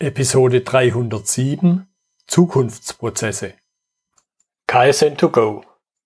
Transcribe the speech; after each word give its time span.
Episode 0.00 0.60
307 0.60 1.88
Zukunftsprozesse. 2.28 3.54
KSN2Go 4.68 5.62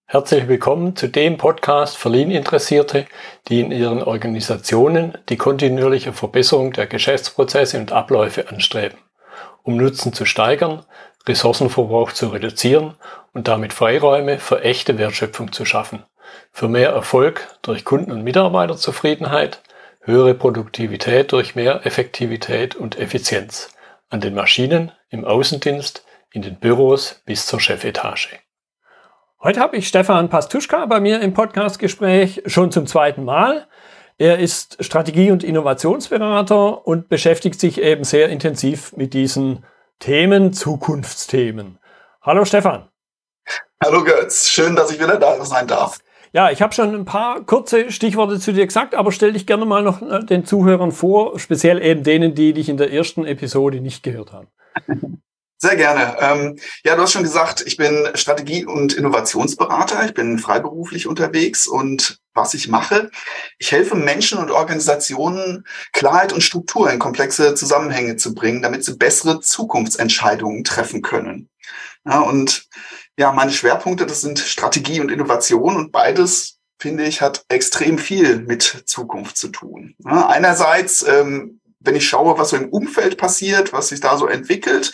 Herzlich 0.07 0.49
willkommen 0.49 0.97
zu 0.97 1.09
dem 1.09 1.37
Podcast 1.37 1.99
für 1.99 2.09
Lean-Interessierte, 2.09 3.05
die 3.49 3.61
in 3.61 3.71
ihren 3.71 4.03
Organisationen 4.03 5.19
die 5.29 5.37
kontinuierliche 5.37 6.15
Verbesserung 6.15 6.73
der 6.73 6.87
Geschäftsprozesse 6.87 7.79
und 7.79 7.93
Abläufe 7.93 8.49
anstreben, 8.49 8.97
um 9.63 9.77
Nutzen 9.77 10.15
zu 10.15 10.25
steigern, 10.25 10.87
Ressourcenverbrauch 11.29 12.13
zu 12.13 12.29
reduzieren 12.29 12.95
und 13.35 13.47
damit 13.47 13.75
Freiräume 13.75 14.39
für 14.39 14.63
echte 14.63 14.97
Wertschöpfung 14.97 15.53
zu 15.53 15.67
schaffen, 15.67 16.03
für 16.51 16.69
mehr 16.69 16.93
Erfolg 16.93 17.47
durch 17.61 17.85
Kunden- 17.85 18.13
und 18.13 18.25
Mitarbeiterzufriedenheit, 18.25 19.61
höhere 20.01 20.33
Produktivität 20.33 21.31
durch 21.33 21.55
mehr 21.55 21.85
Effektivität 21.85 22.75
und 22.75 22.99
Effizienz 22.99 23.69
an 24.13 24.21
den 24.21 24.35
Maschinen, 24.35 24.93
im 25.09 25.25
Außendienst, 25.25 26.05
in 26.33 26.43
den 26.43 26.57
Büros 26.57 27.23
bis 27.25 27.47
zur 27.47 27.61
Chefetage. 27.61 28.39
Heute 29.43 29.61
habe 29.61 29.79
ich 29.79 29.89
Stefan 29.89 30.29
Pastuschka 30.29 30.85
bei 30.85 31.01
mir 31.01 31.21
im 31.21 31.33
Podcastgespräch 31.33 32.43
schon 32.45 32.71
zum 32.71 32.87
zweiten 32.87 33.25
Mal. 33.25 33.67
Er 34.19 34.39
ist 34.39 34.85
Strategie- 34.85 35.31
und 35.31 35.43
Innovationsberater 35.43 36.87
und 36.87 37.09
beschäftigt 37.09 37.59
sich 37.59 37.81
eben 37.81 38.05
sehr 38.05 38.29
intensiv 38.29 38.95
mit 38.97 39.15
diesen 39.15 39.65
Themen, 39.99 40.53
Zukunftsthemen. 40.53 41.79
Hallo 42.21 42.45
Stefan. 42.45 42.91
Hallo 43.83 44.05
Götz, 44.05 44.49
schön, 44.49 44.77
dass 44.77 44.91
ich 44.91 45.01
wieder 45.01 45.17
da 45.17 45.43
sein 45.45 45.67
darf. 45.67 46.01
Ja, 46.35 46.51
ich 46.51 46.63
habe 46.63 46.73
schon 46.73 46.95
ein 46.95 47.05
paar 47.05 47.45
kurze 47.45 47.91
Stichworte 47.93 48.41
zu 48.41 48.53
dir 48.53 48.67
gesagt, 48.67 48.95
aber 48.95 49.13
stell 49.13 49.35
dich 49.35 49.47
gerne 49.47 49.67
mal 49.67 49.83
noch 49.83 50.01
äh, 50.01 50.25
den 50.25 50.47
Zuhörern 50.47 50.91
vor, 50.91 51.39
speziell 51.39 51.83
eben 51.83 52.03
denen, 52.05 52.35
die 52.35 52.55
dich 52.55 52.71
in 52.71 52.79
der 52.79 52.91
ersten 52.91 53.27
Episode 53.27 53.81
nicht 53.81 54.03
gehört 54.03 54.33
haben. 54.33 54.49
Sehr 55.59 55.77
gerne. 55.77 56.17
Ähm, 56.19 56.59
ja, 56.85 56.97
du 56.97 57.03
hast 57.03 57.13
schon 57.13 57.23
gesagt, 57.23 57.63
ich 57.65 57.77
bin 57.77 58.09
Strategie- 58.15 58.65
und 58.65 58.95
Innovationsberater. 58.95 60.05
Ich 60.07 60.13
bin 60.13 60.41
freiberuflich 60.41 61.07
unterwegs 61.07 61.69
und 61.69 62.19
was 62.35 62.55
ich 62.55 62.67
mache, 62.67 63.11
ich 63.59 63.71
helfe 63.71 63.95
Menschen 63.95 64.39
und 64.39 64.51
Organisationen, 64.51 65.65
Klarheit 65.93 66.33
und 66.33 66.41
Struktur 66.41 66.91
in 66.91 66.99
komplexe 66.99 67.55
Zusammenhänge 67.55 68.17
zu 68.17 68.35
bringen, 68.35 68.63
damit 68.63 68.85
sie 68.85 68.97
bessere 68.97 69.39
Zukunftsentscheidungen 69.39 70.65
treffen 70.65 71.01
können. 71.01 71.49
Ja, 72.05 72.21
und 72.21 72.67
ja, 73.19 73.33
meine 73.33 73.53
Schwerpunkte, 73.53 74.07
das 74.07 74.21
sind 74.21 74.39
Strategie 74.39 75.01
und 75.01 75.11
Innovation 75.11 75.77
und 75.77 75.93
beides, 75.93 76.59
finde 76.79 77.05
ich, 77.05 77.21
hat 77.21 77.45
extrem 77.49 77.99
viel 77.99 78.41
mit 78.41 78.85
Zukunft 78.87 79.37
zu 79.37 79.49
tun. 79.49 79.95
Ja, 79.99 80.29
einerseits, 80.29 81.03
ähm, 81.07 81.61
wenn 81.81 81.97
ich 81.97 82.09
schaue, 82.09 82.39
was 82.39 82.51
so 82.51 82.57
im 82.57 82.71
Umfeld 82.71 83.19
passiert, 83.19 83.73
was 83.73 83.89
sich 83.89 84.01
da 84.01 84.17
so 84.17 84.27
entwickelt, 84.27 84.93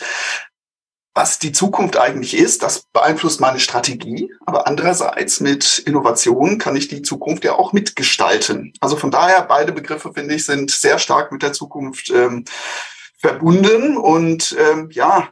was 1.15 1.39
die 1.39 1.51
Zukunft 1.51 1.97
eigentlich 1.97 2.35
ist, 2.35 2.63
das 2.63 2.83
beeinflusst 2.93 3.41
meine 3.41 3.59
Strategie. 3.59 4.31
Aber 4.45 4.67
andererseits 4.67 5.39
mit 5.39 5.79
Innovation 5.79 6.59
kann 6.59 6.75
ich 6.75 6.87
die 6.87 7.01
Zukunft 7.01 7.43
ja 7.43 7.53
auch 7.55 7.73
mitgestalten. 7.73 8.73
Also 8.79 8.95
von 8.95 9.11
daher, 9.11 9.41
beide 9.41 9.71
Begriffe, 9.71 10.13
finde 10.13 10.35
ich, 10.35 10.45
sind 10.45 10.71
sehr 10.71 10.99
stark 10.99 11.31
mit 11.31 11.41
der 11.41 11.53
Zukunft 11.53 12.09
ähm, 12.11 12.45
verbunden. 13.17 13.97
Und 13.97 14.55
ähm, 14.57 14.89
ja, 14.91 15.29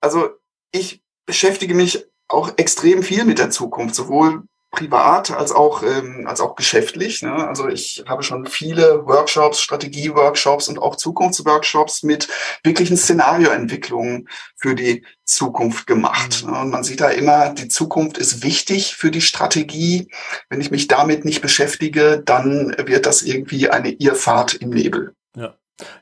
also 0.00 0.30
ich 0.72 1.02
beschäftige 1.28 1.74
mich 1.74 2.06
auch 2.26 2.54
extrem 2.56 3.02
viel 3.02 3.24
mit 3.24 3.38
der 3.38 3.50
Zukunft, 3.50 3.94
sowohl 3.94 4.44
privat 4.70 5.30
als 5.30 5.52
auch 5.52 5.82
ähm, 5.82 6.26
als 6.26 6.40
auch 6.40 6.54
geschäftlich. 6.54 7.22
Ne? 7.22 7.32
Also 7.32 7.68
ich 7.68 8.04
habe 8.06 8.22
schon 8.22 8.46
viele 8.46 9.06
Workshops, 9.06 9.60
Strategie-Workshops 9.60 10.68
und 10.68 10.78
auch 10.78 10.96
Zukunftsworkshops 10.96 12.02
mit 12.02 12.28
wirklichen 12.64 12.96
Szenarioentwicklungen 12.96 14.28
für 14.56 14.74
die 14.74 15.04
Zukunft 15.24 15.86
gemacht. 15.86 16.44
Mhm. 16.44 16.52
Ne? 16.52 16.60
Und 16.60 16.70
man 16.70 16.84
sieht 16.84 17.00
da 17.00 17.08
immer, 17.08 17.50
die 17.50 17.68
Zukunft 17.68 18.18
ist 18.18 18.42
wichtig 18.42 18.96
für 18.96 19.10
die 19.10 19.22
Strategie. 19.22 20.08
Wenn 20.48 20.60
ich 20.60 20.70
mich 20.70 20.88
damit 20.88 21.24
nicht 21.24 21.42
beschäftige, 21.42 22.22
dann 22.24 22.74
wird 22.86 23.06
das 23.06 23.22
irgendwie 23.22 23.70
eine 23.70 23.90
Irrfahrt 23.90 24.54
im 24.54 24.70
Nebel. 24.70 25.14
Ja. 25.36 25.54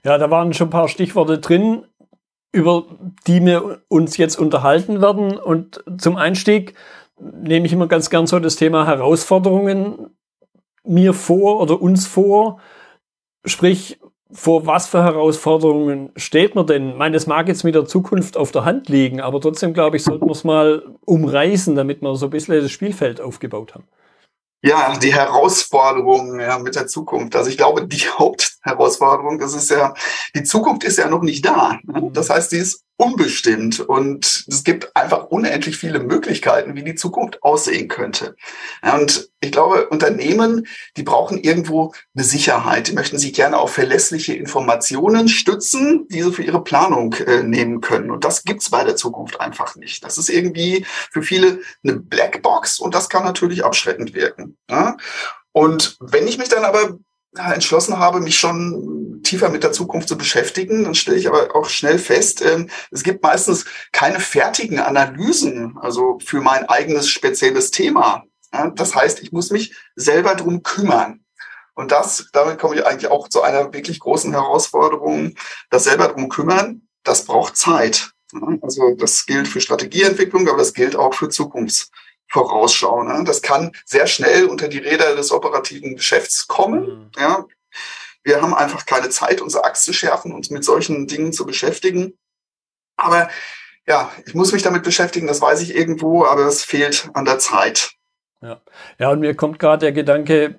Ja, 0.05 0.19
da 0.19 0.31
waren 0.31 0.55
schon 0.55 0.69
ein 0.69 0.71
paar 0.71 0.89
Stichworte 0.89 1.39
drin 1.39 1.85
über 2.57 2.87
die 3.27 3.45
wir 3.45 3.83
uns 3.89 4.17
jetzt 4.17 4.39
unterhalten 4.39 5.03
werden. 5.03 5.37
Und 5.37 5.85
zum 5.99 6.17
Einstieg 6.17 6.73
nehme 7.21 7.67
ich 7.67 7.73
immer 7.75 7.87
ganz 7.87 8.09
gern 8.09 8.27
so 8.27 8.39
das 8.39 8.57
Thema 8.57 8.87
Herausforderungen 8.87 10.17
mir 10.83 11.13
vor 11.13 11.61
oder 11.61 11.83
uns 11.83 12.07
vor. 12.07 12.59
Sprich, 13.45 14.01
vor 14.33 14.67
was 14.67 14.87
für 14.89 15.05
Herausforderungen 15.05 16.13
steht 16.17 16.55
man 16.55 16.67
denn? 16.67 16.91
Ich 16.91 16.97
meine, 16.97 17.13
das 17.13 17.27
mag 17.27 17.47
jetzt 17.47 17.63
mit 17.63 17.75
der 17.75 17.85
Zukunft 17.85 18.39
auf 18.39 18.53
der 18.53 18.65
Hand 18.65 18.89
liegen, 18.89 19.21
aber 19.21 19.39
trotzdem 19.39 19.75
glaube 19.75 19.99
ich, 19.99 20.05
sollten 20.05 20.25
wir 20.25 20.33
es 20.33 20.43
mal 20.43 20.83
umreißen, 21.05 21.77
damit 21.77 22.01
wir 22.01 22.17
so 22.17 22.27
ein 22.27 22.31
bisschen 22.31 22.59
das 22.61 22.71
Spielfeld 22.71 23.21
aufgebaut 23.21 23.75
haben. 23.75 23.85
Ja, 24.63 24.97
die 24.97 25.15
Herausforderungen 25.15 26.41
ja, 26.41 26.59
mit 26.59 26.75
der 26.75 26.87
Zukunft. 26.87 27.37
Also 27.37 27.51
ich 27.51 27.57
glaube, 27.57 27.87
die 27.87 27.99
Hauptherausforderung, 28.19 29.39
das 29.39 29.55
ist 29.55 29.71
ja, 29.71 29.95
die 30.35 30.43
Zukunft 30.43 30.85
ist 30.85 30.99
ja 30.99 31.09
noch 31.09 31.23
nicht 31.23 31.45
da. 31.45 31.79
Ne? 31.85 32.11
Das 32.13 32.31
heißt, 32.31 32.51
sie 32.51 32.59
ist 32.59 32.86
unbestimmt 32.99 33.81
und 33.81 34.47
es 34.49 34.65
gibt 34.65 34.97
einfach 34.97 35.25
unendlich 35.27 35.77
viele 35.77 36.01
Möglichkeiten, 36.01 36.75
wie 36.75 36.83
die 36.83 36.95
Zukunft 36.95 37.43
aussehen 37.43 37.89
könnte. 37.89 38.37
Und 38.83 39.29
ich 39.41 39.53
glaube, 39.53 39.89
Unternehmen, 39.89 40.67
die 40.97 41.03
brauchen 41.03 41.39
irgendwo 41.39 41.93
eine 42.15 42.25
Sicherheit. 42.25 42.89
Die 42.89 42.95
möchten 42.95 43.19
sich 43.19 43.35
gerne 43.35 43.59
auf 43.59 43.73
verlässliche 43.73 44.35
Informationen 44.35 45.29
stützen, 45.29 46.07
die 46.09 46.23
sie 46.23 46.33
für 46.33 46.43
ihre 46.43 46.65
Planung 46.65 47.13
äh, 47.15 47.43
nehmen 47.43 47.83
können. 47.83 48.11
Und 48.11 48.25
das 48.25 48.45
gibt's 48.45 48.71
bei 48.71 48.83
der 48.83 48.97
Zukunft 48.97 49.41
einfach 49.41 49.77
nicht. 49.77 50.03
Das 50.03 50.17
ist 50.17 50.31
irgendwie 50.31 50.87
für 51.13 51.23
viele 51.23 51.61
eine 51.85 51.97
Blackbox 51.97 52.81
und 52.81 52.95
das 52.95 53.11
kann 53.11 53.25
natürlich 53.25 53.65
abschreckend 53.65 54.15
wirken. 54.15 54.57
Ja? 54.71 54.97
Und 55.53 55.97
wenn 56.01 56.27
ich 56.29 56.39
mich 56.39 56.49
dann 56.49 56.65
aber 56.65 56.99
entschlossen 57.39 57.99
habe, 57.99 58.21
mich 58.21 58.39
schon 58.39 59.23
tiefer 59.23 59.49
mit 59.49 59.63
der 59.63 59.73
Zukunft 59.73 60.09
zu 60.09 60.17
beschäftigen, 60.17 60.85
dann 60.85 60.95
stelle 60.95 61.17
ich 61.17 61.29
aber 61.29 61.55
auch 61.55 61.69
schnell 61.69 61.99
fest, 61.99 62.43
ähm, 62.43 62.71
es 62.91 63.03
gibt 63.03 63.23
meistens 63.23 63.65
keine 63.93 64.21
fertigen 64.21 64.79
Analysen, 64.79 65.77
also 65.81 66.19
für 66.25 66.41
mein 66.41 66.69
eigenes 66.69 67.09
spezielles 67.09 67.71
Thema. 67.71 68.25
Das 68.75 68.95
heißt, 68.95 69.21
ich 69.21 69.33
muss 69.33 69.51
mich 69.51 69.75
selber 69.97 70.35
drum 70.35 70.63
kümmern. 70.63 71.21
Und 71.75 71.93
das, 71.93 72.29
damit 72.33 72.59
komme 72.59 72.77
ich 72.77 72.87
eigentlich 72.87 73.11
auch 73.11 73.29
zu 73.29 73.43
einer 73.43 73.73
wirklich 73.75 74.01
großen 74.01 74.33
Herausforderung. 74.33 75.35
Das 75.69 75.85
selber 75.85 76.09
drum 76.09 76.31
kümmern, 76.31 76.89
das 77.03 77.25
braucht 77.25 77.57
Zeit. 77.57 78.13
Also 78.63 78.95
das 78.97 79.27
gilt 79.27 79.47
für 79.47 79.61
Strategieentwicklung, 79.61 80.49
aber 80.49 80.59
das 80.59 80.73
gilt 80.73 80.97
auch 80.97 81.13
für 81.13 81.29
Zukunfts 81.29 81.91
vorausschauen. 82.29 83.09
Ne? 83.09 83.25
Das 83.25 83.43
kann 83.43 83.73
sehr 83.85 84.07
schnell 84.07 84.47
unter 84.47 84.69
die 84.69 84.79
Räder 84.79 85.15
des 85.15 85.31
operativen 85.33 85.97
Geschäfts 85.97 86.47
kommen. 86.47 86.83
Mhm. 86.83 87.11
Ja. 87.19 87.45
Wir 88.23 88.43
haben 88.43 88.55
einfach 88.55 88.87
keine 88.87 89.09
Zeit, 89.11 89.41
unsere 89.41 89.65
Axt 89.65 89.85
zu 89.85 89.93
schärfen, 89.93 90.33
uns 90.33 90.51
mit 90.51 90.65
solchen 90.65 91.07
Dingen 91.07 91.33
zu 91.33 91.47
beschäftigen. 91.47 92.19
Aber 92.97 93.29
ja, 93.87 94.11
ich 94.27 94.35
muss 94.35 94.53
mich 94.53 94.63
damit 94.63 94.83
beschäftigen, 94.83 95.29
das 95.29 95.41
weiß 95.41 95.61
ich 95.63 95.75
irgendwo, 95.75 96.25
aber 96.25 96.47
es 96.47 96.65
fehlt 96.65 97.09
an 97.15 97.25
der 97.25 97.39
Zeit. 97.39 97.93
Ja, 98.43 98.61
ja 98.99 99.11
und 99.11 99.21
mir 99.21 99.35
kommt 99.35 99.59
gerade 99.59 99.87
der 99.87 99.93
Gedanke 99.93 100.59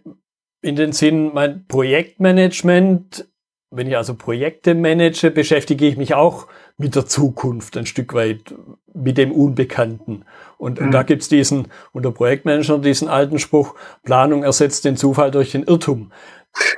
in 0.61 0.75
den 0.75 0.93
Sinn, 0.93 1.33
mein 1.33 1.65
Projektmanagement, 1.67 3.27
wenn 3.69 3.87
ich 3.87 3.97
also 3.97 4.15
Projekte 4.15 4.73
manage, 4.75 5.29
beschäftige 5.31 5.87
ich 5.87 5.97
mich 5.97 6.13
auch 6.13 6.47
mit 6.77 6.95
der 6.95 7.05
Zukunft 7.05 7.75
ein 7.75 7.85
Stück 7.85 8.13
weit, 8.13 8.53
mit 8.93 9.17
dem 9.17 9.31
Unbekannten. 9.31 10.25
Und, 10.57 10.79
mhm. 10.79 10.87
und 10.87 10.91
da 10.91 11.03
gibt's 11.03 11.29
diesen, 11.29 11.67
unter 11.93 12.11
Projektmanager 12.11 12.79
diesen 12.79 13.07
alten 13.07 13.39
Spruch, 13.39 13.75
Planung 14.03 14.43
ersetzt 14.43 14.85
den 14.85 14.97
Zufall 14.97 15.31
durch 15.31 15.51
den 15.51 15.63
Irrtum. 15.63 16.11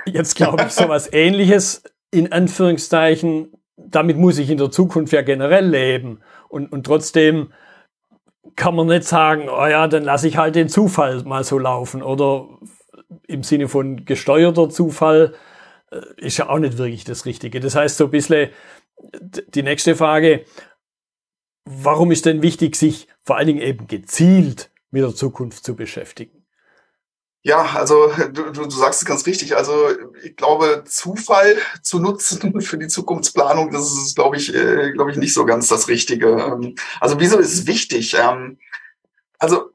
Jetzt 0.06 0.36
glaube 0.36 0.64
ich, 0.68 0.72
so 0.74 0.90
was 0.90 1.12
ähnliches, 1.12 1.84
in 2.12 2.32
Anführungszeichen, 2.32 3.54
damit 3.78 4.18
muss 4.18 4.38
ich 4.38 4.50
in 4.50 4.58
der 4.58 4.72
Zukunft 4.72 5.14
ja 5.14 5.22
generell 5.22 5.68
leben. 5.68 6.20
Und, 6.50 6.72
und 6.72 6.86
trotzdem 6.86 7.54
kann 8.56 8.76
man 8.76 8.88
nicht 8.88 9.04
sagen, 9.04 9.48
oh 9.50 9.66
ja, 9.66 9.88
dann 9.88 10.04
lasse 10.04 10.28
ich 10.28 10.38
halt 10.38 10.56
den 10.56 10.70
Zufall 10.70 11.24
mal 11.24 11.44
so 11.44 11.58
laufen. 11.58 12.02
Oder 12.04 12.48
im 13.28 13.44
Sinne 13.44 13.68
von 13.68 14.06
gesteuerter 14.06 14.70
Zufall 14.70 15.34
äh, 15.92 16.02
ist 16.18 16.38
ja 16.38 16.50
auch 16.50 16.60
nicht 16.60 16.78
wirklich 16.78 17.04
das 17.04 17.26
Richtige. 17.26 17.60
Das 17.60 17.76
heißt, 17.76 17.98
so 17.98 18.06
ein 18.06 18.12
bisschen 18.12 18.50
die 19.54 19.64
nächste 19.64 19.96
Frage, 19.96 20.46
warum 21.70 22.12
ist 22.12 22.26
denn 22.26 22.42
wichtig, 22.42 22.76
sich 22.76 23.08
vor 23.24 23.38
allen 23.38 23.48
Dingen 23.48 23.62
eben 23.62 23.88
gezielt 23.88 24.72
mit 24.90 25.04
der 25.04 25.14
Zukunft 25.14 25.64
zu 25.64 25.76
beschäftigen? 25.76 26.46
Ja, 27.42 27.62
also 27.76 28.12
du, 28.34 28.52
du 28.52 28.70
sagst 28.70 29.02
es 29.02 29.08
ganz 29.08 29.26
richtig. 29.26 29.56
Also 29.56 29.74
ich 30.24 30.36
glaube, 30.36 30.84
Zufall 30.86 31.58
zu 31.84 32.00
nutzen 32.00 32.60
für 32.62 32.78
die 32.78 32.88
Zukunftsplanung, 32.88 33.72
das 33.72 33.92
ist, 33.92 34.16
glaube 34.16 34.38
ich, 34.38 34.54
äh, 34.54 34.92
glaube 34.92 35.12
ich, 35.12 35.18
nicht 35.18 35.34
so 35.34 35.46
ganz 35.46 35.68
das 35.68 35.88
Richtige. 35.88 36.28
Ähm, 36.28 36.76
also 37.00 37.20
wieso 37.20 37.38
ist 37.38 37.54
es 37.54 37.68
wichtig? 37.68 38.16
Ähm, 38.20 38.58
also 39.38 39.70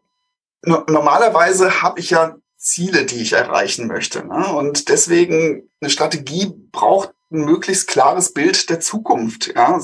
no 0.62 0.82
normalerweise 0.88 1.80
habe 1.80 2.00
ich 2.00 2.10
ja 2.10 2.36
Ziele, 2.56 3.06
die 3.06 3.22
ich 3.22 3.34
erreichen 3.34 3.86
möchte. 3.86 4.26
Ne? 4.26 4.46
Und 4.52 4.88
deswegen 4.88 5.70
eine 5.80 5.90
Strategie 5.90 6.52
braucht 6.72 7.14
ein 7.30 7.44
möglichst 7.44 7.88
klares 7.88 8.34
Bild 8.34 8.68
der 8.68 8.80
Zukunft. 8.80 9.54
Ja, 9.54 9.80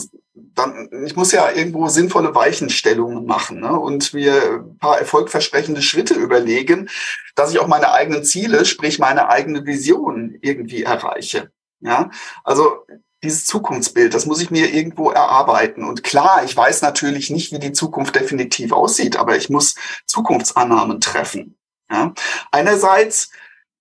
dann, 0.55 0.89
ich 1.05 1.17
muss 1.17 1.33
ja 1.33 1.51
irgendwo 1.51 1.89
sinnvolle 1.89 2.35
Weichenstellungen 2.35 3.25
machen 3.25 3.61
ne? 3.61 3.79
und 3.79 4.13
mir 4.15 4.63
ein 4.65 4.79
paar 4.79 4.99
erfolgversprechende 4.99 5.83
Schritte 5.83 6.15
überlegen, 6.15 6.89
dass 7.35 7.53
ich 7.53 7.59
auch 7.59 7.67
meine 7.67 7.93
eigenen 7.93 8.25
Ziele, 8.25 8.65
sprich 8.65 8.99
meine 8.99 9.29
eigene 9.29 9.67
Vision 9.67 10.37
irgendwie 10.41 10.83
erreiche. 10.83 11.51
Ja, 11.81 12.11
also 12.45 12.85
dieses 13.23 13.45
Zukunftsbild, 13.45 14.15
das 14.15 14.27
muss 14.27 14.41
ich 14.41 14.51
mir 14.51 14.73
irgendwo 14.73 15.11
erarbeiten. 15.11 15.85
Und 15.85 16.03
klar, 16.03 16.43
ich 16.45 16.57
weiß 16.57 16.83
natürlich 16.83 17.31
nicht, 17.31 17.53
wie 17.53 17.59
die 17.59 17.73
Zukunft 17.73 18.15
definitiv 18.15 18.73
aussieht, 18.73 19.17
aber 19.17 19.37
ich 19.37 19.51
muss 19.51 19.75
Zukunftsannahmen 20.07 21.01
treffen. 21.01 21.59
Ja? 21.91 22.15
Einerseits, 22.51 23.31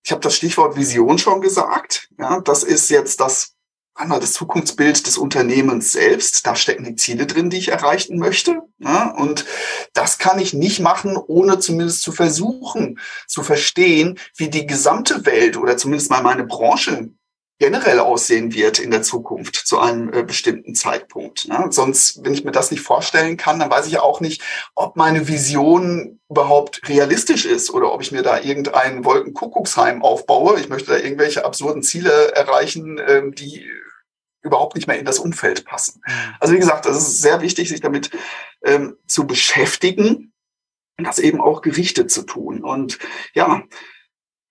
ich 0.02 0.12
habe 0.12 0.20
das 0.20 0.34
Stichwort 0.34 0.76
Vision 0.76 1.18
schon 1.18 1.40
gesagt, 1.40 2.08
ja, 2.18 2.40
das 2.40 2.62
ist 2.62 2.90
jetzt 2.90 3.20
das 3.20 3.54
einmal 3.94 4.20
das 4.20 4.32
Zukunftsbild 4.32 5.06
des 5.06 5.18
Unternehmens 5.18 5.92
selbst. 5.92 6.46
Da 6.46 6.56
stecken 6.56 6.84
die 6.84 6.96
Ziele 6.96 7.26
drin, 7.26 7.50
die 7.50 7.58
ich 7.58 7.68
erreichen 7.68 8.18
möchte. 8.18 8.62
Ja, 8.78 9.10
und 9.10 9.44
das 9.92 10.18
kann 10.18 10.38
ich 10.38 10.54
nicht 10.54 10.80
machen, 10.80 11.16
ohne 11.16 11.58
zumindest 11.58 12.02
zu 12.02 12.12
versuchen, 12.12 12.98
zu 13.26 13.42
verstehen, 13.42 14.18
wie 14.36 14.48
die 14.48 14.66
gesamte 14.66 15.26
Welt 15.26 15.56
oder 15.56 15.76
zumindest 15.76 16.10
mal 16.10 16.22
meine 16.22 16.44
Branche 16.44 17.10
generell 17.60 18.00
aussehen 18.00 18.54
wird 18.54 18.78
in 18.78 18.90
der 18.90 19.02
Zukunft 19.02 19.54
zu 19.54 19.78
einem 19.78 20.12
äh, 20.12 20.22
bestimmten 20.22 20.74
Zeitpunkt. 20.74 21.46
Ne? 21.46 21.66
Sonst, 21.68 22.24
wenn 22.24 22.32
ich 22.32 22.42
mir 22.42 22.52
das 22.52 22.70
nicht 22.70 22.80
vorstellen 22.80 23.36
kann, 23.36 23.60
dann 23.60 23.70
weiß 23.70 23.86
ich 23.86 23.92
ja 23.92 24.02
auch 24.02 24.20
nicht, 24.20 24.42
ob 24.74 24.96
meine 24.96 25.28
Vision 25.28 26.18
überhaupt 26.30 26.88
realistisch 26.88 27.44
ist 27.44 27.70
oder 27.70 27.92
ob 27.92 28.00
ich 28.00 28.12
mir 28.12 28.22
da 28.22 28.40
irgendein 28.40 29.04
Wolkenkuckucksheim 29.04 30.02
aufbaue. 30.02 30.58
Ich 30.58 30.70
möchte 30.70 30.92
da 30.92 30.96
irgendwelche 30.96 31.44
absurden 31.44 31.82
Ziele 31.82 32.32
erreichen, 32.34 32.98
ähm, 33.06 33.34
die 33.34 33.68
überhaupt 34.42 34.74
nicht 34.74 34.88
mehr 34.88 34.98
in 34.98 35.04
das 35.04 35.18
Umfeld 35.18 35.66
passen. 35.66 36.00
Mhm. 36.06 36.34
Also 36.40 36.54
wie 36.54 36.58
gesagt, 36.58 36.86
es 36.86 36.96
ist 36.96 37.20
sehr 37.20 37.42
wichtig, 37.42 37.68
sich 37.68 37.82
damit 37.82 38.10
ähm, 38.64 38.96
zu 39.06 39.26
beschäftigen 39.26 40.32
und 40.96 41.04
das 41.04 41.18
eben 41.18 41.42
auch 41.42 41.60
gerichtet 41.60 42.10
zu 42.10 42.22
tun. 42.22 42.64
Und 42.64 42.98
ja, 43.34 43.64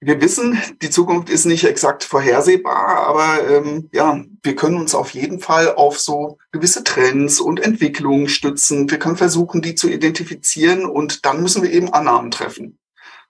wir 0.02 0.22
wissen, 0.22 0.62
die 0.82 0.90
Zukunft 0.90 1.30
ist 1.30 1.46
nicht 1.46 1.66
exakt 1.66 2.06
vorhersehbar, 2.06 3.06
aber 3.06 3.50
ähm, 3.50 3.90
ja, 3.92 4.24
wir 4.44 4.56
können 4.56 4.78
uns 4.78 4.96
auf 4.96 5.12
jeden 5.12 5.42
Fall 5.42 5.76
auf 5.76 6.00
so 6.00 6.38
gewisse 6.52 6.86
Trends 6.86 7.42
und 7.42 7.60
Entwicklungen 7.60 8.30
stützen. 8.30 8.90
Wir 8.90 8.98
können 8.98 9.18
versuchen, 9.18 9.62
die 9.62 9.76
zu 9.76 9.90
identifizieren 9.90 10.86
und 10.86 11.26
dann 11.26 11.42
müssen 11.42 11.64
wir 11.64 11.72
eben 11.72 11.94
Annahmen 11.94 12.32
treffen. 12.32 12.78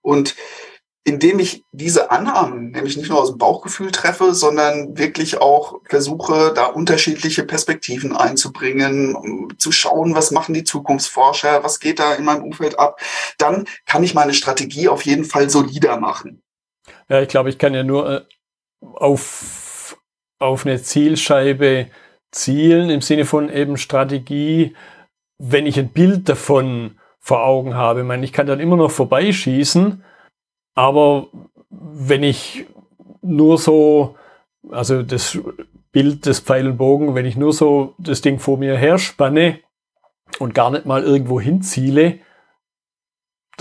Und 0.01 0.36
indem 1.04 1.39
ich 1.39 1.63
diese 1.71 2.12
Annahmen 2.12 2.69
nämlich 2.69 2.98
nicht 2.98 3.10
nur 3.10 3.19
aus 3.19 3.30
dem 3.30 3.39
Bauchgefühl 3.39 3.92
treffe, 3.92 4.36
sondern 4.36 4.95
wirklich 4.95 5.42
auch 5.42 5.80
versuche, 5.86 6.54
da 6.54 6.68
unterschiedliche 6.68 7.44
Perspektiven 7.44 8.16
einzubringen, 8.16 9.16
um 9.16 9.57
zu 9.57 9.71
schauen, 9.71 10.13
was 10.13 10.30
machen 10.30 10.54
die 10.54 10.66
Zukunftsforscher, 10.66 11.63
was 11.63 11.80
geht 11.80 11.98
da 11.98 12.13
in 12.13 12.25
meinem 12.25 12.44
Umfeld 12.44 12.77
ab, 12.77 13.00
dann 13.39 13.66
kann 13.88 14.04
ich 14.04 14.13
meine 14.13 14.36
Strategie 14.36 14.88
auf 14.88 15.04
jeden 15.04 15.25
Fall 15.25 15.50
solider 15.50 16.00
machen. 16.00 16.44
Ja, 17.09 17.21
ich 17.21 17.27
glaube, 17.27 17.50
ich 17.50 17.57
kann 17.57 17.73
ja 17.73 17.83
nur 17.83 18.09
äh, 18.09 18.21
auf, 18.81 19.97
auf 20.39 20.65
eine 20.65 20.81
Zielscheibe 20.81 21.88
zielen, 22.31 22.89
im 22.89 23.01
Sinne 23.01 23.25
von 23.25 23.50
eben 23.50 23.77
Strategie, 23.77 24.75
wenn 25.39 25.65
ich 25.65 25.79
ein 25.79 25.89
Bild 25.89 26.29
davon 26.29 27.00
vor 27.19 27.44
Augen 27.44 27.73
habe. 27.73 28.01
Ich 28.01 28.06
meine, 28.06 28.23
ich 28.23 28.33
kann 28.33 28.47
dann 28.47 28.59
immer 28.59 28.75
noch 28.75 28.91
vorbeischießen, 28.91 30.03
aber 30.75 31.27
wenn 31.69 32.23
ich 32.23 32.65
nur 33.21 33.57
so, 33.57 34.15
also 34.69 35.01
das 35.01 35.38
Bild 35.91 36.25
des 36.25 36.39
Pfeil 36.39 36.67
und 36.67 36.77
Bogen, 36.77 37.15
wenn 37.15 37.25
ich 37.25 37.35
nur 37.35 37.53
so 37.53 37.95
das 37.97 38.21
Ding 38.21 38.39
vor 38.39 38.57
mir 38.57 38.77
her 38.77 39.00
spanne 39.00 39.59
und 40.38 40.53
gar 40.53 40.69
nicht 40.69 40.85
mal 40.85 41.03
irgendwo 41.03 41.41
hinziele, 41.41 42.19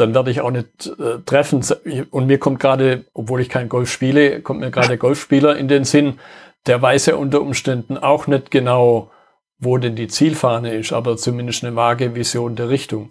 dann 0.01 0.15
werde 0.15 0.31
ich 0.31 0.41
auch 0.41 0.51
nicht 0.51 0.87
äh, 0.99 1.19
treffen. 1.25 1.65
Und 2.11 2.27
mir 2.27 2.39
kommt 2.39 2.61
gerade, 2.61 3.05
obwohl 3.15 3.41
ich 3.41 3.49
kein 3.49 3.69
Golf 3.69 3.91
spiele, 3.91 4.41
kommt 4.41 4.61
mir 4.61 4.71
gerade 4.71 4.99
Golfspieler 4.99 5.57
in 5.57 5.69
den 5.69 5.85
Sinn, 5.85 6.19
der 6.67 6.81
weiß 6.81 7.07
ja 7.07 7.17
unter 7.17 7.41
Umständen 7.41 7.97
auch 7.97 8.27
nicht 8.27 8.51
genau, 8.51 9.11
wo 9.59 9.79
denn 9.79 9.97
die 9.97 10.09
Zielfahne 10.09 10.75
ist, 10.75 10.93
aber 10.93 11.17
zumindest 11.17 11.65
eine 11.65 11.75
vage 11.75 12.15
Vision 12.15 12.57
der 12.57 12.69
Richtung. 12.69 13.11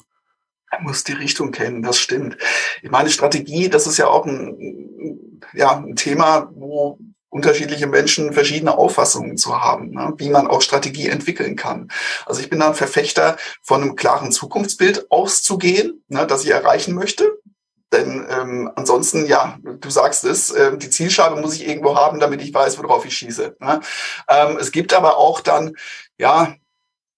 Er 0.69 0.81
muss 0.81 1.03
die 1.03 1.13
Richtung 1.13 1.51
kennen, 1.51 1.81
das 1.81 1.97
stimmt. 1.97 2.37
Ich 2.81 2.91
meine, 2.91 3.09
Strategie, 3.09 3.69
das 3.69 3.87
ist 3.87 3.97
ja 3.97 4.07
auch 4.07 4.25
ein, 4.25 5.39
ja, 5.53 5.77
ein 5.77 5.95
Thema, 5.95 6.49
wo 6.53 6.99
unterschiedliche 7.29 7.87
Menschen 7.87 8.33
verschiedene 8.33 8.77
Auffassungen 8.77 9.37
zu 9.37 9.61
haben, 9.61 9.91
ne, 9.91 10.13
wie 10.17 10.29
man 10.29 10.47
auch 10.47 10.61
Strategie 10.61 11.09
entwickeln 11.09 11.55
kann. 11.55 11.89
Also 12.25 12.41
ich 12.41 12.49
bin 12.49 12.59
da 12.59 12.69
ein 12.69 12.75
Verfechter 12.75 13.37
von 13.61 13.81
einem 13.81 13.95
klaren 13.95 14.31
Zukunftsbild 14.31 15.11
auszugehen, 15.11 16.03
ne, 16.07 16.25
das 16.25 16.43
ich 16.43 16.51
erreichen 16.51 16.95
möchte. 16.95 17.39
Denn 17.93 18.25
ähm, 18.29 18.71
ansonsten, 18.75 19.27
ja, 19.27 19.57
du 19.61 19.89
sagst 19.89 20.25
es, 20.25 20.51
äh, 20.51 20.77
die 20.77 20.89
Zielscheibe 20.89 21.39
muss 21.39 21.55
ich 21.55 21.67
irgendwo 21.67 21.95
haben, 21.95 22.19
damit 22.19 22.41
ich 22.41 22.53
weiß, 22.53 22.77
worauf 22.79 23.05
ich 23.05 23.15
schieße. 23.15 23.55
Ne? 23.59 23.79
Ähm, 24.27 24.57
es 24.59 24.73
gibt 24.73 24.93
aber 24.93 25.17
auch 25.17 25.39
dann, 25.39 25.73
ja, 26.17 26.53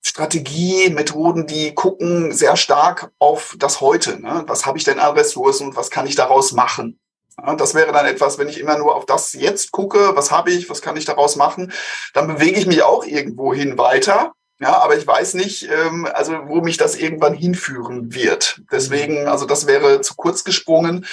Strategie, 0.01 0.89
Methoden, 0.91 1.45
die 1.47 1.73
gucken 1.73 2.31
sehr 2.31 2.55
stark 2.55 3.11
auf 3.19 3.55
das 3.57 3.81
Heute. 3.81 4.19
Ne? 4.19 4.43
Was 4.47 4.65
habe 4.65 4.77
ich 4.77 4.83
denn 4.83 4.99
an 4.99 5.17
Ressourcen 5.17 5.67
und 5.67 5.75
was 5.75 5.89
kann 5.89 6.07
ich 6.07 6.15
daraus 6.15 6.51
machen? 6.51 6.99
Ja, 7.45 7.55
das 7.55 7.73
wäre 7.75 7.91
dann 7.91 8.05
etwas, 8.05 8.37
wenn 8.37 8.49
ich 8.49 8.59
immer 8.59 8.77
nur 8.77 8.95
auf 8.95 9.05
das 9.05 9.33
jetzt 9.33 9.71
gucke, 9.71 10.15
was 10.15 10.31
habe 10.31 10.51
ich, 10.51 10.69
was 10.69 10.81
kann 10.81 10.97
ich 10.97 11.05
daraus 11.05 11.35
machen, 11.35 11.71
dann 12.13 12.27
bewege 12.27 12.59
ich 12.59 12.65
mich 12.65 12.83
auch 12.83 13.05
irgendwo 13.05 13.53
hin 13.53 13.77
weiter. 13.77 14.33
Ja, 14.61 14.81
aber 14.81 14.97
ich 14.97 15.07
weiß 15.07 15.35
nicht, 15.35 15.69
ähm, 15.71 16.05
also 16.13 16.33
wo 16.47 16.59
mich 16.59 16.75
das 16.75 16.97
irgendwann 16.97 17.33
hinführen 17.33 18.13
wird. 18.13 18.61
Deswegen, 18.69 19.29
also 19.29 19.45
das 19.45 19.67
wäre 19.67 20.01
zu 20.01 20.15
kurz 20.15 20.43
gesprungen. 20.43 21.05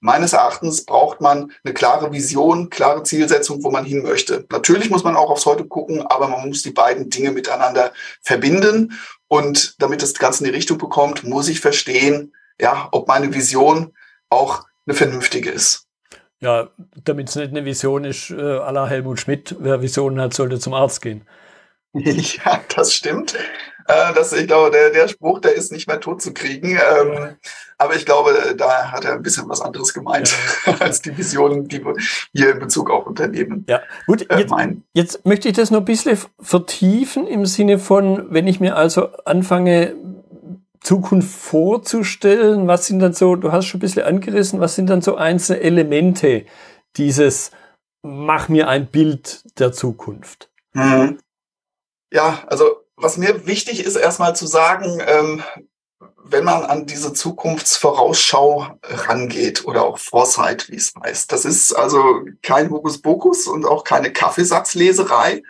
Meines 0.00 0.34
Erachtens 0.34 0.84
braucht 0.84 1.22
man 1.22 1.50
eine 1.64 1.72
klare 1.72 2.12
Vision, 2.12 2.68
klare 2.68 3.02
Zielsetzung, 3.02 3.64
wo 3.64 3.70
man 3.70 3.86
hin 3.86 4.02
möchte. 4.02 4.44
Natürlich 4.50 4.90
muss 4.90 5.02
man 5.02 5.16
auch 5.16 5.30
aufs 5.30 5.46
Heute 5.46 5.64
gucken, 5.64 6.06
aber 6.06 6.28
man 6.28 6.46
muss 6.48 6.60
die 6.60 6.72
beiden 6.72 7.08
Dinge 7.08 7.30
miteinander 7.30 7.92
verbinden. 8.20 8.92
Und 9.28 9.76
damit 9.78 10.02
das 10.02 10.12
Ganze 10.12 10.44
in 10.44 10.50
die 10.50 10.56
Richtung 10.56 10.76
bekommt, 10.76 11.24
muss 11.24 11.48
ich 11.48 11.60
verstehen, 11.60 12.34
ja, 12.60 12.88
ob 12.92 13.08
meine 13.08 13.32
Vision 13.32 13.94
auch 14.28 14.64
eine 14.90 14.96
vernünftige 14.96 15.50
ist. 15.50 15.86
Ja, 16.40 16.70
damit 17.04 17.28
es 17.28 17.36
nicht 17.36 17.50
eine 17.50 17.64
Vision 17.64 18.04
ist, 18.04 18.30
äh, 18.30 18.40
aller 18.40 18.88
Helmut 18.88 19.20
Schmidt, 19.20 19.56
wer 19.58 19.82
Visionen 19.82 20.20
hat, 20.20 20.34
sollte 20.34 20.58
zum 20.58 20.74
Arzt 20.74 21.02
gehen. 21.02 21.26
Ja, 21.92 22.60
das 22.72 22.94
stimmt. 22.94 23.34
Äh, 23.88 24.14
das, 24.14 24.32
ich 24.32 24.46
glaube, 24.46 24.70
der, 24.70 24.90
der 24.90 25.08
Spruch, 25.08 25.40
der 25.40 25.54
ist 25.54 25.72
nicht 25.72 25.88
mehr 25.88 25.98
tot 25.98 26.22
zu 26.22 26.32
kriegen. 26.32 26.78
Ähm, 26.78 27.36
aber 27.78 27.96
ich 27.96 28.06
glaube, 28.06 28.54
da 28.56 28.92
hat 28.92 29.04
er 29.04 29.14
ein 29.14 29.22
bisschen 29.22 29.48
was 29.48 29.60
anderes 29.60 29.92
gemeint 29.92 30.32
ja. 30.66 30.76
als 30.80 31.02
die 31.02 31.16
Visionen, 31.18 31.66
die 31.66 31.84
wir 31.84 31.94
hier 32.32 32.52
in 32.52 32.60
Bezug 32.60 32.90
auf 32.90 33.06
Unternehmen 33.06 33.64
ja. 33.68 33.80
Gut, 34.06 34.30
äh, 34.30 34.38
jetzt, 34.38 34.50
meinen. 34.50 34.84
Jetzt 34.92 35.26
möchte 35.26 35.48
ich 35.48 35.56
das 35.56 35.72
noch 35.72 35.80
ein 35.80 35.84
bisschen 35.84 36.16
vertiefen 36.38 37.26
im 37.26 37.44
Sinne 37.44 37.80
von, 37.80 38.32
wenn 38.32 38.46
ich 38.46 38.60
mir 38.60 38.76
also 38.76 39.08
anfange, 39.24 39.96
Zukunft 40.80 41.34
vorzustellen? 41.34 42.66
Was 42.66 42.86
sind 42.86 43.00
dann 43.00 43.12
so, 43.12 43.36
du 43.36 43.52
hast 43.52 43.66
schon 43.66 43.78
ein 43.78 43.82
bisschen 43.82 44.02
angerissen, 44.02 44.60
was 44.60 44.74
sind 44.74 44.88
dann 44.88 45.02
so 45.02 45.16
einzelne 45.16 45.60
Elemente 45.60 46.46
dieses 46.96 47.50
Mach 48.02 48.48
mir 48.48 48.68
ein 48.68 48.86
Bild 48.86 49.44
der 49.58 49.72
Zukunft? 49.72 50.50
Mhm. 50.72 51.18
Ja, 52.10 52.42
also 52.46 52.64
was 52.96 53.18
mir 53.18 53.46
wichtig 53.46 53.84
ist, 53.84 53.96
erstmal 53.96 54.34
zu 54.34 54.46
sagen, 54.46 55.02
ähm, 55.06 55.42
wenn 56.22 56.44
man 56.44 56.64
an 56.64 56.86
diese 56.86 57.12
Zukunftsvorausschau 57.12 58.78
rangeht 58.82 59.64
oder 59.64 59.84
auch 59.84 59.98
Foresight, 59.98 60.68
wie 60.70 60.76
es 60.76 60.92
heißt. 61.02 61.32
Das 61.32 61.44
ist 61.44 61.72
also 61.72 62.02
kein 62.42 62.70
Hokuspokus 62.70 63.46
und 63.46 63.66
auch 63.66 63.84
keine 63.84 64.12
Kaffeesatzleserei, 64.12 65.42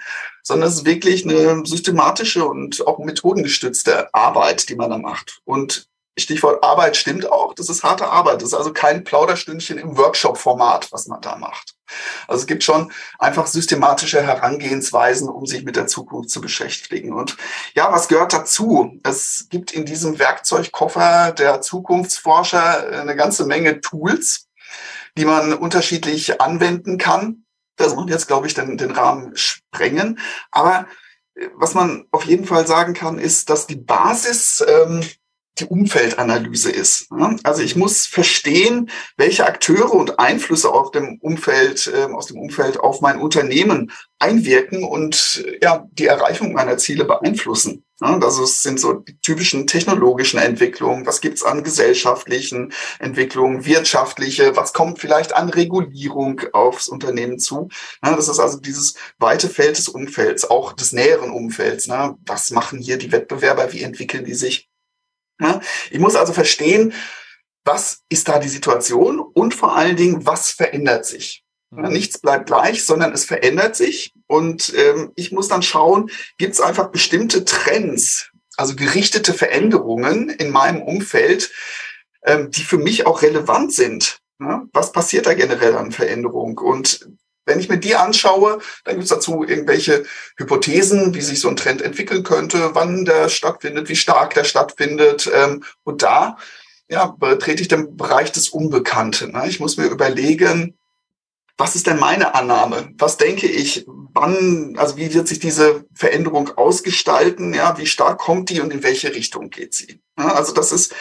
sondern 0.51 0.69
es 0.69 0.77
ist 0.77 0.85
wirklich 0.85 1.25
eine 1.25 1.65
systematische 1.65 2.45
und 2.45 2.87
auch 2.87 2.99
methodengestützte 2.99 4.13
Arbeit, 4.13 4.69
die 4.69 4.75
man 4.75 4.91
da 4.91 4.99
macht. 4.99 5.41
Und 5.45 5.89
Stichwort 6.19 6.63
Arbeit 6.65 6.97
stimmt 6.97 7.31
auch, 7.31 7.55
das 7.55 7.69
ist 7.69 7.85
harte 7.85 8.09
Arbeit. 8.09 8.43
Das 8.43 8.49
ist 8.49 8.55
also 8.55 8.73
kein 8.73 9.05
Plauderstündchen 9.05 9.79
im 9.79 9.97
Workshop-Format, 9.97 10.91
was 10.91 11.07
man 11.07 11.21
da 11.21 11.37
macht. 11.37 11.77
Also 12.27 12.43
es 12.43 12.47
gibt 12.49 12.65
schon 12.65 12.93
einfach 13.19 13.47
systematische 13.47 14.23
Herangehensweisen, 14.23 15.29
um 15.29 15.47
sich 15.47 15.65
mit 15.65 15.77
der 15.77 15.87
Zukunft 15.87 16.31
zu 16.31 16.41
beschäftigen. 16.41 17.13
Und 17.13 17.37
ja, 17.75 17.93
was 17.93 18.09
gehört 18.09 18.33
dazu? 18.33 18.99
Es 19.05 19.47
gibt 19.51 19.71
in 19.71 19.87
diesem 19.87 20.19
Werkzeugkoffer 20.19 21.33
der 21.33 21.61
Zukunftsforscher 21.61 23.01
eine 23.01 23.15
ganze 23.15 23.47
Menge 23.47 23.81
Tools, 23.81 24.49
die 25.17 25.25
man 25.25 25.55
unterschiedlich 25.55 26.41
anwenden 26.41 26.99
kann. 26.99 27.45
Das 27.81 27.95
muss 27.95 28.11
jetzt, 28.11 28.27
glaube 28.27 28.47
ich, 28.47 28.55
den, 28.55 28.77
den 28.77 28.91
Rahmen 28.91 29.37
sprengen. 29.37 30.19
Aber 30.51 30.87
äh, 31.35 31.49
was 31.55 31.75
man 31.75 32.07
auf 32.11 32.25
jeden 32.25 32.45
Fall 32.45 32.67
sagen 32.67 32.95
kann, 32.95 33.19
ist, 33.19 33.51
dass 33.51 33.67
die 33.67 33.77
Basis 33.77 34.65
ähm, 34.67 35.03
die 35.59 35.67
Umfeldanalyse 35.67 36.71
ist. 36.71 37.09
Also 37.43 37.63
ich 37.63 37.77
muss 37.77 38.07
verstehen, 38.07 38.91
welche 39.17 39.47
Akteure 39.47 39.93
und 39.93 40.19
Einflüsse 40.19 40.71
auf 40.71 40.91
dem 40.91 41.19
Umfeld, 41.21 41.91
ähm, 41.95 42.15
aus 42.15 42.27
dem 42.27 42.39
Umfeld 42.39 42.81
auf 42.81 43.01
mein 43.01 43.21
Unternehmen 43.21 43.93
einwirken 44.19 44.85
und 44.85 45.45
ja, 45.61 45.87
die 45.93 46.07
Erreichung 46.07 46.53
meiner 46.53 46.79
Ziele 46.79 47.05
beeinflussen. 47.05 47.85
Also 48.01 48.45
es 48.45 48.63
sind 48.63 48.81
so 48.81 48.95
die 48.95 49.19
typischen 49.19 49.67
technologischen 49.67 50.41
Entwicklungen. 50.41 51.05
Was 51.05 51.21
gibt's 51.21 51.43
an 51.43 51.63
gesellschaftlichen 51.63 52.73
Entwicklungen, 52.99 53.67
wirtschaftliche? 53.67 54.57
Was 54.57 54.73
kommt 54.73 54.99
vielleicht 54.99 55.35
an 55.35 55.51
Regulierung 55.51 56.41
aufs 56.53 56.89
Unternehmen 56.89 57.39
zu? 57.39 57.69
Das 58.01 58.29
ist 58.29 58.39
also 58.39 58.59
dieses 58.59 58.95
weite 59.19 59.51
Feld 59.51 59.77
des 59.77 59.89
Umfelds, 59.89 60.49
auch 60.49 60.73
des 60.73 60.93
näheren 60.93 61.31
Umfelds. 61.31 61.89
Was 62.27 62.51
machen 62.51 62.79
hier 62.79 62.97
die 62.97 63.13
Wettbewerber? 63.13 63.73
Wie 63.73 63.83
entwickeln 63.83 64.25
die 64.25 64.35
sich? 64.35 64.71
Ich 65.91 65.99
muss 65.99 66.17
also 66.17 66.33
verstehen, 66.33 66.95
was 67.65 68.01
ist 68.09 68.29
da 68.29 68.39
die 68.39 68.49
Situation 68.49 69.21
und 69.21 69.55
vor 69.55 69.77
allen 69.77 69.97
Dingen, 69.97 70.25
was 70.25 70.51
verändert 70.51 71.05
sich. 71.05 71.45
Mhm. 71.71 71.93
Nichts 71.93 72.19
bleibt 72.19 72.47
gleich, 72.47 72.83
sondern 72.85 73.13
es 73.13 73.27
verändert 73.27 73.77
sich. 73.77 74.15
Und 74.31 74.73
ähm, 74.77 75.11
ich 75.17 75.33
muss 75.33 75.49
dann 75.49 75.61
schauen, 75.61 76.09
gibt 76.39 76.55
es 76.55 76.61
einfach 76.61 76.93
bestimmte 76.93 77.45
Trends, 77.45 78.31
also 78.57 78.77
gerichtete 78.77 79.35
Veränderungen 79.35 80.31
in 80.31 80.51
meinem 80.51 80.83
Umfeld, 80.83 81.51
ähm, 82.25 82.49
die 82.53 82.63
für 82.63 82.79
mich 82.79 83.07
auch 83.07 83.23
relevant 83.23 83.73
sind. 83.73 84.21
Ne? 84.39 84.69
Was 84.73 84.93
passiert 84.93 85.27
da 85.27 85.35
generell 85.35 85.75
an 85.75 85.91
Veränderung? 85.91 86.59
Und 86.59 87.09
wenn 87.45 87.59
ich 87.59 87.69
mir 87.69 87.79
die 87.79 87.97
anschaue, 87.97 88.61
dann 88.85 88.95
gibt 88.95 89.03
es 89.03 89.11
dazu 89.11 89.43
irgendwelche 89.43 90.05
Hypothesen, 90.37 91.13
wie 91.13 91.23
sich 91.23 91.41
so 91.41 91.49
ein 91.49 91.57
Trend 91.57 91.83
entwickeln 91.83 92.23
könnte, 92.23 92.77
wann 92.77 93.05
der 93.05 93.31
stattfindet, 93.31 93.89
wie 93.89 93.97
stark 93.97 94.35
der 94.35 94.45
stattfindet. 94.45 95.29
Ähm, 95.35 95.65
und 95.83 96.05
da 96.05 96.39
ja, 96.89 97.07
betrete 97.07 97.63
ich 97.63 97.69
den 97.69 97.97
Bereich 97.97 98.31
des 98.31 98.51
Unbekannten. 98.51 99.33
Ne? 99.33 99.49
Ich 99.49 99.59
muss 99.59 99.77
mir 99.77 99.87
überlegen, 99.87 100.79
was 101.61 101.75
ist 101.75 101.89
denn 101.89 101.99
meine 101.99 102.35
Annahme? 102.35 102.95
Was 102.97 103.17
denke 103.17 103.49
ich? 103.49 103.85
Wann, 104.13 104.77
also 104.77 104.97
wie 104.97 105.13
wird 105.15 105.29
sich 105.29 105.39
diese 105.39 105.85
Veränderung 105.95 106.57
ausgestalten? 106.57 107.55
Ja, 107.55 107.79
wie 107.79 107.87
stark 107.87 108.19
kommt 108.19 108.51
die 108.51 108.61
und 108.61 108.73
in 108.73 108.83
welche 108.83 109.15
Richtung 109.15 109.51
geht 109.51 109.75
sie? 109.75 110.01
Ja, 110.19 110.35
also 110.35 110.53
das 110.53 110.73
ist, 110.73 110.95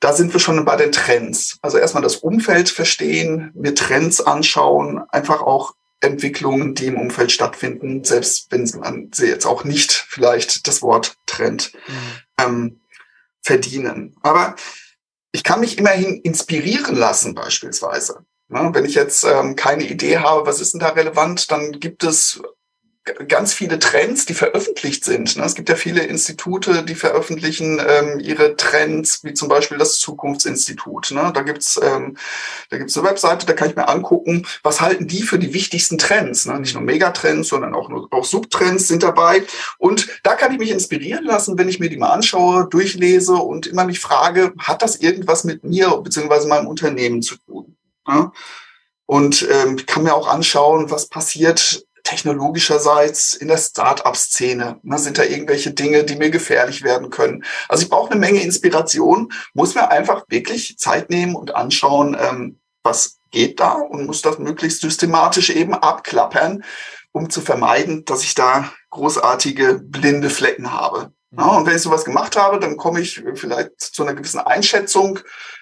da 0.00 0.12
sind 0.12 0.32
wir 0.32 0.40
schon 0.40 0.64
bei 0.64 0.76
den 0.76 0.92
Trends. 0.92 1.58
Also 1.62 1.78
erstmal 1.78 2.02
das 2.02 2.16
Umfeld 2.16 2.68
verstehen, 2.68 3.50
mir 3.54 3.74
Trends 3.74 4.20
anschauen, 4.20 5.02
einfach 5.10 5.42
auch 5.42 5.74
Entwicklungen, 6.00 6.74
die 6.74 6.86
im 6.86 6.96
Umfeld 6.96 7.32
stattfinden, 7.32 8.04
selbst 8.04 8.50
wenn 8.50 8.70
man 8.78 9.10
sie 9.12 9.26
jetzt 9.26 9.46
auch 9.46 9.64
nicht 9.64 9.92
vielleicht 9.92 10.68
das 10.68 10.80
Wort 10.82 11.16
Trend 11.26 11.72
mhm. 11.88 11.94
ähm, 12.40 12.80
verdienen. 13.42 14.14
Aber 14.22 14.54
ich 15.32 15.42
kann 15.42 15.60
mich 15.60 15.78
immerhin 15.78 16.20
inspirieren 16.20 16.94
lassen, 16.94 17.34
beispielsweise. 17.34 18.24
Ja, 18.50 18.74
wenn 18.74 18.86
ich 18.86 18.94
jetzt 18.94 19.24
ähm, 19.24 19.56
keine 19.56 19.84
Idee 19.84 20.18
habe, 20.18 20.46
was 20.46 20.60
ist 20.60 20.72
denn 20.72 20.80
da 20.80 20.88
relevant, 20.88 21.50
dann 21.50 21.72
gibt 21.72 22.02
es 22.02 22.40
ganz 23.26 23.52
viele 23.52 23.78
Trends, 23.78 24.26
die 24.26 24.34
veröffentlicht 24.34 25.04
sind. 25.04 25.36
Ne? 25.36 25.44
Es 25.44 25.54
gibt 25.54 25.68
ja 25.68 25.76
viele 25.76 26.02
Institute, 26.02 26.84
die 26.84 26.94
veröffentlichen 26.94 27.80
ähm, 27.86 28.20
ihre 28.20 28.56
Trends, 28.56 29.24
wie 29.24 29.34
zum 29.34 29.48
Beispiel 29.48 29.78
das 29.78 29.98
Zukunftsinstitut. 29.98 31.10
Ne? 31.12 31.30
Da 31.34 31.42
gibt's 31.42 31.80
ähm, 31.82 32.16
da 32.70 32.78
gibt's 32.78 32.96
eine 32.96 33.08
Webseite, 33.08 33.46
da 33.46 33.52
kann 33.52 33.70
ich 33.70 33.76
mir 33.76 33.88
angucken, 33.88 34.46
was 34.62 34.80
halten 34.80 35.06
die 35.06 35.22
für 35.22 35.38
die 35.38 35.54
wichtigsten 35.54 35.98
Trends. 35.98 36.46
Ne? 36.46 36.58
Nicht 36.60 36.74
nur 36.74 36.82
Megatrends, 36.82 37.48
sondern 37.48 37.74
auch, 37.74 37.88
nur, 37.88 38.08
auch 38.10 38.24
Subtrends 38.24 38.88
sind 38.88 39.02
dabei. 39.02 39.42
Und 39.78 40.08
da 40.22 40.34
kann 40.34 40.52
ich 40.52 40.58
mich 40.58 40.70
inspirieren 40.70 41.24
lassen, 41.24 41.58
wenn 41.58 41.68
ich 41.68 41.80
mir 41.80 41.90
die 41.90 41.96
mal 41.96 42.10
anschaue, 42.10 42.68
durchlese 42.68 43.34
und 43.34 43.66
immer 43.66 43.84
mich 43.84 44.00
frage, 44.00 44.52
hat 44.58 44.82
das 44.82 44.96
irgendwas 44.96 45.44
mit 45.44 45.64
mir 45.64 45.88
bzw. 45.98 46.46
meinem 46.46 46.66
Unternehmen 46.66 47.22
zu 47.22 47.36
tun? 47.36 47.77
Ja? 48.08 48.32
Und 49.06 49.46
ähm, 49.50 49.84
kann 49.86 50.02
mir 50.02 50.14
auch 50.14 50.28
anschauen, 50.28 50.90
was 50.90 51.08
passiert 51.08 51.86
technologischerseits 52.04 53.34
in 53.34 53.48
der 53.48 53.58
Start-up-Szene? 53.58 54.80
Ne, 54.82 54.98
sind 54.98 55.18
da 55.18 55.24
irgendwelche 55.24 55.72
Dinge, 55.72 56.04
die 56.04 56.16
mir 56.16 56.30
gefährlich 56.30 56.82
werden 56.82 57.10
können? 57.10 57.44
Also 57.68 57.84
ich 57.84 57.90
brauche 57.90 58.10
eine 58.10 58.20
Menge 58.20 58.42
Inspiration, 58.42 59.32
muss 59.54 59.74
mir 59.74 59.90
einfach 59.90 60.24
wirklich 60.28 60.78
Zeit 60.78 61.10
nehmen 61.10 61.36
und 61.36 61.54
anschauen, 61.54 62.16
ähm, 62.18 62.60
was 62.82 63.18
geht 63.30 63.60
da 63.60 63.72
und 63.72 64.06
muss 64.06 64.22
das 64.22 64.38
möglichst 64.38 64.80
systematisch 64.80 65.50
eben 65.50 65.74
abklappern, 65.74 66.64
um 67.12 67.28
zu 67.28 67.40
vermeiden, 67.40 68.04
dass 68.04 68.22
ich 68.22 68.34
da 68.34 68.72
großartige 68.90 69.80
blinde 69.82 70.30
Flecken 70.30 70.72
habe. 70.72 71.12
Ja, 71.30 71.44
und 71.56 71.66
wenn 71.66 71.76
ich 71.76 71.82
sowas 71.82 72.06
gemacht 72.06 72.36
habe, 72.36 72.58
dann 72.58 72.78
komme 72.78 73.00
ich 73.00 73.22
vielleicht 73.34 73.80
zu 73.80 74.02
einer 74.02 74.14
gewissen 74.14 74.40
Einschätzung, 74.40 75.18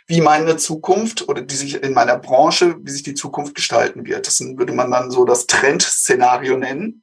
wie 0.06 0.20
meine 0.20 0.56
Zukunft 0.56 1.28
oder 1.28 1.42
die 1.42 1.56
sich 1.56 1.82
in 1.82 1.92
meiner 1.92 2.18
Branche, 2.18 2.76
wie 2.82 2.90
sich 2.90 3.02
die 3.02 3.14
Zukunft 3.14 3.56
gestalten 3.56 4.06
wird. 4.06 4.28
Das 4.28 4.40
würde 4.40 4.72
man 4.72 4.92
dann 4.92 5.10
so 5.10 5.24
das 5.24 5.46
Trendszenario 5.46 6.56
nennen. 6.56 7.02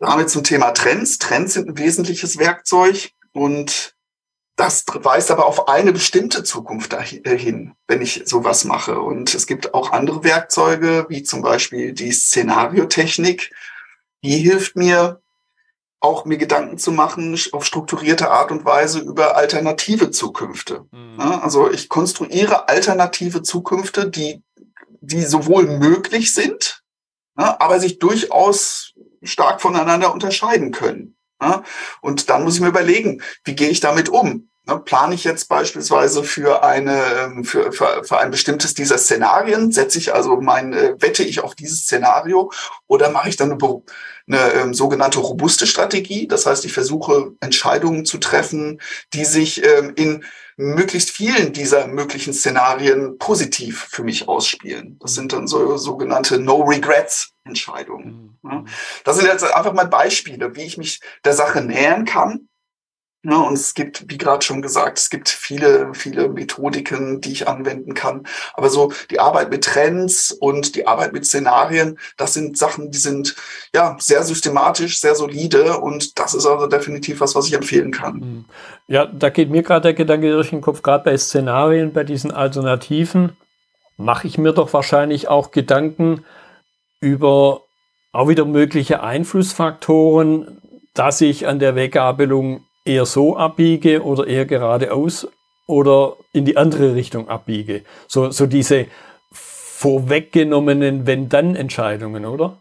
Damit 0.00 0.28
zum 0.28 0.42
Thema 0.42 0.72
Trends. 0.72 1.18
Trends 1.18 1.54
sind 1.54 1.68
ein 1.68 1.78
wesentliches 1.78 2.36
Werkzeug 2.38 3.10
und 3.32 3.94
das 4.56 4.84
weist 4.86 5.30
aber 5.30 5.46
auf 5.46 5.68
eine 5.68 5.92
bestimmte 5.92 6.42
Zukunft 6.44 6.92
dahin, 6.92 7.74
wenn 7.86 8.02
ich 8.02 8.22
sowas 8.24 8.64
mache. 8.64 9.00
Und 9.00 9.34
es 9.34 9.46
gibt 9.46 9.72
auch 9.74 9.92
andere 9.92 10.22
Werkzeuge, 10.24 11.06
wie 11.08 11.22
zum 11.22 11.42
Beispiel 11.42 11.92
die 11.92 12.12
Szenariotechnik. 12.12 13.52
Die 14.22 14.38
hilft 14.38 14.76
mir, 14.76 15.20
auch 16.04 16.26
mir 16.26 16.36
Gedanken 16.36 16.78
zu 16.78 16.92
machen 16.92 17.36
auf 17.52 17.64
strukturierte 17.64 18.30
Art 18.30 18.50
und 18.50 18.64
Weise 18.64 19.00
über 19.00 19.36
alternative 19.36 20.10
Zukünfte. 20.10 20.84
Mhm. 20.92 21.18
Also 21.18 21.70
ich 21.70 21.88
konstruiere 21.88 22.68
alternative 22.68 23.42
Zukünfte, 23.42 24.08
die, 24.08 24.42
die 25.00 25.22
sowohl 25.22 25.66
möglich 25.66 26.34
sind, 26.34 26.82
aber 27.34 27.80
sich 27.80 27.98
durchaus 27.98 28.92
stark 29.22 29.62
voneinander 29.62 30.12
unterscheiden 30.12 30.70
können. 30.70 31.16
Und 32.00 32.28
dann 32.28 32.44
muss 32.44 32.56
ich 32.56 32.60
mir 32.60 32.68
überlegen, 32.68 33.22
wie 33.44 33.56
gehe 33.56 33.70
ich 33.70 33.80
damit 33.80 34.08
um? 34.08 34.50
Ne, 34.66 34.78
plane 34.78 35.14
ich 35.14 35.24
jetzt 35.24 35.50
beispielsweise 35.50 36.24
für 36.24 36.62
eine 36.64 37.02
ähm, 37.18 37.44
für, 37.44 37.70
für, 37.70 38.02
für 38.02 38.16
ein 38.16 38.30
bestimmtes 38.30 38.72
dieser 38.72 38.96
Szenarien, 38.96 39.72
setze 39.72 39.98
ich 39.98 40.14
also 40.14 40.40
mein 40.40 40.72
äh, 40.72 40.94
wette 40.98 41.22
ich 41.22 41.40
auf 41.40 41.54
dieses 41.54 41.80
Szenario 41.80 42.50
oder 42.86 43.10
mache 43.10 43.28
ich 43.28 43.36
dann 43.36 43.52
eine, 43.52 43.82
eine 44.26 44.52
ähm, 44.54 44.72
sogenannte 44.72 45.18
robuste 45.18 45.66
Strategie, 45.66 46.26
das 46.26 46.46
heißt, 46.46 46.64
ich 46.64 46.72
versuche 46.72 47.32
Entscheidungen 47.40 48.06
zu 48.06 48.16
treffen, 48.16 48.80
die 49.12 49.26
sich 49.26 49.62
ähm, 49.62 49.92
in 49.96 50.24
möglichst 50.56 51.10
vielen 51.10 51.52
dieser 51.52 51.86
möglichen 51.86 52.32
Szenarien 52.32 53.18
positiv 53.18 53.86
für 53.90 54.02
mich 54.02 54.28
ausspielen. 54.28 54.98
Das 55.00 55.14
sind 55.14 55.34
dann 55.34 55.46
so 55.46 55.76
sogenannte 55.76 56.38
No 56.38 56.62
Regrets 56.62 57.32
Entscheidungen. 57.44 58.38
Mhm. 58.40 58.66
Das 59.04 59.16
sind 59.18 59.26
jetzt 59.26 59.44
einfach 59.44 59.74
mal 59.74 59.88
Beispiele, 59.88 60.56
wie 60.56 60.62
ich 60.62 60.78
mich 60.78 61.00
der 61.22 61.34
Sache 61.34 61.60
nähern 61.60 62.06
kann 62.06 62.48
ja, 63.24 63.38
und 63.38 63.54
es 63.54 63.72
gibt, 63.72 64.04
wie 64.08 64.18
gerade 64.18 64.44
schon 64.44 64.60
gesagt, 64.60 64.98
es 64.98 65.08
gibt 65.08 65.30
viele, 65.30 65.94
viele 65.94 66.28
Methodiken, 66.28 67.22
die 67.22 67.32
ich 67.32 67.48
anwenden 67.48 67.94
kann. 67.94 68.26
Aber 68.52 68.68
so 68.68 68.92
die 69.10 69.18
Arbeit 69.18 69.50
mit 69.50 69.64
Trends 69.64 70.30
und 70.30 70.76
die 70.76 70.86
Arbeit 70.86 71.14
mit 71.14 71.24
Szenarien, 71.24 71.98
das 72.18 72.34
sind 72.34 72.58
Sachen, 72.58 72.90
die 72.90 72.98
sind 72.98 73.34
ja 73.74 73.96
sehr 73.98 74.22
systematisch, 74.24 75.00
sehr 75.00 75.14
solide 75.14 75.78
und 75.78 76.18
das 76.18 76.34
ist 76.34 76.44
also 76.44 76.66
definitiv 76.66 77.20
was, 77.20 77.34
was 77.34 77.46
ich 77.46 77.54
empfehlen 77.54 77.92
kann. 77.92 78.20
Hm. 78.20 78.44
Ja, 78.88 79.06
da 79.06 79.30
geht 79.30 79.48
mir 79.48 79.62
gerade 79.62 79.82
der 79.82 79.94
Gedanke 79.94 80.30
durch 80.30 80.50
den 80.50 80.60
Kopf, 80.60 80.82
gerade 80.82 81.04
bei 81.04 81.16
Szenarien, 81.16 81.94
bei 81.94 82.04
diesen 82.04 82.30
Alternativen, 82.30 83.36
mache 83.96 84.26
ich 84.26 84.36
mir 84.36 84.52
doch 84.52 84.72
wahrscheinlich 84.74 85.28
auch 85.28 85.50
Gedanken 85.50 86.24
über 87.00 87.62
auch 88.12 88.28
wieder 88.28 88.44
mögliche 88.44 89.02
Einflussfaktoren, 89.02 90.60
dass 90.92 91.20
ich 91.22 91.46
an 91.46 91.58
der 91.58 91.74
Weggabelung 91.74 92.64
eher 92.84 93.06
so 93.06 93.36
abbiege 93.36 94.02
oder 94.02 94.26
eher 94.26 94.46
geradeaus 94.46 95.26
oder 95.66 96.16
in 96.32 96.44
die 96.44 96.56
andere 96.56 96.94
Richtung 96.94 97.28
abbiege. 97.28 97.84
So, 98.06 98.30
so 98.30 98.46
diese 98.46 98.86
vorweggenommenen 99.32 101.06
Wenn-Dann-Entscheidungen, 101.06 102.26
oder? 102.26 102.58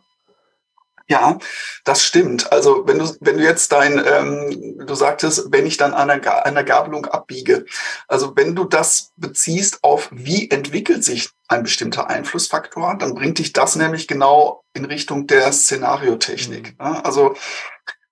Ja, 1.09 1.37
das 1.83 2.03
stimmt. 2.03 2.51
Also 2.51 2.87
wenn 2.87 2.97
du, 2.97 3.05
wenn 3.19 3.37
du 3.37 3.43
jetzt 3.43 3.73
dein, 3.73 4.01
ähm, 4.05 4.85
du 4.87 4.95
sagtest, 4.95 5.51
wenn 5.51 5.65
ich 5.65 5.75
dann 5.75 5.93
an 5.93 6.09
einer, 6.09 6.45
einer 6.45 6.63
Gabelung 6.63 7.05
abbiege, 7.05 7.65
also 8.07 8.33
wenn 8.35 8.55
du 8.55 8.63
das 8.63 9.11
beziehst 9.17 9.83
auf, 9.83 10.09
wie 10.11 10.49
entwickelt 10.49 11.03
sich 11.03 11.29
ein 11.49 11.63
bestimmter 11.63 12.09
Einflussfaktor, 12.09 12.95
dann 12.97 13.15
bringt 13.15 13.39
dich 13.39 13.51
das 13.51 13.75
nämlich 13.75 14.07
genau 14.07 14.63
in 14.73 14.85
Richtung 14.85 15.27
der 15.27 15.51
Szenariotechnik. 15.51 16.79
Mhm. 16.79 17.01
Also 17.03 17.35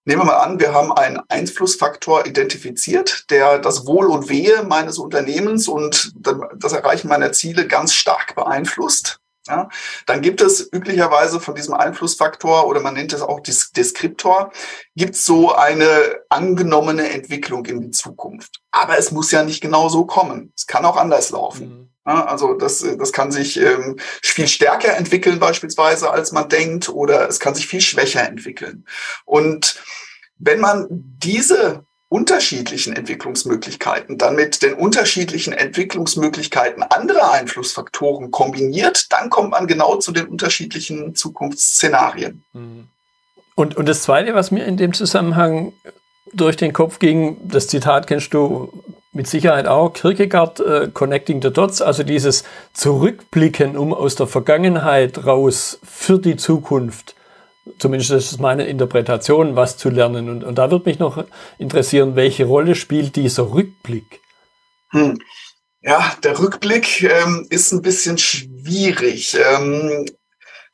Nehmen 0.06 0.22
wir 0.22 0.26
mal 0.26 0.38
an, 0.38 0.60
wir 0.60 0.74
haben 0.74 0.92
einen 0.92 1.20
Einflussfaktor 1.30 2.26
identifiziert, 2.26 3.30
der 3.30 3.60
das 3.60 3.86
Wohl 3.86 4.08
und 4.08 4.30
Wehe 4.30 4.64
meines 4.64 4.98
Unternehmens 4.98 5.68
und 5.68 6.14
das 6.56 6.74
Erreichen 6.74 7.08
meiner 7.08 7.32
Ziele 7.34 7.68
ganz 7.68 7.94
stark 7.94 8.36
beeinflusst. 8.36 9.20
Ja, 9.48 9.70
dann 10.06 10.22
gibt 10.22 10.40
es 10.42 10.72
üblicherweise 10.72 11.40
von 11.40 11.56
diesem 11.56 11.74
Einflussfaktor 11.74 12.68
oder 12.68 12.80
man 12.80 12.94
nennt 12.94 13.12
es 13.12 13.22
auch 13.22 13.40
Deskriptor, 13.40 14.52
gibt 14.96 15.16
es 15.16 15.26
so 15.26 15.54
eine 15.54 15.88
angenommene 16.30 17.10
Entwicklung 17.10 17.66
in 17.66 17.82
die 17.82 17.90
Zukunft. 17.90 18.62
Aber 18.70 19.00
es 19.00 19.12
muss 19.12 19.32
ja 19.32 19.44
nicht 19.44 19.62
genau 19.62 19.90
so 19.90 20.06
kommen. 20.06 20.54
Es 20.56 20.68
kann 20.68 20.86
auch 20.86 20.96
anders 20.96 21.32
laufen. 21.32 21.70
Mhm. 21.70 21.91
Ja, 22.06 22.26
also 22.26 22.56
das, 22.56 22.84
das 22.98 23.12
kann 23.12 23.32
sich 23.32 23.60
ähm, 23.60 23.98
viel 24.24 24.48
stärker 24.48 24.98
entwickeln 24.98 25.40
beispielsweise, 25.40 26.10
als 26.10 26.32
man 26.32 26.50
denkt, 26.50 26.90
oder 26.90 27.28
es 27.30 27.40
kann 27.40 27.54
sich 27.54 27.68
viel 27.68 27.82
schwächer 27.82 28.28
entwickeln. 28.28 28.86
Und 29.26 29.80
wenn 30.40 30.60
man 30.60 30.88
diese 30.90 31.86
unterschiedlichen 32.10 32.94
Entwicklungsmöglichkeiten 32.94 34.18
dann 34.18 34.36
mit 34.36 34.62
den 34.64 34.74
unterschiedlichen 34.74 35.54
Entwicklungsmöglichkeiten 35.54 36.84
anderer 36.84 37.32
Einflussfaktoren 37.32 38.32
kombiniert, 38.32 39.14
dann 39.14 39.30
kommt 39.30 39.52
man 39.52 39.66
genau 39.66 39.96
zu 39.96 40.12
den 40.12 40.28
unterschiedlichen 40.28 41.16
Zukunftsszenarien. 41.16 42.44
Mhm. 42.52 42.88
Und, 43.56 43.78
und 43.78 43.88
das 43.88 44.04
Zweite, 44.04 44.34
was 44.34 44.52
mir 44.52 44.66
in 44.66 44.76
dem 44.76 44.94
Zusammenhang 44.94 45.72
durch 46.34 46.58
den 46.58 46.74
Kopf 46.74 47.00
ging, 47.00 47.38
das 47.48 47.68
Zitat 47.68 48.08
kennst 48.08 48.34
du 48.34 48.74
mit 49.14 49.28
Sicherheit 49.28 49.68
auch, 49.68 49.94
Kierkegaard, 49.94 50.60
äh, 50.60 50.90
Connecting 50.94 51.42
the 51.42 51.52
Dots, 51.52 51.82
also 51.82 52.04
dieses 52.04 52.44
Zurückblicken, 52.74 53.78
um 53.78 53.94
aus 53.94 54.16
der 54.16 54.28
Vergangenheit 54.28 55.26
raus 55.26 55.80
für 55.84 56.18
die 56.20 56.38
Zukunft 56.38 57.16
zumindest 57.78 58.12
das 58.12 58.32
ist 58.32 58.40
meine 58.40 58.66
Interpretation, 58.66 59.56
was 59.56 59.78
zu 59.78 59.90
lernen. 59.90 60.30
Und, 60.30 60.44
und 60.44 60.58
da 60.58 60.72
würde 60.72 60.90
mich 60.90 61.00
noch 61.00 61.24
interessieren, 61.58 62.16
welche 62.16 62.46
Rolle 62.46 62.76
spielt 62.76 63.16
dieser 63.16 63.52
Rückblick? 63.52 64.22
Hm. 64.92 65.20
Ja, 65.82 66.16
der 66.24 66.38
Rückblick 66.40 67.04
ähm, 67.04 67.48
ist 67.50 67.72
ein 67.72 67.82
bisschen 67.82 68.18
schwierig. 68.18 69.36
Ähm, 69.36 70.06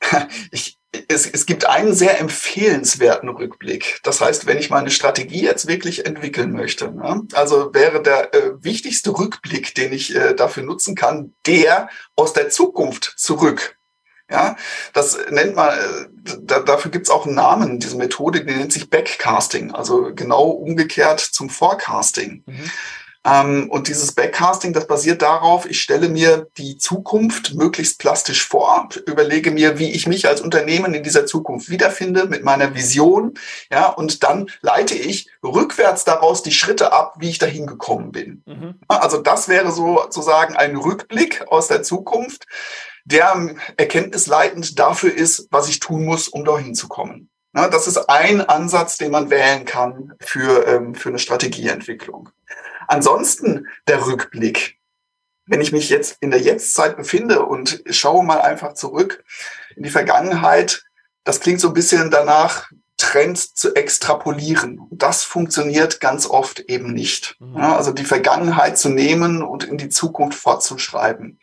ich, 0.50 0.77
es, 1.08 1.26
es 1.26 1.46
gibt 1.46 1.66
einen 1.66 1.94
sehr 1.94 2.18
empfehlenswerten 2.18 3.28
Rückblick. 3.28 4.00
Das 4.04 4.20
heißt, 4.20 4.46
wenn 4.46 4.58
ich 4.58 4.70
meine 4.70 4.90
Strategie 4.90 5.42
jetzt 5.42 5.66
wirklich 5.66 6.06
entwickeln 6.06 6.52
möchte, 6.52 6.90
ne, 6.90 7.26
also 7.34 7.74
wäre 7.74 8.02
der 8.02 8.34
äh, 8.34 8.52
wichtigste 8.62 9.10
Rückblick, 9.10 9.74
den 9.74 9.92
ich 9.92 10.14
äh, 10.14 10.34
dafür 10.34 10.62
nutzen 10.62 10.94
kann, 10.94 11.34
der 11.46 11.88
aus 12.16 12.32
der 12.32 12.48
Zukunft 12.48 13.14
zurück. 13.16 13.76
Ja, 14.30 14.56
das 14.92 15.18
nennt 15.30 15.56
man, 15.56 15.70
äh, 15.70 16.34
da, 16.42 16.60
dafür 16.60 16.90
gibt's 16.90 17.08
auch 17.08 17.24
einen 17.24 17.34
Namen, 17.34 17.80
diese 17.80 17.96
Methode, 17.96 18.44
die 18.44 18.54
nennt 18.54 18.72
sich 18.72 18.90
Backcasting, 18.90 19.74
also 19.74 20.14
genau 20.14 20.44
umgekehrt 20.50 21.20
zum 21.20 21.48
Forecasting. 21.48 22.44
Mhm. 22.46 22.70
Ähm, 23.24 23.68
und 23.70 23.88
dieses 23.88 24.12
Backcasting, 24.12 24.72
das 24.72 24.86
basiert 24.86 25.22
darauf, 25.22 25.68
ich 25.68 25.80
stelle 25.80 26.08
mir 26.08 26.46
die 26.56 26.78
Zukunft 26.78 27.54
möglichst 27.54 27.98
plastisch 27.98 28.46
vor, 28.46 28.88
überlege 29.06 29.50
mir, 29.50 29.78
wie 29.78 29.90
ich 29.90 30.06
mich 30.06 30.28
als 30.28 30.40
Unternehmen 30.40 30.94
in 30.94 31.02
dieser 31.02 31.26
Zukunft 31.26 31.68
wiederfinde 31.68 32.26
mit 32.26 32.44
meiner 32.44 32.74
Vision, 32.74 33.34
ja, 33.70 33.88
und 33.88 34.22
dann 34.22 34.50
leite 34.60 34.94
ich 34.94 35.28
rückwärts 35.42 36.04
daraus 36.04 36.42
die 36.42 36.52
Schritte 36.52 36.92
ab, 36.92 37.16
wie 37.18 37.30
ich 37.30 37.38
dahin 37.38 37.66
gekommen 37.66 38.12
bin. 38.12 38.42
Mhm. 38.46 38.74
Also 38.86 39.18
das 39.18 39.48
wäre 39.48 39.72
sozusagen 39.72 40.56
ein 40.56 40.76
Rückblick 40.76 41.44
aus 41.48 41.68
der 41.68 41.82
Zukunft 41.82 42.46
der 43.04 43.54
erkenntnisleitend 43.78 44.78
dafür 44.78 45.14
ist, 45.14 45.48
was 45.50 45.68
ich 45.70 45.80
tun 45.80 46.04
muss, 46.04 46.28
um 46.28 46.44
dahin 46.44 46.74
zu 46.74 46.88
kommen. 46.88 47.30
Das 47.54 47.86
ist 47.86 47.96
ein 48.10 48.42
Ansatz, 48.42 48.98
den 48.98 49.10
man 49.10 49.30
wählen 49.30 49.64
kann 49.64 50.12
für, 50.20 50.66
ähm, 50.66 50.94
für 50.94 51.08
eine 51.08 51.18
Strategieentwicklung. 51.18 52.28
Ansonsten 52.88 53.68
der 53.86 54.04
Rückblick. 54.06 54.78
Wenn 55.46 55.60
ich 55.60 55.72
mich 55.72 55.88
jetzt 55.88 56.16
in 56.20 56.30
der 56.30 56.40
Jetztzeit 56.40 56.96
befinde 56.96 57.44
und 57.44 57.82
schaue 57.88 58.24
mal 58.24 58.40
einfach 58.40 58.74
zurück 58.74 59.24
in 59.76 59.82
die 59.82 59.90
Vergangenheit, 59.90 60.84
das 61.24 61.40
klingt 61.40 61.60
so 61.60 61.68
ein 61.68 61.74
bisschen 61.74 62.10
danach, 62.10 62.70
Trends 62.98 63.54
zu 63.54 63.74
extrapolieren. 63.74 64.80
Das 64.90 65.22
funktioniert 65.22 66.00
ganz 66.00 66.26
oft 66.26 66.58
eben 66.60 66.92
nicht. 66.92 67.36
Mhm. 67.38 67.56
Ja, 67.56 67.76
also 67.76 67.92
die 67.92 68.04
Vergangenheit 68.04 68.76
zu 68.76 68.88
nehmen 68.88 69.42
und 69.42 69.64
in 69.64 69.78
die 69.78 69.88
Zukunft 69.88 70.38
fortzuschreiben. 70.38 71.38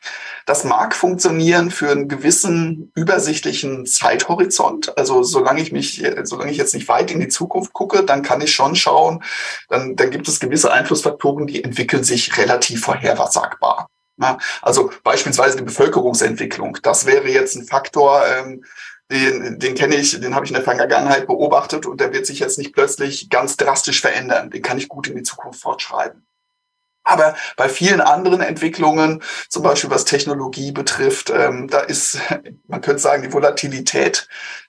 Das 0.45 0.65
mag 0.65 0.95
funktionieren 0.95 1.71
für 1.71 1.89
einen 1.89 2.09
gewissen 2.09 2.91
übersichtlichen 2.93 3.85
Zeithorizont. 3.85 4.97
Also 4.97 5.23
solange 5.23 5.61
ich 5.61 5.71
mich, 5.71 6.03
solange 6.23 6.51
ich 6.51 6.57
jetzt 6.57 6.75
nicht 6.75 6.89
weit 6.89 7.09
in 7.09 7.21
die 7.21 7.29
Zukunft 7.29 7.73
gucke, 7.73 8.03
dann 8.03 8.21
kann 8.21 8.41
ich 8.41 8.53
schon 8.53 8.75
schauen, 8.75 9.23
dann, 9.69 9.95
dann 9.95 10.11
gibt 10.11 10.27
es 10.27 10.41
gewisse 10.41 10.71
Einflussfaktoren, 10.71 11.47
die 11.47 11.63
entwickeln 11.63 12.03
sich 12.03 12.37
relativ 12.37 12.83
vorhersagbar. 12.83 13.87
Ja, 14.17 14.37
also 14.61 14.91
beispielsweise 15.03 15.57
die 15.57 15.63
Bevölkerungsentwicklung. 15.63 16.77
Das 16.83 17.05
wäre 17.05 17.27
jetzt 17.27 17.55
ein 17.55 17.65
Faktor, 17.65 18.23
ähm, 18.25 18.63
den, 19.11 19.59
den 19.59 19.75
kenne 19.75 19.95
ich, 19.95 20.19
den 20.19 20.33
habe 20.33 20.45
ich 20.45 20.51
in 20.51 20.55
der 20.55 20.63
Vergangenheit 20.63 21.27
beobachtet 21.27 21.85
und 21.85 22.01
der 22.01 22.13
wird 22.13 22.25
sich 22.25 22.39
jetzt 22.39 22.57
nicht 22.57 22.73
plötzlich 22.73 23.29
ganz 23.29 23.55
drastisch 23.57 24.01
verändern. 24.01 24.49
Den 24.49 24.61
kann 24.61 24.77
ich 24.77 24.87
gut 24.87 25.07
in 25.07 25.15
die 25.15 25.23
Zukunft 25.23 25.61
fortschreiben. 25.61 26.25
Aber 27.03 27.35
bei 27.55 27.69
vielen 27.69 28.01
anderen 28.01 28.41
Entwicklungen, 28.41 29.21
zum 29.47 29.61
Beispiel 29.61 29.91
was 29.91 30.05
Technologie 30.05 30.71
betrifft, 30.71 31.29
ähm, 31.29 31.67
da 31.67 31.79
ist, 31.79 32.17
man 32.67 32.81
könnte 32.81 33.01
sagen, 33.01 33.21
die 33.21 33.31
Volatilität 33.31 34.27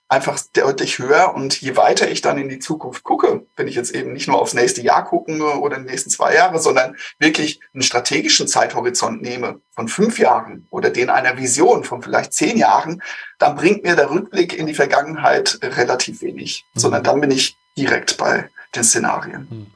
einfach 0.09 0.39
deutlich 0.55 0.99
höher. 0.99 1.35
Und 1.35 1.61
je 1.61 1.77
weiter 1.77 2.11
ich 2.11 2.21
dann 2.21 2.39
in 2.39 2.49
die 2.49 2.59
Zukunft 2.59 3.03
gucke, 3.03 3.47
wenn 3.57 3.69
ich 3.69 3.75
jetzt 3.75 3.95
eben 3.95 4.13
nicht 4.13 4.29
nur 4.29 4.41
aufs 4.41 4.55
nächste 4.55 4.83
Jahr 4.83 5.05
gucken 5.05 5.41
oder 5.43 5.79
die 5.79 5.91
nächsten 5.91 6.11
zwei 6.11 6.35
Jahre, 6.35 6.59
sondern 6.59 6.97
wirklich 7.19 7.61
einen 7.75 7.83
strategischen 7.83 8.47
Zeithorizont 8.47 9.23
nehme 9.23 9.61
von 9.71 9.89
fünf 9.89 10.19
Jahren 10.19 10.67
oder 10.71 10.91
den 10.91 11.11
einer 11.11 11.37
Vision 11.39 11.85
von 11.85 12.03
vielleicht 12.03 12.33
zehn 12.33 12.57
Jahren, 12.57 13.03
dann 13.39 13.57
bringt 13.57 13.83
mir 13.83 13.97
der 13.97 14.11
Rückblick 14.11 14.57
in 14.57 14.67
die 14.67 14.75
Vergangenheit 14.75 15.59
relativ 15.63 16.23
wenig, 16.23 16.65
mhm. 16.75 16.81
sondern 16.81 17.03
dann 17.03 17.21
bin 17.21 17.31
ich 17.31 17.57
direkt 17.77 18.17
bei 18.17 18.49
den 18.75 18.85
Szenarien. 18.85 19.49
Mhm. 19.51 19.67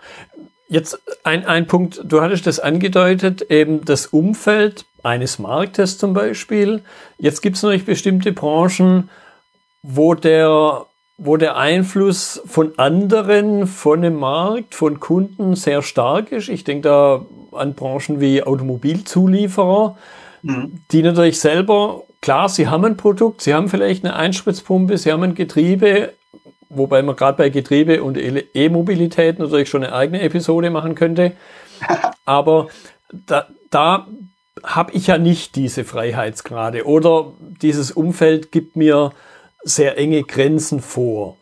Jetzt 0.69 1.01
ein, 1.25 1.45
ein 1.47 1.67
Punkt, 1.67 2.01
du 2.05 2.21
hattest 2.21 2.47
das 2.47 2.61
angedeutet, 2.61 3.43
eben 3.51 3.85
das 3.85 4.07
Umfeld 4.07 4.85
eines 5.03 5.41
Marktes 5.41 5.99
zum 5.99 6.15
Beispiel. 6.15 6.83
Jetzt 7.19 7.43
gibt 7.43 7.57
es 7.57 7.63
natürlich 7.65 7.87
bestimmte 7.87 8.33
Branchen, 8.33 9.11
wo 9.83 10.15
der, 10.15 10.87
wo 11.19 11.37
der 11.37 11.57
Einfluss 11.57 12.43
von 12.47 12.73
anderen, 12.79 13.67
von 13.67 14.03
dem 14.03 14.17
Markt, 14.17 14.75
von 14.75 15.01
Kunden 15.01 15.57
sehr 15.57 15.83
stark 15.83 16.33
ist. 16.33 16.49
Ich 16.49 16.65
denke 16.65 16.89
da 16.89 17.25
an 17.53 17.75
Branchen 17.75 18.21
wie 18.21 18.43
Automobilzulieferer, 18.43 19.97
mhm. 20.43 20.83
die 20.93 21.03
natürlich 21.03 21.41
selber, 21.41 22.03
klar, 22.21 22.49
sie 22.49 22.69
haben 22.69 22.85
ein 22.85 22.97
Produkt, 22.97 23.41
sie 23.41 23.55
haben 23.55 23.69
vielleicht 23.69 24.05
eine 24.05 24.17
Einspritzpumpe, 24.17 24.99
sie 24.99 25.13
haben 25.13 25.23
ein 25.23 25.35
Getriebe, 25.35 26.13
wobei 26.69 27.03
man 27.03 27.17
gerade 27.17 27.37
bei 27.37 27.49
Getriebe 27.49 28.03
und 28.03 28.17
E-Mobilität 28.17 29.39
natürlich 29.39 29.69
schon 29.69 29.83
eine 29.83 29.95
eigene 29.95 30.21
Episode 30.23 30.71
machen 30.71 30.95
könnte. 30.95 31.33
Aber 32.25 32.69
da, 33.27 33.47
da 33.71 34.07
habe 34.63 34.93
ich 34.93 35.07
ja 35.07 35.19
nicht 35.19 35.57
diese 35.57 35.85
Freiheitsgrade 35.85 36.85
oder 36.85 37.33
dieses 37.63 37.91
Umfeld 37.91 38.53
gibt 38.53 38.77
mir 38.77 39.13
sehr 39.63 39.99
enge 39.99 40.23
Grenzen 40.25 40.81
vor. 40.81 41.37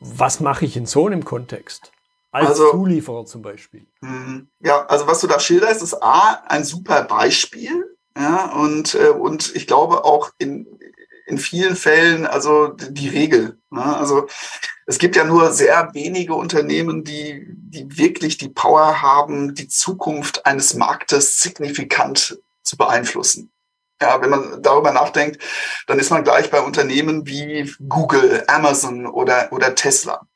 Was 0.00 0.40
mache 0.40 0.64
ich 0.64 0.76
in 0.76 0.86
so 0.86 1.06
einem 1.06 1.24
Kontext? 1.24 1.92
Als 2.32 2.48
also, 2.48 2.70
Zulieferer 2.70 3.26
zum 3.26 3.42
Beispiel. 3.42 3.86
Mhm. 4.00 4.48
Ja, 4.60 4.86
also 4.86 5.06
was 5.06 5.20
du 5.20 5.26
da 5.26 5.38
schilderst, 5.38 5.82
ist 5.82 6.02
A, 6.02 6.42
ein 6.48 6.64
super 6.64 7.04
Beispiel. 7.04 7.96
Ja, 8.16 8.52
und, 8.52 8.94
äh, 8.94 9.08
und 9.08 9.54
ich 9.54 9.66
glaube 9.66 10.04
auch 10.04 10.30
in, 10.38 10.66
in 11.26 11.38
vielen 11.38 11.76
Fällen 11.76 12.26
also 12.26 12.68
die 12.68 13.08
Regel. 13.08 13.58
Ne? 13.70 13.84
Also 13.84 14.26
es 14.86 14.98
gibt 14.98 15.16
ja 15.16 15.24
nur 15.24 15.52
sehr 15.52 15.90
wenige 15.94 16.34
Unternehmen, 16.34 17.04
die, 17.04 17.46
die 17.48 17.96
wirklich 17.96 18.38
die 18.38 18.48
Power 18.48 19.00
haben, 19.00 19.54
die 19.54 19.68
Zukunft 19.68 20.46
eines 20.46 20.74
Marktes 20.74 21.40
signifikant 21.40 22.38
zu 22.62 22.76
beeinflussen. 22.76 23.50
Ja, 24.02 24.20
wenn 24.20 24.30
man 24.30 24.62
darüber 24.62 24.92
nachdenkt, 24.92 25.40
dann 25.86 26.00
ist 26.00 26.10
man 26.10 26.24
gleich 26.24 26.50
bei 26.50 26.60
Unternehmen 26.60 27.24
wie 27.26 27.72
Google, 27.88 28.42
Amazon 28.48 29.06
oder, 29.06 29.52
oder 29.52 29.76
Tesla. 29.76 30.26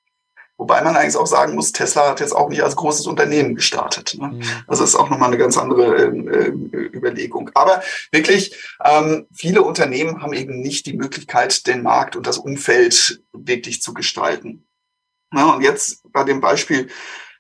Wobei 0.57 0.83
man 0.83 0.97
eigentlich 0.97 1.17
auch 1.17 1.27
sagen 1.27 1.55
muss, 1.55 1.73
Tesla 1.73 2.09
hat 2.09 2.21
jetzt 2.21 2.35
auch 2.35 2.49
nicht 2.49 2.63
als 2.63 2.77
großes 2.77 3.07
Unternehmen 3.07 3.57
gestartet. 3.57 4.17
Ne? 4.19 4.29
Mhm. 4.29 4.43
Das 4.69 4.81
ist 4.81 4.95
auch 4.95 5.11
nochmal 5.11 5.29
eine 5.29 5.37
ganz 5.37 5.59
andere 5.59 5.97
äh, 5.97 6.49
Überlegung. 6.95 7.51
Aber 7.55 7.83
wirklich, 8.11 8.57
ähm, 8.83 9.27
viele 9.35 9.63
Unternehmen 9.63 10.23
haben 10.23 10.33
eben 10.33 10.61
nicht 10.61 10.87
die 10.87 10.95
Möglichkeit, 10.95 11.67
den 11.67 11.83
Markt 11.83 12.17
und 12.17 12.27
das 12.27 12.39
Umfeld 12.39 13.21
wirklich 13.33 13.83
zu 13.83 13.93
gestalten. 13.93 14.67
Ja, 15.35 15.55
und 15.55 15.63
jetzt 15.63 16.01
bei 16.13 16.25
dem 16.25 16.41
Beispiel 16.41 16.89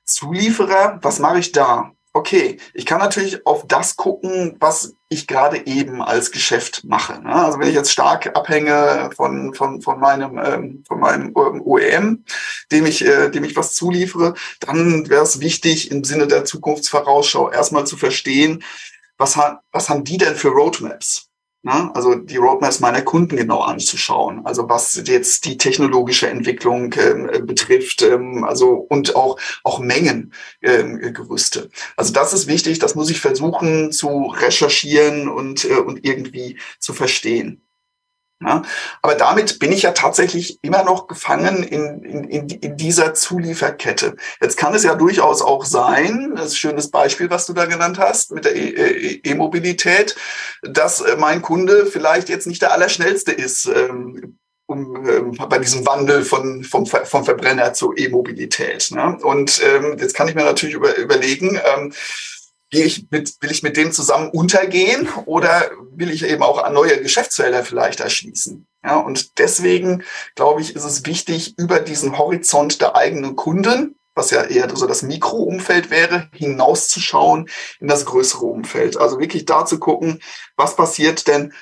Zulieferer, 0.04 0.98
was 1.02 1.18
mache 1.18 1.38
ich 1.38 1.52
da? 1.52 1.92
Okay, 2.16 2.56
ich 2.72 2.86
kann 2.86 2.98
natürlich 2.98 3.46
auf 3.46 3.66
das 3.66 3.96
gucken, 3.96 4.56
was 4.58 4.94
ich 5.10 5.26
gerade 5.26 5.66
eben 5.66 6.02
als 6.02 6.30
Geschäft 6.30 6.82
mache. 6.84 7.20
Ne? 7.20 7.32
Also 7.32 7.58
wenn 7.58 7.68
ich 7.68 7.74
jetzt 7.74 7.92
stark 7.92 8.34
abhänge 8.34 9.10
von, 9.14 9.52
von, 9.52 9.82
von 9.82 10.00
meinem, 10.00 10.38
ähm, 10.38 10.84
von 10.88 10.98
meinem 10.98 11.32
OEM, 11.34 12.24
dem 12.72 12.86
ich, 12.86 13.04
äh, 13.04 13.28
dem 13.28 13.44
ich 13.44 13.54
was 13.54 13.74
zuliefere, 13.74 14.34
dann 14.60 15.08
wäre 15.10 15.22
es 15.22 15.40
wichtig, 15.40 15.90
im 15.90 16.04
Sinne 16.04 16.26
der 16.26 16.46
Zukunftsvorausschau 16.46 17.50
erstmal 17.50 17.86
zu 17.86 17.98
verstehen, 17.98 18.64
was, 19.18 19.36
ha 19.36 19.60
was 19.70 19.90
haben 19.90 20.04
die 20.04 20.16
denn 20.16 20.36
für 20.36 20.48
Roadmaps? 20.48 21.28
Ne? 21.66 21.90
Also 21.96 22.14
die 22.14 22.36
Roadmaps 22.36 22.78
meiner 22.78 23.02
Kunden 23.02 23.36
genau 23.36 23.60
anzuschauen. 23.62 24.46
Also 24.46 24.68
was 24.68 25.02
jetzt 25.04 25.44
die 25.46 25.58
technologische 25.58 26.28
Entwicklung 26.28 26.94
ähm, 26.96 27.44
betrifft, 27.44 28.02
ähm, 28.02 28.44
also 28.44 28.86
und 28.88 29.16
auch 29.16 29.36
auch 29.64 29.80
Mengengerüste. 29.80 31.60
Ähm, 31.60 31.70
also 31.96 32.12
das 32.12 32.32
ist 32.32 32.46
wichtig. 32.46 32.78
Das 32.78 32.94
muss 32.94 33.10
ich 33.10 33.20
versuchen 33.20 33.90
zu 33.90 34.26
recherchieren 34.26 35.28
und 35.28 35.64
äh, 35.64 35.78
und 35.78 36.06
irgendwie 36.06 36.56
zu 36.78 36.92
verstehen. 36.92 37.65
Ja, 38.42 38.62
aber 39.00 39.14
damit 39.14 39.58
bin 39.60 39.72
ich 39.72 39.82
ja 39.82 39.92
tatsächlich 39.92 40.58
immer 40.60 40.84
noch 40.84 41.06
gefangen 41.06 41.62
in, 41.62 42.02
in, 42.02 42.48
in 42.50 42.76
dieser 42.76 43.14
Zulieferkette. 43.14 44.14
Jetzt 44.42 44.58
kann 44.58 44.74
es 44.74 44.82
ja 44.82 44.94
durchaus 44.94 45.40
auch 45.40 45.64
sein, 45.64 46.34
das 46.36 46.48
ist 46.48 46.52
ein 46.52 46.56
schönes 46.56 46.90
Beispiel, 46.90 47.30
was 47.30 47.46
du 47.46 47.54
da 47.54 47.64
genannt 47.64 47.98
hast 47.98 48.32
mit 48.32 48.44
der 48.44 48.54
e, 48.54 48.68
e, 48.68 49.20
E-Mobilität, 49.24 50.16
dass 50.62 51.00
äh, 51.00 51.16
mein 51.16 51.40
Kunde 51.40 51.86
vielleicht 51.86 52.28
jetzt 52.28 52.46
nicht 52.46 52.60
der 52.60 52.72
Allerschnellste 52.72 53.32
ist. 53.32 53.66
Ähm, 53.66 54.38
um, 54.68 55.08
ähm, 55.08 55.38
bei 55.48 55.60
diesem 55.60 55.86
Wandel 55.86 56.24
von, 56.24 56.64
vom, 56.64 56.86
vom 56.86 57.24
Verbrenner 57.24 57.72
zur 57.72 57.96
E-Mobilität. 57.96 58.90
Ne? 58.90 59.16
Und 59.22 59.62
ähm, 59.64 59.96
jetzt 59.98 60.14
kann 60.14 60.26
ich 60.28 60.34
mir 60.34 60.44
natürlich 60.44 60.74
über, 60.74 60.96
überlegen, 60.96 61.60
ähm, 61.64 61.92
gehe 62.70 62.84
ich 62.84 63.06
mit, 63.10 63.36
will 63.40 63.50
ich 63.50 63.62
mit 63.62 63.76
dem 63.76 63.92
zusammen 63.92 64.30
untergehen 64.30 65.08
oder 65.24 65.70
will 65.90 66.10
ich 66.10 66.24
eben 66.24 66.42
auch 66.42 66.68
neue 66.70 67.00
Geschäftsfelder 67.00 67.64
vielleicht 67.64 68.00
erschließen? 68.00 68.66
Ja, 68.84 68.98
und 68.98 69.38
deswegen 69.38 70.04
glaube 70.34 70.60
ich, 70.60 70.74
ist 70.74 70.84
es 70.84 71.06
wichtig, 71.06 71.58
über 71.58 71.80
diesen 71.80 72.18
Horizont 72.18 72.80
der 72.80 72.96
eigenen 72.96 73.36
Kunden, 73.36 73.96
was 74.14 74.30
ja 74.30 74.42
eher 74.42 74.74
so 74.74 74.86
das 74.86 75.02
Mikroumfeld 75.02 75.90
wäre, 75.90 76.28
hinauszuschauen 76.32 77.48
in 77.80 77.88
das 77.88 78.06
größere 78.06 78.46
Umfeld. 78.46 78.96
Also 78.96 79.18
wirklich 79.18 79.44
da 79.44 79.66
zu 79.66 79.78
gucken, 79.78 80.20
was 80.56 80.76
passiert 80.76 81.26
denn 81.26 81.52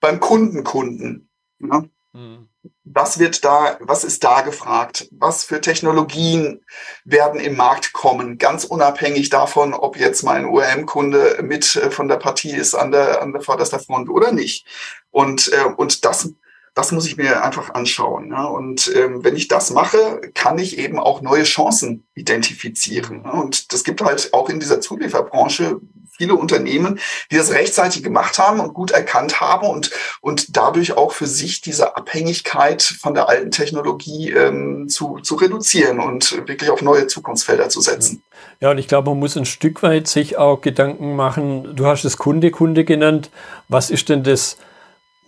beim 0.00 0.20
Kundenkunden? 0.20 1.28
Ja? 1.60 1.84
Mhm 2.12 2.49
was 2.84 3.18
wird 3.18 3.44
da, 3.44 3.76
was 3.80 4.04
ist 4.04 4.24
da 4.24 4.42
gefragt? 4.42 5.08
Was 5.12 5.44
für 5.44 5.60
Technologien 5.60 6.64
werden 7.04 7.40
im 7.40 7.56
Markt 7.56 7.92
kommen? 7.92 8.38
Ganz 8.38 8.64
unabhängig 8.64 9.30
davon, 9.30 9.74
ob 9.74 9.96
jetzt 9.96 10.22
mein 10.22 10.46
OEM-Kunde 10.46 11.38
mit 11.42 11.76
äh, 11.76 11.90
von 11.90 12.08
der 12.08 12.16
Partie 12.16 12.52
ist 12.52 12.74
an 12.74 12.90
der, 12.90 13.22
an 13.22 13.32
der 13.32 13.42
vorderster 13.42 13.78
Front 13.78 14.08
oder 14.08 14.32
nicht. 14.32 14.66
Und, 15.10 15.52
äh, 15.52 15.64
und 15.76 16.04
das, 16.04 16.32
das 16.74 16.92
muss 16.92 17.06
ich 17.06 17.16
mir 17.16 17.44
einfach 17.44 17.70
anschauen. 17.74 18.30
Ja? 18.30 18.44
Und 18.44 18.92
ähm, 18.94 19.24
wenn 19.24 19.36
ich 19.36 19.48
das 19.48 19.70
mache, 19.70 20.20
kann 20.34 20.58
ich 20.58 20.78
eben 20.78 20.98
auch 20.98 21.20
neue 21.20 21.44
Chancen 21.44 22.06
identifizieren. 22.14 23.22
Ja? 23.24 23.32
Und 23.32 23.72
das 23.72 23.84
gibt 23.84 24.02
halt 24.02 24.32
auch 24.32 24.48
in 24.48 24.60
dieser 24.60 24.80
Zulieferbranche 24.80 25.80
viele 26.20 26.34
Unternehmen, 26.34 27.00
die 27.30 27.38
das 27.38 27.50
rechtzeitig 27.50 28.02
gemacht 28.02 28.38
haben 28.38 28.60
und 28.60 28.74
gut 28.74 28.90
erkannt 28.90 29.40
haben 29.40 29.66
und, 29.66 29.90
und 30.20 30.54
dadurch 30.54 30.92
auch 30.92 31.12
für 31.12 31.26
sich 31.26 31.62
diese 31.62 31.96
Abhängigkeit 31.96 32.82
von 32.82 33.14
der 33.14 33.30
alten 33.30 33.50
Technologie 33.50 34.30
ähm, 34.30 34.90
zu, 34.90 35.20
zu 35.20 35.36
reduzieren 35.36 35.98
und 35.98 36.46
wirklich 36.46 36.68
auf 36.68 36.82
neue 36.82 37.06
Zukunftsfelder 37.06 37.70
zu 37.70 37.80
setzen. 37.80 38.22
Ja, 38.60 38.70
und 38.70 38.76
ich 38.76 38.86
glaube, 38.86 39.08
man 39.08 39.18
muss 39.18 39.38
ein 39.38 39.46
Stück 39.46 39.82
weit 39.82 40.08
sich 40.08 40.36
auch 40.36 40.60
Gedanken 40.60 41.16
machen. 41.16 41.74
Du 41.74 41.86
hast 41.86 42.04
es 42.04 42.18
Kunde, 42.18 42.50
Kunde 42.50 42.84
genannt. 42.84 43.30
Was 43.68 43.90
ist 43.90 44.10
denn 44.10 44.22
das, 44.22 44.58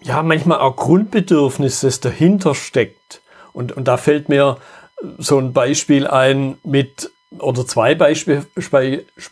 ja, 0.03 0.23
manchmal 0.23 0.59
auch 0.59 0.77
Grundbedürfnis, 0.77 1.81
das 1.81 2.01
dahinter 2.01 2.55
steckt? 2.55 3.23
Und, 3.55 3.73
und 3.73 3.89
da 3.89 3.97
fällt 3.97 4.29
mir 4.29 4.59
so 5.17 5.39
ein 5.39 5.55
Beispiel 5.55 6.07
ein 6.07 6.59
mit 6.63 7.11
oder 7.39 7.67
zwei 7.67 7.95
Beispiele, 7.95 8.47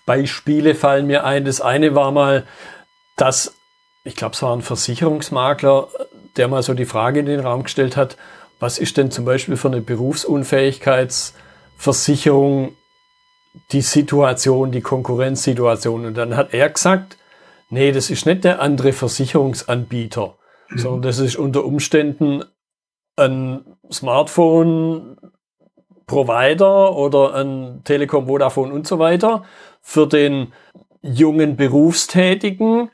Beispiele 0.06 0.74
fallen 0.74 1.06
mir 1.06 1.24
ein. 1.24 1.44
Das 1.44 1.60
eine 1.60 1.94
war 1.94 2.10
mal, 2.10 2.46
dass, 3.16 3.54
ich 4.04 4.16
glaube, 4.16 4.34
es 4.34 4.42
war 4.42 4.56
ein 4.56 4.62
Versicherungsmakler, 4.62 5.88
der 6.36 6.48
mal 6.48 6.62
so 6.62 6.72
die 6.74 6.86
Frage 6.86 7.20
in 7.20 7.26
den 7.26 7.40
Raum 7.40 7.64
gestellt 7.64 7.96
hat, 7.96 8.16
was 8.58 8.78
ist 8.78 8.96
denn 8.96 9.10
zum 9.10 9.24
Beispiel 9.24 9.56
für 9.56 9.68
eine 9.68 9.80
Berufsunfähigkeitsversicherung 9.80 12.76
die 13.72 13.80
Situation, 13.80 14.70
die 14.70 14.82
Konkurrenzsituation? 14.82 16.06
Und 16.06 16.16
dann 16.16 16.36
hat 16.36 16.52
er 16.52 16.68
gesagt, 16.68 17.16
nee, 17.70 17.90
das 17.90 18.10
ist 18.10 18.26
nicht 18.26 18.44
der 18.44 18.60
andere 18.60 18.92
Versicherungsanbieter, 18.92 20.36
mhm. 20.68 20.78
sondern 20.78 21.02
das 21.02 21.18
ist 21.18 21.36
unter 21.36 21.64
Umständen 21.64 22.44
ein 23.16 23.64
Smartphone, 23.90 25.16
Provider 26.11 26.96
oder 26.96 27.35
ein 27.35 27.83
Telekom, 27.85 28.27
Vodafone 28.27 28.75
und 28.75 28.85
so 28.85 28.99
weiter 28.99 29.44
für 29.81 30.09
den 30.09 30.53
jungen 31.03 31.55
Berufstätigen, 31.55 32.90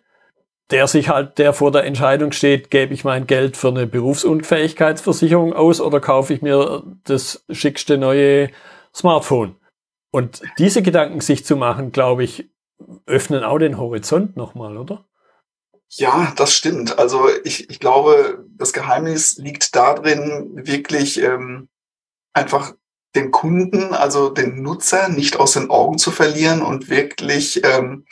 der 0.70 0.87
sich 0.87 1.09
halt, 1.09 1.38
der 1.38 1.55
vor 1.55 1.72
der 1.72 1.85
Entscheidung 1.85 2.33
steht, 2.33 2.70
gebe 2.70 2.92
ich 2.92 3.05
mein 3.05 3.26
Geld 3.26 3.57
für 3.57 3.68
eine 3.68 3.87
Berufsunfähigkeitsversicherung 3.87 5.55
aus 5.55 5.81
oder 5.81 5.98
kaufe 5.98 6.35
ich 6.35 6.42
mir 6.42 6.83
das 7.05 7.42
schickste 7.50 7.96
neue 7.96 8.50
Smartphone. 8.94 9.57
Und 10.11 10.42
diese 10.59 10.83
Gedanken 10.83 11.22
sich 11.22 11.46
zu 11.46 11.57
machen, 11.57 11.92
glaube 11.92 12.22
ich, 12.22 12.50
öffnen 13.07 13.44
auch 13.44 13.59
den 13.59 13.79
Horizont 13.79 14.37
nochmal, 14.37 14.76
oder? 14.76 15.07
Ja, 15.88 16.35
das 16.37 16.52
stimmt. 16.52 16.98
Also 16.98 17.29
ich, 17.44 17.70
ich 17.70 17.81
glaube, 17.81 18.44
das 18.59 18.74
Geheimnis 18.74 19.38
liegt 19.38 19.74
darin, 19.74 20.50
wirklich 20.66 21.18
ähm, 21.22 21.68
einfach 22.35 22.74
den 23.16 23.31
Kunden, 23.31 23.94
also 23.94 24.29
den 24.29 24.62
Nutzer, 24.62 25.09
nicht 25.09 25.38
aus 25.38 25.52
den 25.52 25.70
Augen 25.70 25.98
zu 25.98 26.11
verlieren 26.11 26.62
und 26.62 26.88
wirklich 26.88 27.62
ähm, 27.64 28.05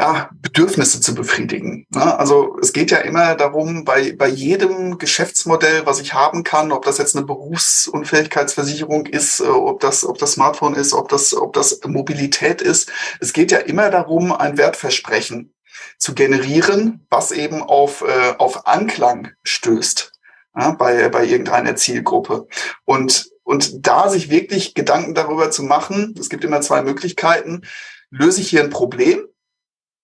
ja, 0.00 0.30
Bedürfnisse 0.32 1.00
zu 1.02 1.14
befriedigen. 1.14 1.86
Ne? 1.90 2.18
Also 2.18 2.56
es 2.62 2.72
geht 2.72 2.90
ja 2.90 2.98
immer 2.98 3.34
darum, 3.34 3.84
bei, 3.84 4.12
bei 4.16 4.28
jedem 4.28 4.96
Geschäftsmodell, 4.96 5.84
was 5.84 6.00
ich 6.00 6.14
haben 6.14 6.42
kann, 6.42 6.72
ob 6.72 6.86
das 6.86 6.96
jetzt 6.96 7.14
eine 7.14 7.26
Berufsunfähigkeitsversicherung 7.26 9.04
ist, 9.06 9.40
äh, 9.40 9.44
ob 9.44 9.80
das, 9.80 10.06
ob 10.06 10.16
das 10.16 10.32
Smartphone 10.32 10.74
ist, 10.74 10.94
ob 10.94 11.10
das, 11.10 11.34
ob 11.34 11.52
das 11.52 11.80
Mobilität 11.86 12.62
ist, 12.62 12.90
es 13.20 13.34
geht 13.34 13.52
ja 13.52 13.58
immer 13.58 13.90
darum, 13.90 14.32
ein 14.32 14.56
Wertversprechen 14.56 15.54
zu 15.98 16.14
generieren, 16.14 17.06
was 17.10 17.30
eben 17.30 17.62
auf, 17.62 18.02
äh, 18.02 18.34
auf 18.38 18.66
Anklang 18.66 19.28
stößt 19.42 20.12
ja, 20.56 20.70
bei, 20.72 21.08
bei 21.10 21.26
irgendeiner 21.26 21.76
Zielgruppe. 21.76 22.48
Und 22.86 23.29
und 23.50 23.84
da 23.84 24.08
sich 24.08 24.30
wirklich 24.30 24.74
Gedanken 24.74 25.12
darüber 25.12 25.50
zu 25.50 25.64
machen, 25.64 26.14
es 26.20 26.28
gibt 26.28 26.44
immer 26.44 26.60
zwei 26.60 26.82
Möglichkeiten, 26.82 27.62
löse 28.08 28.40
ich 28.40 28.48
hier 28.48 28.62
ein 28.62 28.70
Problem 28.70 29.26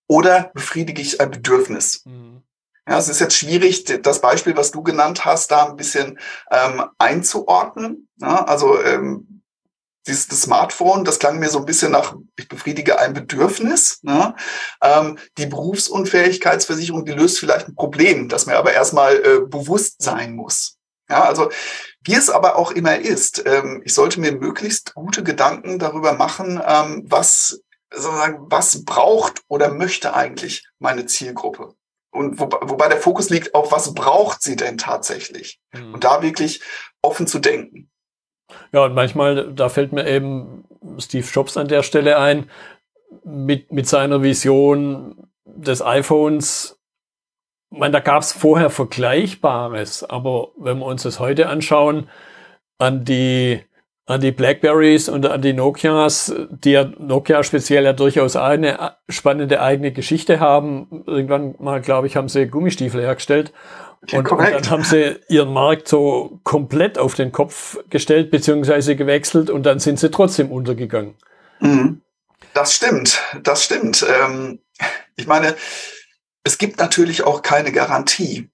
oder 0.09 0.51
befriedige 0.53 1.01
ich 1.01 1.21
ein 1.21 1.31
Bedürfnis? 1.31 2.03
Mhm. 2.07 2.43
Ja, 2.89 2.99
es 2.99 3.09
ist 3.09 3.21
jetzt 3.21 3.37
schwierig, 3.37 3.85
das 4.03 4.21
Beispiel, 4.21 4.57
was 4.57 4.73
du 4.73 4.83
genannt 4.83 5.25
hast, 5.25 5.53
da 5.53 5.65
ein 5.65 5.77
bisschen 5.77 6.19
ähm, 6.51 6.87
einzuordnen. 6.99 8.09
Ja, 8.17 8.45
also 8.47 8.83
ähm, 8.83 9.43
dieses 10.09 10.27
das 10.27 10.43
Smartphone, 10.43 11.05
das 11.05 11.21
klang 11.21 11.39
mir 11.39 11.49
so 11.49 11.61
ein 11.61 11.67
bisschen 11.67 11.93
nach, 11.93 12.17
ich 12.37 12.49
befriedige 12.49 12.99
ein 12.99 13.15
Bedürfnis. 13.15 14.01
Ne? 14.03 14.35
Ähm, 14.83 15.19
die 15.39 15.47
Berufsunfähigkeitsversicherung, 15.47 17.05
die 17.05 17.13
löst 17.13 17.39
vielleicht 17.39 17.69
ein 17.69 17.77
Problem, 17.77 18.29
das 18.29 18.47
mir 18.47 18.57
aber 18.57 18.73
erstmal 18.73 19.15
äh, 19.15 19.41
bewusst 19.47 20.03
sein 20.03 20.35
muss. 20.35 20.76
Ja, 21.09 21.25
also 21.25 21.51
wie 22.03 22.15
es 22.15 22.31
aber 22.31 22.57
auch 22.57 22.73
immer 22.73 22.99
ist, 22.99 23.45
ähm, 23.47 23.83
ich 23.85 23.95
sollte 23.95 24.21
mir 24.21 24.33
möglichst 24.33 24.95
gute 24.95 25.23
Gedanken 25.23 25.79
darüber 25.79 26.15
machen, 26.15 26.61
ähm, 26.67 27.05
was 27.07 27.61
sozusagen, 27.93 28.47
was 28.51 28.85
braucht 28.85 29.43
oder 29.49 29.73
möchte 29.73 30.15
eigentlich 30.15 30.67
meine 30.79 31.07
Zielgruppe? 31.07 31.75
Und 32.11 32.41
wo, 32.41 32.45
wobei 32.45 32.89
der 32.89 32.99
Fokus 32.99 33.31
liegt 33.31 33.55
auf, 33.55 33.73
was 33.73 33.95
braucht 33.95 34.43
sie 34.43 34.57
denn 34.57 34.79
tatsächlich? 34.79 35.61
Mhm. 35.73 35.95
Und 35.95 36.05
da 36.05 36.23
wirklich 36.23 36.61
offen 37.03 37.27
zu 37.27 37.39
denken. 37.39 37.91
Ja, 38.73 38.85
und 38.85 38.95
manchmal, 38.95 39.53
da 39.53 39.69
fällt 39.69 39.93
mir 39.93 40.07
eben 40.07 40.65
Steve 40.99 41.27
Jobs 41.27 41.57
an 41.57 41.69
der 41.69 41.83
Stelle 41.83 42.19
ein, 42.19 42.51
mit, 43.25 43.73
mit 43.73 43.89
seiner 43.89 44.23
Vision 44.23 45.29
des 45.45 45.83
iPhones 45.83 46.76
ich 47.71 47.79
meine, 47.79 47.93
da 47.93 48.01
gab 48.01 48.23
es 48.23 48.33
vorher 48.33 48.71
Vergleichbares, 48.71 50.05
aber 50.05 50.49
wenn 50.57 50.79
wir 50.79 50.87
uns 50.87 51.03
das 51.03 51.19
heute 51.19 51.49
anschauen, 51.49 52.09
an 52.79 53.05
die, 53.05 53.61
an 54.07 54.21
die 54.21 54.31
Blackberries 54.31 55.09
und 55.09 55.27
an 55.27 55.43
die 55.43 55.53
Nokias, 55.53 56.33
die 56.51 56.73
ja 56.73 56.85
Nokia 56.99 57.43
speziell 57.43 57.85
ja 57.85 57.93
durchaus 57.93 58.37
eine 58.37 58.97
spannende 59.09 59.61
eigene 59.61 59.93
Geschichte 59.93 60.39
haben. 60.41 61.05
Irgendwann 61.07 61.57
mal, 61.59 61.81
glaube 61.81 62.07
ich, 62.07 62.17
haben 62.17 62.29
sie 62.29 62.47
Gummistiefel 62.47 63.01
hergestellt. 63.01 63.53
Okay, 64.03 64.19
und, 64.19 64.31
und, 64.31 64.41
dann 64.41 64.71
haben 64.71 64.85
sie 64.85 65.17
ihren 65.29 65.53
Markt 65.53 65.89
so 65.89 66.39
komplett 66.45 66.99
auf 66.99 67.15
den 67.15 67.33
Kopf 67.33 67.79
gestellt, 67.91 68.31
beziehungsweise 68.31 68.95
gewechselt 68.95 69.51
und 69.51 69.65
dann 69.65 69.81
sind 69.81 69.99
sie 69.99 70.11
trotzdem 70.11 70.53
untergegangen. 70.53 71.15
Mhm. 71.61 72.03
Das 72.55 72.75
stimmt, 72.75 73.21
das 73.43 73.65
stimmt. 73.65 74.07
Ähm, 74.09 74.61
ich 75.17 75.27
meine, 75.27 75.57
es 76.47 76.59
gibt 76.59 76.79
natürlich 76.79 77.25
auch 77.25 77.43
keine 77.43 77.73
Garantie. 77.73 78.49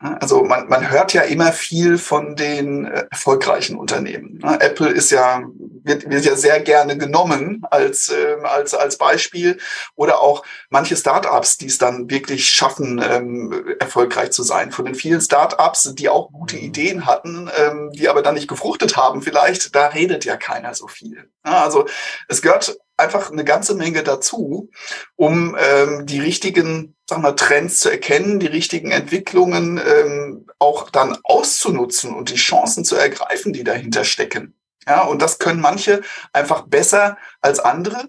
Also 0.00 0.44
man, 0.44 0.68
man 0.68 0.90
hört 0.90 1.12
ja 1.12 1.22
immer 1.22 1.50
viel 1.50 1.98
von 1.98 2.36
den 2.36 2.84
äh, 2.84 3.06
erfolgreichen 3.10 3.76
Unternehmen. 3.76 4.40
Apple 4.60 4.90
ist 4.90 5.10
ja, 5.10 5.42
wird, 5.82 6.08
wird 6.08 6.24
ja 6.24 6.36
sehr 6.36 6.60
gerne 6.60 6.96
genommen 6.96 7.62
als, 7.68 8.10
äh, 8.10 8.36
als, 8.44 8.74
als 8.74 8.96
Beispiel. 8.96 9.58
Oder 9.96 10.20
auch 10.20 10.44
manche 10.70 10.94
Startups, 10.94 11.56
die 11.56 11.66
es 11.66 11.78
dann 11.78 12.08
wirklich 12.10 12.48
schaffen, 12.48 13.02
ähm, 13.02 13.74
erfolgreich 13.80 14.30
zu 14.30 14.44
sein. 14.44 14.70
Von 14.70 14.84
den 14.84 14.94
vielen 14.94 15.20
Startups, 15.20 15.94
die 15.94 16.08
auch 16.08 16.30
gute 16.30 16.56
mhm. 16.56 16.62
Ideen 16.62 17.06
hatten, 17.06 17.50
ähm, 17.58 17.90
die 17.92 18.08
aber 18.08 18.22
dann 18.22 18.34
nicht 18.34 18.46
gefruchtet 18.46 18.96
haben, 18.96 19.20
vielleicht, 19.20 19.74
da 19.74 19.88
redet 19.88 20.24
ja 20.24 20.36
keiner 20.36 20.74
so 20.74 20.86
viel. 20.86 21.28
Also 21.42 21.88
es 22.28 22.40
gehört 22.42 22.78
einfach 22.96 23.32
eine 23.32 23.44
ganze 23.44 23.74
Menge 23.74 24.04
dazu, 24.04 24.70
um 25.16 25.56
ähm, 25.58 26.06
die 26.06 26.20
richtigen 26.20 26.94
sag 27.08 27.22
mal, 27.22 27.32
Trends 27.32 27.80
zu 27.80 27.90
erkennen, 27.90 28.38
die 28.38 28.46
richtigen 28.46 28.90
Entwicklungen 28.90 29.80
ähm, 29.84 30.46
auch 30.58 30.90
dann 30.90 31.16
auszunutzen 31.22 32.14
und 32.14 32.30
die 32.30 32.36
Chancen 32.36 32.84
zu 32.84 32.96
ergreifen, 32.96 33.52
die 33.52 33.64
dahinter 33.64 34.04
stecken. 34.04 34.54
Ja, 34.86 35.02
und 35.04 35.22
das 35.22 35.38
können 35.38 35.60
manche 35.60 36.02
einfach 36.32 36.62
besser 36.66 37.16
als 37.40 37.60
andere. 37.60 38.08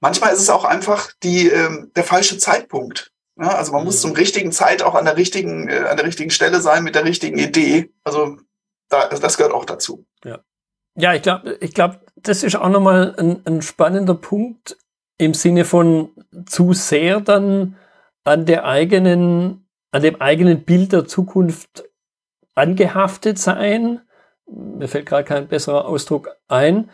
Manchmal 0.00 0.32
ist 0.32 0.40
es 0.40 0.50
auch 0.50 0.64
einfach 0.64 1.12
die, 1.22 1.48
ähm, 1.48 1.92
der 1.94 2.04
falsche 2.04 2.38
Zeitpunkt. 2.38 3.12
Ja, 3.40 3.54
also 3.54 3.72
man 3.72 3.82
mhm. 3.82 3.86
muss 3.86 4.00
zum 4.00 4.12
richtigen 4.12 4.52
Zeit 4.52 4.82
auch 4.82 4.94
an 4.94 5.04
der 5.04 5.16
richtigen, 5.16 5.68
äh, 5.68 5.86
an 5.88 5.96
der 5.96 6.06
richtigen 6.06 6.30
Stelle 6.30 6.60
sein 6.60 6.84
mit 6.84 6.94
der 6.94 7.04
richtigen 7.04 7.38
Idee. 7.38 7.92
Also 8.02 8.36
da, 8.88 9.08
das 9.08 9.36
gehört 9.36 9.54
auch 9.54 9.64
dazu. 9.64 10.06
Ja. 10.24 10.40
Ja, 10.96 11.14
ich 11.14 11.22
glaube, 11.22 11.56
ich 11.60 11.74
glaube, 11.74 12.00
das 12.14 12.44
ist 12.44 12.54
auch 12.54 12.68
nochmal 12.68 13.14
ein, 13.18 13.42
ein 13.46 13.62
spannender 13.62 14.14
Punkt 14.14 14.76
im 15.18 15.34
Sinne 15.34 15.64
von 15.64 16.10
zu 16.46 16.72
sehr 16.72 17.20
dann 17.20 17.76
an 18.24 18.46
der 18.46 18.64
eigenen, 18.64 19.66
an 19.90 20.02
dem 20.02 20.20
eigenen 20.20 20.64
Bild 20.64 20.92
der 20.92 21.06
Zukunft 21.06 21.84
angehaftet 22.54 23.38
sein. 23.38 24.00
Mir 24.46 24.88
fällt 24.88 25.06
gerade 25.06 25.24
kein 25.24 25.48
besserer 25.48 25.86
Ausdruck 25.86 26.30
ein. 26.48 26.90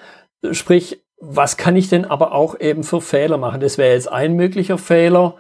Sprich, 0.52 1.02
was 1.18 1.56
kann 1.56 1.76
ich 1.76 1.88
denn 1.88 2.04
aber 2.04 2.32
auch 2.32 2.58
eben 2.58 2.82
für 2.82 3.00
Fehler 3.00 3.36
machen? 3.36 3.60
Das 3.60 3.78
wäre 3.78 3.94
jetzt 3.94 4.10
ein 4.10 4.34
möglicher 4.34 4.78
Fehler. 4.78 5.36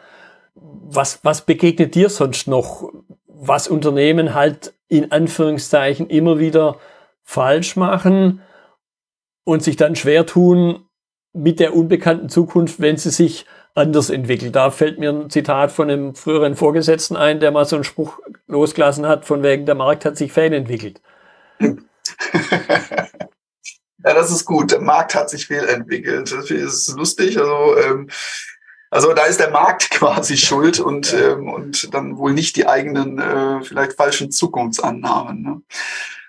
Was, 0.54 1.24
was 1.24 1.42
begegnet 1.42 1.94
dir 1.94 2.08
sonst 2.08 2.48
noch, 2.48 2.92
was 3.26 3.68
Unternehmen 3.68 4.34
halt 4.34 4.74
in 4.88 5.12
Anführungszeichen 5.12 6.08
immer 6.08 6.38
wieder 6.38 6.76
falsch 7.22 7.76
machen? 7.76 8.42
und 9.50 9.62
sich 9.62 9.76
dann 9.76 9.96
schwer 9.96 10.26
tun 10.26 10.86
mit 11.32 11.60
der 11.60 11.74
unbekannten 11.74 12.28
Zukunft, 12.28 12.80
wenn 12.80 12.96
sie 12.96 13.10
sich 13.10 13.46
anders 13.74 14.10
entwickelt. 14.10 14.54
Da 14.56 14.70
fällt 14.70 14.98
mir 14.98 15.10
ein 15.10 15.30
Zitat 15.30 15.72
von 15.72 15.90
einem 15.90 16.14
früheren 16.14 16.56
Vorgesetzten 16.56 17.16
ein, 17.16 17.40
der 17.40 17.50
mal 17.50 17.64
so 17.64 17.76
einen 17.76 17.84
Spruch 17.84 18.18
losgelassen 18.46 19.06
hat, 19.06 19.24
von 19.24 19.42
wegen, 19.42 19.66
der 19.66 19.74
Markt 19.74 20.04
hat 20.04 20.16
sich 20.16 20.32
fehlentwickelt. 20.32 21.00
ja, 21.60 21.68
das 24.02 24.30
ist 24.30 24.44
gut. 24.44 24.72
Der 24.72 24.80
Markt 24.80 25.14
hat 25.14 25.30
sich 25.30 25.46
fehlentwickelt. 25.46 26.32
Das 26.32 26.50
ist 26.50 26.96
lustig. 26.96 27.38
Also, 27.38 27.76
ähm, 27.78 28.08
also 28.90 29.12
da 29.14 29.24
ist 29.24 29.38
der 29.40 29.50
Markt 29.50 29.90
quasi 29.90 30.36
schuld 30.36 30.80
und, 30.80 31.14
ähm, 31.14 31.48
und 31.48 31.94
dann 31.94 32.18
wohl 32.18 32.32
nicht 32.32 32.56
die 32.56 32.66
eigenen, 32.66 33.18
äh, 33.18 33.62
vielleicht 33.62 33.92
falschen 33.92 34.32
Zukunftsannahmen. 34.32 35.42
Ne? 35.42 35.62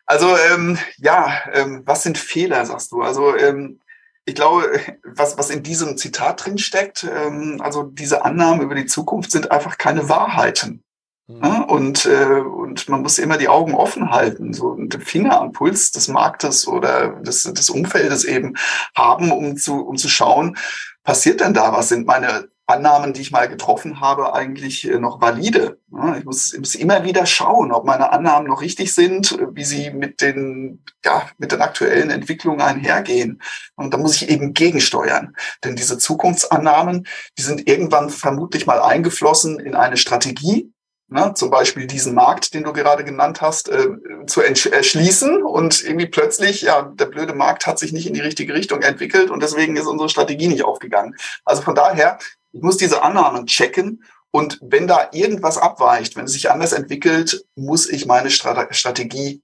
Also 0.06 0.27
ähm, 0.54 0.77
ja, 0.97 1.41
ähm, 1.54 1.84
was 1.86 2.04
sind 2.04 2.17
Fehler, 2.17 2.65
sagst 2.65 2.91
du? 2.91 3.01
Also 3.01 3.36
ähm, 3.36 3.80
ich 4.25 4.36
glaube, 4.36 4.79
was, 5.03 5.38
was 5.38 5.49
in 5.49 5.63
diesem 5.63 5.97
Zitat 5.97 6.45
drin 6.45 6.57
steckt, 6.57 7.03
ähm, 7.03 7.60
also 7.62 7.84
diese 7.84 8.23
Annahmen 8.23 8.62
über 8.62 8.75
die 8.75 8.86
Zukunft 8.86 9.31
sind 9.31 9.51
einfach 9.51 9.77
keine 9.77 10.10
Wahrheiten. 10.10 10.84
Mhm. 11.27 11.43
Ja? 11.43 11.62
Und, 11.63 12.05
äh, 12.05 12.41
und 12.41 12.88
man 12.89 13.01
muss 13.01 13.17
immer 13.17 13.38
die 13.38 13.49
Augen 13.49 13.73
offen 13.73 14.12
halten, 14.12 14.53
so 14.53 14.75
den 14.75 15.01
Finger 15.01 15.39
am 15.39 15.51
Puls 15.51 15.91
des 15.91 16.07
Marktes 16.07 16.67
oder 16.67 17.19
des, 17.21 17.43
des 17.43 17.69
Umfeldes 17.69 18.23
eben 18.23 18.55
haben, 18.95 19.31
um 19.31 19.57
zu, 19.57 19.86
um 19.86 19.97
zu 19.97 20.10
schauen, 20.10 20.57
passiert 21.03 21.41
denn 21.41 21.53
da 21.53 21.73
was? 21.73 21.89
Sind 21.89 22.05
meine 22.05 22.49
Annahmen, 22.67 23.13
die 23.13 23.21
ich 23.21 23.32
mal 23.32 23.50
getroffen 23.50 24.00
habe, 24.00 24.34
eigentlich 24.34 24.89
äh, 24.89 25.00
noch 25.00 25.21
valide. 25.21 25.80
Ich 26.17 26.24
muss, 26.24 26.58
muss 26.58 26.76
immer 26.76 27.04
wieder 27.04 27.26
schauen, 27.26 27.71
ob 27.71 27.86
meine 27.86 28.12
Annahmen 28.12 28.47
noch 28.47 28.62
richtig 28.62 28.93
sind, 28.93 29.38
wie 29.52 29.65
sie 29.65 29.91
mit 29.91 30.21
den, 30.21 30.84
ja, 31.04 31.28
mit 31.38 31.52
den 31.52 31.62
aktuellen 31.62 32.10
Entwicklungen 32.10 32.62
einhergehen. 32.62 33.41
Und 33.76 33.93
da 33.93 33.97
muss 33.97 34.15
ich 34.15 34.30
eben 34.30 34.54
gegensteuern. 34.54 35.36
Denn 35.63 35.76
diese 35.76 35.97
Zukunftsannahmen, 35.97 37.08
die 37.38 37.41
sind 37.41 37.67
irgendwann 37.67 38.10
vermutlich 38.10 38.65
mal 38.65 38.82
eingeflossen 38.82 39.60
in 39.60 39.76
eine 39.76 39.97
Strategie, 39.97 40.71
Ne, 41.13 41.34
zum 41.36 41.50
Beispiel 41.50 41.88
diesen 41.88 42.13
Markt, 42.13 42.54
den 42.54 42.63
du 42.63 42.71
gerade 42.71 43.04
genannt 43.04 43.41
hast, 43.41 43.67
äh, 43.67 43.89
zu 44.28 44.41
erschließen 44.41 45.43
und 45.43 45.84
irgendwie 45.84 46.06
plötzlich, 46.06 46.62
ja, 46.62 46.84
der 46.84 47.08
blöde 47.08 47.34
Markt 47.34 47.67
hat 47.67 47.80
sich 47.80 47.91
nicht 47.91 48.08
in 48.08 48.13
die 48.13 48.21
richtige 48.21 48.54
Richtung 48.54 48.82
entwickelt 48.82 49.30
und 49.30 49.43
deswegen 49.43 49.76
ist 49.76 49.88
unsere 49.88 50.08
Strategie 50.08 50.47
nicht 50.47 50.63
aufgegangen. 50.63 51.17
Also 51.43 51.63
von 51.63 51.76
daher 51.76 52.17
ich 52.51 52.61
muss 52.61 52.77
diese 52.77 53.03
Annahmen 53.03 53.45
checken 53.45 54.03
und 54.31 54.59
wenn 54.61 54.87
da 54.87 55.09
irgendwas 55.11 55.57
abweicht, 55.57 56.15
wenn 56.15 56.25
es 56.25 56.33
sich 56.33 56.49
anders 56.49 56.71
entwickelt, 56.71 57.45
muss 57.55 57.89
ich 57.89 58.05
meine 58.05 58.29
Strategie 58.29 59.41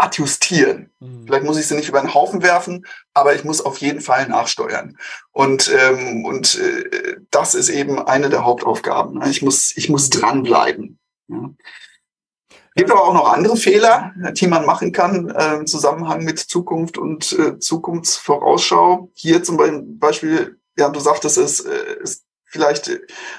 adjustieren. 0.00 0.90
Mhm. 0.98 1.26
Vielleicht 1.26 1.44
muss 1.44 1.58
ich 1.58 1.66
sie 1.66 1.76
nicht 1.76 1.90
über 1.90 2.00
den 2.00 2.14
Haufen 2.14 2.42
werfen, 2.42 2.86
aber 3.12 3.34
ich 3.34 3.44
muss 3.44 3.60
auf 3.60 3.78
jeden 3.78 4.00
Fall 4.00 4.26
nachsteuern. 4.28 4.96
Und, 5.30 5.70
ähm, 5.78 6.24
und 6.24 6.58
äh, 6.58 7.16
das 7.30 7.54
ist 7.54 7.68
eben 7.68 7.98
eine 7.98 8.30
der 8.30 8.44
Hauptaufgaben. 8.44 9.18
Ne? 9.18 9.28
Ich 9.28 9.42
muss, 9.42 9.76
ich 9.76 9.90
muss 9.90 10.08
dranbleiben. 10.08 10.98
Ja. 11.28 11.50
Gibt 12.76 12.90
aber 12.90 13.04
auch 13.04 13.14
noch 13.14 13.30
andere 13.30 13.56
Fehler, 13.56 14.14
die 14.32 14.46
man 14.46 14.64
machen 14.64 14.92
kann 14.92 15.28
äh, 15.28 15.56
im 15.56 15.66
Zusammenhang 15.66 16.24
mit 16.24 16.38
Zukunft 16.38 16.96
und 16.96 17.32
äh, 17.32 17.58
Zukunftsvorausschau. 17.58 19.10
Hier 19.12 19.42
zum 19.42 19.58
Beispiel 19.98 20.59
ja, 20.80 20.88
du 20.88 20.98
sagtest 20.98 21.38
es, 21.38 21.60
äh, 21.60 21.96
es 22.02 22.24
vielleicht 22.50 22.90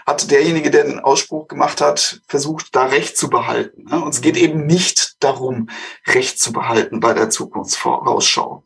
hat 0.05 0.31
derjenige, 0.31 0.71
der 0.71 0.85
den 0.85 0.99
Ausspruch 0.99 1.47
gemacht 1.47 1.81
hat, 1.81 2.21
versucht, 2.27 2.75
da 2.75 2.85
Recht 2.85 3.17
zu 3.17 3.29
behalten. 3.29 3.83
Ne? 3.83 4.01
Und 4.01 4.13
es 4.13 4.21
geht 4.21 4.35
mhm. 4.35 4.41
eben 4.41 4.65
nicht 4.65 5.21
darum, 5.21 5.69
Recht 6.07 6.39
zu 6.39 6.53
behalten 6.53 7.01
bei 7.01 7.13
der 7.13 7.29
Zukunftsvorausschau. 7.29 8.63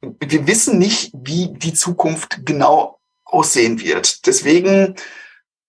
Wir 0.00 0.46
wissen 0.48 0.78
nicht, 0.78 1.12
wie 1.14 1.52
die 1.52 1.74
Zukunft 1.74 2.44
genau 2.44 3.00
aussehen 3.24 3.80
wird. 3.80 4.26
Deswegen 4.26 4.96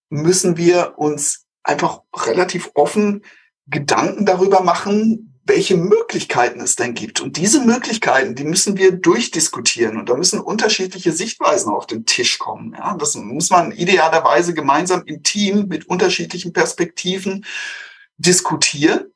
müssen 0.10 0.58
wir 0.58 0.98
uns 0.98 1.46
einfach 1.62 2.02
relativ 2.16 2.72
offen 2.74 3.24
Gedanken 3.68 4.26
darüber 4.26 4.62
machen, 4.62 5.33
welche 5.46 5.76
Möglichkeiten 5.76 6.62
es 6.62 6.76
denn 6.76 6.94
gibt. 6.94 7.20
Und 7.20 7.36
diese 7.36 7.60
Möglichkeiten, 7.62 8.36
die 8.36 8.46
müssen 8.46 8.78
wir 8.78 8.94
durchdiskutieren. 8.94 9.98
Und 9.98 10.08
da 10.08 10.16
müssen 10.16 10.40
unterschiedliche 10.40 11.12
Sichtweisen 11.12 11.72
auf 11.72 11.86
den 11.86 12.06
Tisch 12.06 12.40
kommen. 12.40 12.74
Ja, 12.78 12.96
das 12.96 13.16
muss 13.16 13.50
man 13.50 13.72
idealerweise 13.72 14.54
gemeinsam 14.54 15.04
im 15.06 15.22
Team 15.22 15.68
mit 15.68 15.88
unterschiedlichen 15.88 16.54
Perspektiven 16.54 17.46
diskutieren. 18.18 19.12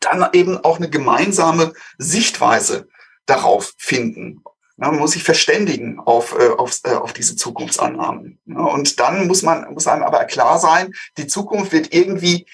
Dann 0.00 0.28
eben 0.32 0.58
auch 0.58 0.76
eine 0.76 0.90
gemeinsame 0.90 1.72
Sichtweise 1.96 2.88
darauf 3.24 3.72
finden. 3.78 4.42
Ja, 4.76 4.90
man 4.90 4.98
muss 4.98 5.12
sich 5.12 5.22
verständigen 5.22 6.00
auf, 6.00 6.36
äh, 6.38 6.48
auf, 6.48 6.80
äh, 6.84 6.90
auf 6.90 7.14
diese 7.14 7.36
Zukunftsannahmen. 7.36 8.40
Ja, 8.44 8.60
und 8.60 9.00
dann 9.00 9.26
muss 9.26 9.42
man, 9.42 9.72
muss 9.72 9.86
einem 9.86 10.02
aber 10.02 10.24
klar 10.26 10.58
sein, 10.58 10.92
die 11.16 11.26
Zukunft 11.26 11.72
wird 11.72 11.94
irgendwie 11.94 12.46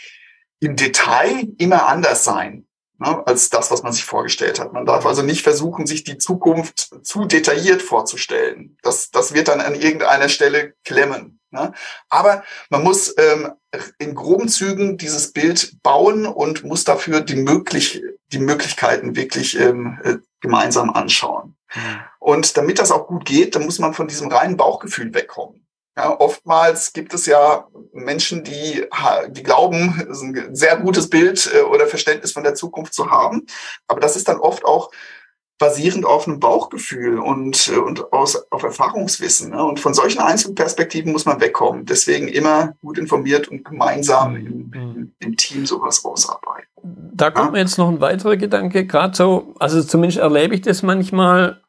im 0.61 0.77
Detail 0.77 1.49
immer 1.59 1.87
anders 1.87 2.22
sein 2.22 2.66
ne, 2.99 3.27
als 3.27 3.51
das, 3.51 3.71
was 3.71 3.83
man 3.83 3.93
sich 3.93 4.05
vorgestellt 4.05 4.61
hat. 4.61 4.73
Man 4.73 4.87
darf 4.87 5.07
also 5.07 5.23
nicht 5.23 5.43
versuchen, 5.43 5.87
sich 5.87 6.05
die 6.05 6.19
Zukunft 6.19 6.91
zu 7.03 7.25
detailliert 7.25 7.83
vorzustellen. 7.83 8.77
Das, 8.83 9.11
das 9.11 9.35
wird 9.35 9.49
dann 9.49 9.61
an 9.61 9.75
irgendeiner 9.75 10.29
Stelle 10.29 10.75
klemmen. 10.85 11.41
Ne? 11.51 11.73
Aber 12.09 12.43
man 12.71 12.83
muss 12.83 13.15
ähm, 13.19 13.53
in 13.99 14.15
groben 14.15 14.49
Zügen 14.49 14.99
dieses 14.99 15.33
Bild 15.33 15.83
bauen 15.83 16.27
und 16.27 16.65
muss 16.65 16.85
dafür 16.85 17.21
die, 17.21 17.37
möglich, 17.37 18.03
die 18.33 18.39
Möglichkeiten 18.39 19.17
wirklich 19.17 19.59
ähm, 19.59 19.99
äh, 20.03 20.17
gemeinsam 20.41 20.91
anschauen. 20.91 21.57
Mhm. 21.75 21.81
Und 22.19 22.57
damit 22.57 22.79
das 22.79 22.91
auch 22.91 23.07
gut 23.07 23.25
geht, 23.25 23.55
dann 23.55 23.65
muss 23.65 23.79
man 23.79 23.95
von 23.95 24.09
diesem 24.09 24.29
reinen 24.29 24.57
Bauchgefühl 24.57 25.13
wegkommen. 25.15 25.65
Ja, 25.97 26.21
oftmals 26.21 26.93
gibt 26.93 27.15
es 27.15 27.25
ja 27.25 27.67
Menschen, 27.93 28.45
die, 28.45 28.85
die 29.31 29.43
glauben, 29.43 30.07
ein 30.11 30.55
sehr 30.55 30.77
gutes 30.77 31.09
Bild 31.09 31.51
äh, 31.55 31.63
oder 31.63 31.87
Verständnis 31.87 32.33
von 32.33 32.43
der 32.43 32.55
Zukunft 32.55 32.93
zu 32.93 33.11
haben. 33.11 33.47
Aber 33.89 34.01
das 34.01 34.15
ist 34.15 34.29
dann 34.29 34.39
oft 34.39 34.65
auch 34.67 34.91
basierend 35.59 36.05
auf 36.05 36.29
einem 36.29 36.39
Bauchgefühl 36.39 37.19
und, 37.19 37.73
äh, 37.75 37.79
und 37.79 38.13
aus, 38.13 38.37
auf 38.51 38.63
Erfahrungswissen. 38.63 39.53
Ne? 39.53 39.65
Und 39.65 39.81
von 39.81 39.95
solchen 39.95 40.21
Einzelperspektiven 40.21 41.13
muss 41.13 41.25
man 41.25 41.41
wegkommen. 41.41 41.87
Deswegen 41.87 42.29
immer 42.29 42.75
gut 42.83 42.99
informiert 42.99 43.49
und 43.49 43.65
gemeinsam 43.65 44.37
im, 44.37 44.73
im, 44.75 45.13
im 45.19 45.37
Team 45.39 45.65
sowas 45.65 46.05
ausarbeiten. 46.05 46.69
Da 46.83 47.31
kommt 47.31 47.47
ja? 47.47 47.53
mir 47.53 47.59
jetzt 47.61 47.79
noch 47.79 47.89
ein 47.89 48.03
weiterer 48.03 48.37
Gedanke, 48.37 48.87
gerade 48.87 49.17
so, 49.17 49.55
also 49.59 49.83
zumindest 49.83 50.19
erlebe 50.19 50.55
ich 50.55 50.61
das 50.61 50.83
manchmal, 50.83 51.63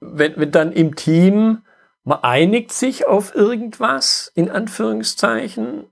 wenn, 0.00 0.34
wenn 0.36 0.50
dann 0.50 0.72
im 0.72 0.94
Team 0.94 1.62
man 2.04 2.18
einigt 2.22 2.72
sich 2.72 3.06
auf 3.06 3.34
irgendwas, 3.34 4.32
in 4.34 4.50
Anführungszeichen. 4.50 5.86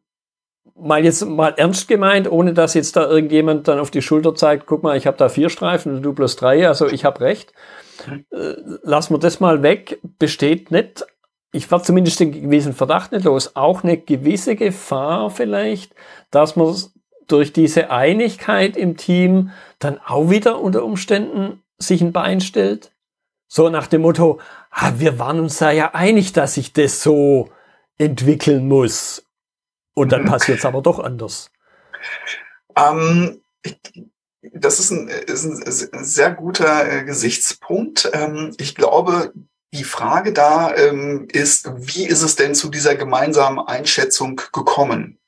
mal 0.74 1.04
jetzt 1.04 1.24
mal 1.24 1.54
ernst 1.56 1.88
gemeint, 1.88 2.30
ohne 2.30 2.54
dass 2.54 2.74
jetzt 2.74 2.96
da 2.96 3.08
irgendjemand 3.08 3.68
dann 3.68 3.78
auf 3.78 3.90
die 3.90 4.02
Schulter 4.02 4.34
zeigt, 4.34 4.66
guck 4.66 4.82
mal, 4.82 4.96
ich 4.96 5.06
habe 5.06 5.16
da 5.16 5.28
vier 5.28 5.50
Streifen 5.50 5.96
und 5.96 6.02
du 6.02 6.12
plus 6.12 6.36
drei, 6.36 6.66
also 6.66 6.86
ich 6.86 7.04
habe 7.04 7.20
recht. 7.20 7.52
Äh, 8.30 8.54
lassen 8.82 9.14
wir 9.14 9.18
das 9.18 9.40
mal 9.40 9.62
weg, 9.62 10.00
besteht 10.18 10.70
nicht, 10.70 11.04
ich 11.52 11.70
war 11.70 11.82
zumindest 11.82 12.20
den 12.20 12.32
gewissen 12.32 12.72
Verdacht 12.72 13.12
nicht 13.12 13.24
los, 13.24 13.56
auch 13.56 13.82
eine 13.82 13.98
gewisse 13.98 14.56
Gefahr 14.56 15.30
vielleicht, 15.30 15.94
dass 16.30 16.56
man 16.56 16.74
durch 17.26 17.52
diese 17.52 17.90
Einigkeit 17.90 18.76
im 18.76 18.96
Team 18.96 19.50
dann 19.78 19.98
auch 20.04 20.30
wieder 20.30 20.60
unter 20.60 20.84
Umständen 20.84 21.62
sich 21.78 22.00
ein 22.02 22.12
Bein 22.12 22.40
stellt? 22.40 22.92
So 23.52 23.68
nach 23.68 23.88
dem 23.88 24.02
Motto, 24.02 24.40
ah, 24.70 24.92
wir 24.98 25.18
waren 25.18 25.40
uns 25.40 25.58
da 25.58 25.72
ja 25.72 25.92
einig, 25.92 26.32
dass 26.32 26.54
sich 26.54 26.72
das 26.72 27.02
so 27.02 27.50
entwickeln 27.98 28.68
muss. 28.68 29.26
Und 29.92 30.12
dann 30.12 30.22
mhm. 30.22 30.26
passiert 30.28 30.60
es 30.60 30.64
aber 30.64 30.82
doch 30.82 31.00
anders. 31.00 31.50
Ähm, 32.76 33.40
das 34.52 34.78
ist 34.78 34.92
ein, 34.92 35.08
ist 35.08 35.44
ein, 35.92 36.04
sehr 36.04 36.30
guter 36.30 36.88
äh, 36.88 37.04
Gesichtspunkt. 37.04 38.08
Ähm, 38.12 38.54
ich 38.58 38.76
glaube, 38.76 39.32
die 39.74 39.82
Frage 39.82 40.32
da 40.32 40.72
ähm, 40.76 41.26
ist, 41.32 41.68
wie 41.74 42.06
ist 42.06 42.22
es 42.22 42.36
denn 42.36 42.54
zu 42.54 42.68
dieser 42.68 42.94
gemeinsamen 42.94 43.58
Einschätzung 43.58 44.40
gekommen? 44.52 45.18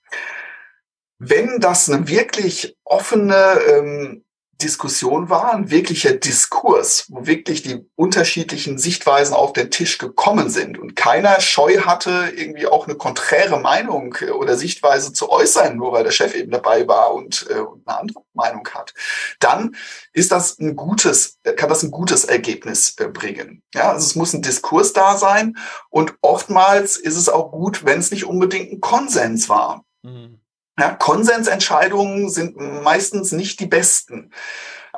Wenn 1.19 1.59
das 1.59 1.91
eine 1.91 2.07
wirklich 2.07 2.77
offene 2.85 3.59
ähm, 3.69 4.25
Diskussion 4.63 5.29
war, 5.29 5.55
ein 5.55 5.71
wirklicher 5.71 6.13
Diskurs, 6.13 7.07
wo 7.09 7.27
wirklich 7.27 7.63
die 7.63 7.85
unterschiedlichen 7.97 8.79
Sichtweisen 8.79 9.35
auf 9.35 9.53
den 9.53 9.71
Tisch 9.71 9.99
gekommen 9.99 10.51
sind 10.51 10.79
und 10.79 10.97
keiner 10.97 11.41
Scheu 11.41 11.81
hatte, 11.81 12.33
irgendwie 12.37 12.67
auch 12.67 12.87
eine 12.87 12.97
konträre 12.97 13.59
Meinung 13.59 14.17
äh, 14.21 14.31
oder 14.31 14.57
Sichtweise 14.57 15.13
zu 15.13 15.31
äußern, 15.31 15.77
nur 15.77 15.93
weil 15.93 16.05
der 16.05 16.11
Chef 16.13 16.35
eben 16.35 16.51
dabei 16.51 16.87
war 16.87 17.15
und, 17.15 17.47
äh, 17.51 17.55
eine 17.55 17.99
andere 17.99 18.25
Meinung 18.35 18.69
hat, 18.73 18.95
dann 19.41 19.75
ist 20.13 20.33
das 20.33 20.59
ein 20.59 20.77
gutes, 20.77 21.39
kann 21.57 21.69
das 21.69 21.83
ein 21.83 21.91
gutes 21.91 22.25
Ergebnis 22.25 22.95
äh, 22.99 23.09
bringen. 23.09 23.63
Ja, 23.75 23.93
also 23.93 24.07
es 24.07 24.15
muss 24.15 24.33
ein 24.33 24.43
Diskurs 24.43 24.93
da 24.93 25.17
sein 25.17 25.57
und 25.91 26.15
oftmals 26.21 26.97
ist 26.97 27.17
es 27.17 27.29
auch 27.29 27.51
gut, 27.51 27.85
wenn 27.85 27.99
es 27.99 28.11
nicht 28.11 28.27
unbedingt 28.27 28.73
ein 28.73 28.81
Konsens 28.81 29.49
war. 29.49 29.85
Mhm. 30.03 30.42
Ja, 30.79 30.95
Konsensentscheidungen 30.95 32.31
sind 32.31 32.57
meistens 32.57 33.33
nicht 33.33 33.61
die 33.61 33.67
besten, 33.67 34.33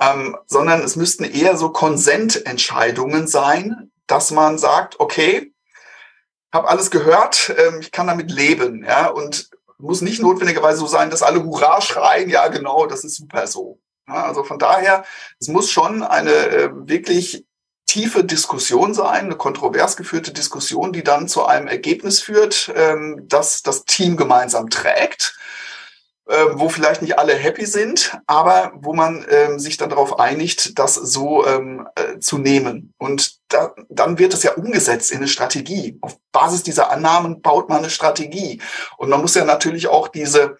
ähm, 0.00 0.36
sondern 0.46 0.82
es 0.82 0.94
müssten 0.94 1.24
eher 1.24 1.56
so 1.56 1.70
Konsententscheidungen 1.70 3.26
sein, 3.26 3.90
dass 4.06 4.30
man 4.30 4.58
sagt, 4.58 5.00
okay, 5.00 5.52
habe 6.52 6.68
alles 6.68 6.92
gehört, 6.92 7.52
ähm, 7.58 7.80
ich 7.80 7.90
kann 7.90 8.06
damit 8.06 8.30
leben, 8.30 8.84
ja, 8.84 9.08
und 9.08 9.50
muss 9.78 10.00
nicht 10.00 10.22
notwendigerweise 10.22 10.78
so 10.78 10.86
sein, 10.86 11.10
dass 11.10 11.22
alle 11.22 11.42
Hurra 11.42 11.80
schreien, 11.80 12.30
ja 12.30 12.46
genau, 12.48 12.86
das 12.86 13.02
ist 13.02 13.16
super 13.16 13.48
so. 13.48 13.80
Ja, 14.06 14.26
also 14.26 14.44
von 14.44 14.60
daher, 14.60 15.04
es 15.40 15.48
muss 15.48 15.70
schon 15.70 16.04
eine 16.04 16.30
äh, 16.30 16.70
wirklich 16.72 17.44
tiefe 17.86 18.22
Diskussion 18.22 18.94
sein, 18.94 19.26
eine 19.26 19.36
kontrovers 19.36 19.96
geführte 19.96 20.32
Diskussion, 20.32 20.92
die 20.92 21.02
dann 21.02 21.26
zu 21.26 21.44
einem 21.44 21.66
Ergebnis 21.66 22.20
führt, 22.20 22.72
ähm, 22.76 23.24
das 23.26 23.62
das 23.62 23.84
Team 23.84 24.16
gemeinsam 24.16 24.70
trägt 24.70 25.36
äh, 26.26 26.46
wo 26.54 26.68
vielleicht 26.68 27.02
nicht 27.02 27.18
alle 27.18 27.34
happy 27.34 27.66
sind, 27.66 28.18
aber 28.26 28.72
wo 28.76 28.94
man 28.94 29.26
ähm, 29.28 29.58
sich 29.58 29.76
dann 29.76 29.90
darauf 29.90 30.18
einigt, 30.18 30.78
das 30.78 30.94
so 30.94 31.46
ähm, 31.46 31.86
äh, 31.96 32.18
zu 32.18 32.38
nehmen. 32.38 32.94
Und 32.98 33.38
da, 33.48 33.74
dann 33.88 34.18
wird 34.18 34.32
es 34.32 34.42
ja 34.42 34.52
umgesetzt 34.54 35.10
in 35.10 35.18
eine 35.18 35.28
Strategie. 35.28 35.98
Auf 36.00 36.18
Basis 36.32 36.62
dieser 36.62 36.90
Annahmen 36.90 37.42
baut 37.42 37.68
man 37.68 37.78
eine 37.78 37.90
Strategie. 37.90 38.60
Und 38.96 39.10
man 39.10 39.20
muss 39.20 39.34
ja 39.34 39.44
natürlich 39.44 39.88
auch 39.88 40.08
diese 40.08 40.56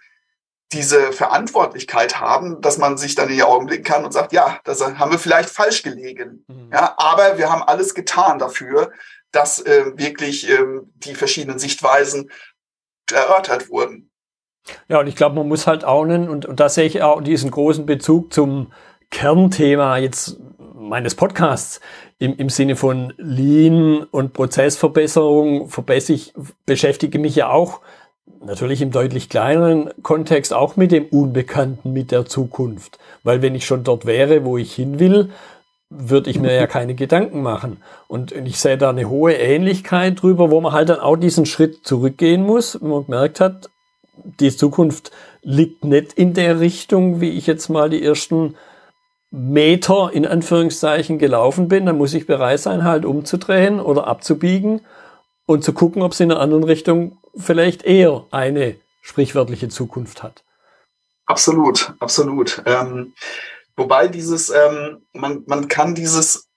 diese 0.72 1.12
Verantwortlichkeit 1.12 2.20
haben, 2.20 2.60
dass 2.60 2.78
man 2.78 2.98
sich 2.98 3.14
dann 3.14 3.28
in 3.28 3.36
die 3.36 3.42
Augen 3.42 3.66
blicken 3.66 3.84
kann 3.84 4.04
und 4.04 4.12
sagt, 4.12 4.32
ja, 4.32 4.58
das 4.64 4.82
haben 4.82 5.12
wir 5.12 5.18
vielleicht 5.18 5.48
falsch 5.48 5.82
gelegen. 5.82 6.44
Mhm. 6.48 6.70
Ja, 6.72 6.94
aber 6.96 7.38
wir 7.38 7.50
haben 7.50 7.62
alles 7.62 7.94
getan 7.94 8.38
dafür, 8.38 8.90
dass 9.30 9.60
äh, 9.60 9.96
wirklich 9.96 10.48
äh, 10.50 10.64
die 10.96 11.14
verschiedenen 11.14 11.58
Sichtweisen 11.58 12.30
erörtert 13.12 13.68
wurden. 13.68 14.10
Ja, 14.88 15.00
und 15.00 15.06
ich 15.06 15.16
glaube, 15.16 15.36
man 15.36 15.48
muss 15.48 15.66
halt 15.66 15.84
auch 15.84 16.04
nennen, 16.04 16.28
und, 16.28 16.46
und 16.46 16.60
da 16.60 16.68
sehe 16.68 16.86
ich 16.86 17.02
auch 17.02 17.20
diesen 17.20 17.50
großen 17.50 17.86
Bezug 17.86 18.32
zum 18.32 18.72
Kernthema 19.10 19.98
jetzt 19.98 20.38
meines 20.74 21.14
Podcasts 21.14 21.80
im, 22.18 22.36
im 22.36 22.48
Sinne 22.48 22.76
von 22.76 23.12
Lean 23.16 24.04
und 24.10 24.32
Prozessverbesserung 24.32 25.68
verbessere 25.68 26.14
ich, 26.16 26.34
beschäftige 26.66 27.18
mich 27.18 27.36
ja 27.36 27.50
auch 27.50 27.80
natürlich 28.44 28.82
im 28.82 28.90
deutlich 28.90 29.28
kleineren 29.28 29.90
Kontext 30.02 30.52
auch 30.52 30.76
mit 30.76 30.92
dem 30.92 31.06
Unbekannten, 31.06 31.92
mit 31.92 32.10
der 32.10 32.26
Zukunft. 32.26 32.98
Weil 33.22 33.42
wenn 33.42 33.54
ich 33.54 33.66
schon 33.66 33.84
dort 33.84 34.06
wäre, 34.06 34.44
wo 34.44 34.58
ich 34.58 34.74
hin 34.74 34.98
will, 34.98 35.30
würde 35.90 36.30
ich 36.30 36.38
mir 36.38 36.54
ja 36.54 36.66
keine 36.66 36.94
Gedanken 36.94 37.42
machen. 37.42 37.82
Und 38.08 38.32
ich 38.32 38.58
sehe 38.58 38.78
da 38.78 38.90
eine 38.90 39.08
hohe 39.08 39.34
Ähnlichkeit 39.34 40.20
drüber, 40.22 40.50
wo 40.50 40.60
man 40.60 40.72
halt 40.72 40.88
dann 40.88 41.00
auch 41.00 41.16
diesen 41.16 41.46
Schritt 41.46 41.86
zurückgehen 41.86 42.42
muss, 42.42 42.80
wenn 42.80 42.90
man 42.90 43.04
gemerkt 43.04 43.40
hat, 43.40 43.70
die 44.16 44.54
Zukunft 44.54 45.10
liegt 45.42 45.84
nicht 45.84 46.12
in 46.14 46.34
der 46.34 46.60
Richtung, 46.60 47.20
wie 47.20 47.30
ich 47.30 47.46
jetzt 47.46 47.68
mal 47.68 47.90
die 47.90 48.02
ersten 48.02 48.56
Meter 49.30 50.10
in 50.12 50.26
Anführungszeichen 50.26 51.18
gelaufen 51.18 51.68
bin, 51.68 51.86
dann 51.86 51.98
muss 51.98 52.14
ich 52.14 52.26
bereit 52.26 52.60
sein, 52.60 52.84
halt 52.84 53.04
umzudrehen 53.04 53.80
oder 53.80 54.06
abzubiegen 54.06 54.80
und 55.46 55.64
zu 55.64 55.72
gucken, 55.72 56.02
ob 56.02 56.12
es 56.12 56.20
in 56.20 56.30
einer 56.30 56.40
anderen 56.40 56.64
Richtung 56.64 57.18
vielleicht 57.36 57.82
eher 57.82 58.24
eine 58.30 58.76
sprichwörtliche 59.02 59.68
Zukunft 59.68 60.22
hat. 60.22 60.44
Absolut, 61.26 61.94
absolut. 61.98 62.62
Ähm, 62.64 63.14
wobei 63.76 64.08
dieses, 64.08 64.50
ähm, 64.50 65.02
man, 65.12 65.42
man 65.46 65.68
kann 65.68 65.94
dieses 65.94 66.48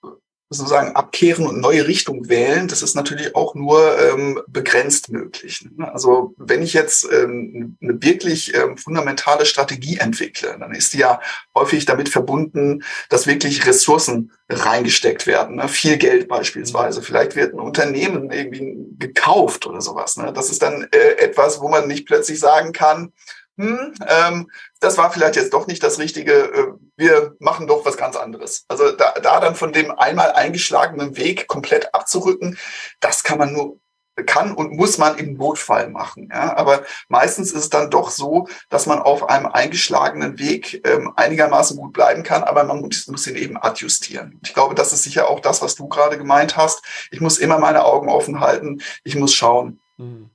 sozusagen 0.50 0.96
abkehren 0.96 1.46
und 1.46 1.60
neue 1.60 1.86
Richtung 1.86 2.28
wählen, 2.28 2.68
das 2.68 2.80
ist 2.80 2.96
natürlich 2.96 3.36
auch 3.36 3.54
nur 3.54 3.98
ähm, 3.98 4.40
begrenzt 4.46 5.10
möglich. 5.10 5.68
Ne? 5.76 5.92
Also 5.92 6.34
wenn 6.38 6.62
ich 6.62 6.72
jetzt 6.72 7.06
ähm, 7.12 7.76
eine 7.82 8.02
wirklich 8.02 8.54
ähm, 8.54 8.78
fundamentale 8.78 9.44
Strategie 9.44 9.98
entwickle, 9.98 10.56
dann 10.58 10.72
ist 10.72 10.94
die 10.94 10.98
ja 10.98 11.20
häufig 11.54 11.84
damit 11.84 12.08
verbunden, 12.08 12.82
dass 13.10 13.26
wirklich 13.26 13.66
Ressourcen 13.66 14.32
reingesteckt 14.48 15.26
werden. 15.26 15.56
Ne? 15.56 15.68
Viel 15.68 15.98
Geld 15.98 16.28
beispielsweise. 16.28 17.02
Vielleicht 17.02 17.36
wird 17.36 17.52
ein 17.52 17.60
Unternehmen 17.60 18.30
irgendwie 18.30 18.74
gekauft 18.98 19.66
oder 19.66 19.82
sowas. 19.82 20.16
Ne? 20.16 20.32
Das 20.32 20.50
ist 20.50 20.62
dann 20.62 20.88
äh, 20.92 21.18
etwas, 21.18 21.60
wo 21.60 21.68
man 21.68 21.86
nicht 21.86 22.06
plötzlich 22.06 22.40
sagen 22.40 22.72
kann, 22.72 23.12
hm, 23.58 23.92
ähm, 24.06 24.50
das 24.78 24.96
war 24.98 25.10
vielleicht 25.10 25.34
jetzt 25.34 25.52
doch 25.52 25.66
nicht 25.66 25.82
das 25.82 25.98
Richtige, 25.98 26.32
äh, 26.32 26.66
wir 26.96 27.34
machen 27.40 27.66
doch 27.66 27.84
was 27.84 27.96
ganz 27.96 28.14
anderes. 28.14 28.64
Also 28.68 28.92
da, 28.92 29.12
da 29.20 29.40
dann 29.40 29.56
von 29.56 29.72
dem 29.72 29.90
einmal 29.90 30.30
eingeschlagenen 30.30 31.16
Weg 31.16 31.48
komplett 31.48 31.92
abzurücken, 31.92 32.56
das 33.00 33.24
kann 33.24 33.38
man 33.38 33.52
nur 33.52 33.80
kann 34.26 34.52
und 34.52 34.72
muss 34.72 34.98
man 34.98 35.18
im 35.18 35.34
Notfall 35.34 35.90
machen. 35.90 36.28
Ja? 36.32 36.56
Aber 36.56 36.84
meistens 37.08 37.52
ist 37.52 37.62
es 37.62 37.70
dann 37.70 37.90
doch 37.90 38.10
so, 38.10 38.48
dass 38.68 38.86
man 38.86 39.00
auf 39.00 39.28
einem 39.28 39.46
eingeschlagenen 39.46 40.38
Weg 40.38 40.80
ähm, 40.86 41.12
einigermaßen 41.16 41.76
gut 41.76 41.92
bleiben 41.92 42.22
kann, 42.22 42.42
aber 42.42 42.64
man 42.64 42.80
muss, 42.80 43.06
muss 43.08 43.26
ihn 43.26 43.36
eben 43.36 43.56
adjustieren. 43.56 44.40
Ich 44.44 44.54
glaube, 44.54 44.74
das 44.74 44.92
ist 44.92 45.02
sicher 45.02 45.28
auch 45.28 45.40
das, 45.40 45.62
was 45.62 45.74
du 45.74 45.88
gerade 45.88 46.18
gemeint 46.18 46.56
hast. 46.56 46.82
Ich 47.10 47.20
muss 47.20 47.38
immer 47.38 47.58
meine 47.58 47.84
Augen 47.84 48.08
offen 48.08 48.40
halten. 48.40 48.80
Ich 49.04 49.16
muss 49.16 49.34
schauen. 49.34 49.80
Mhm. 49.96 50.30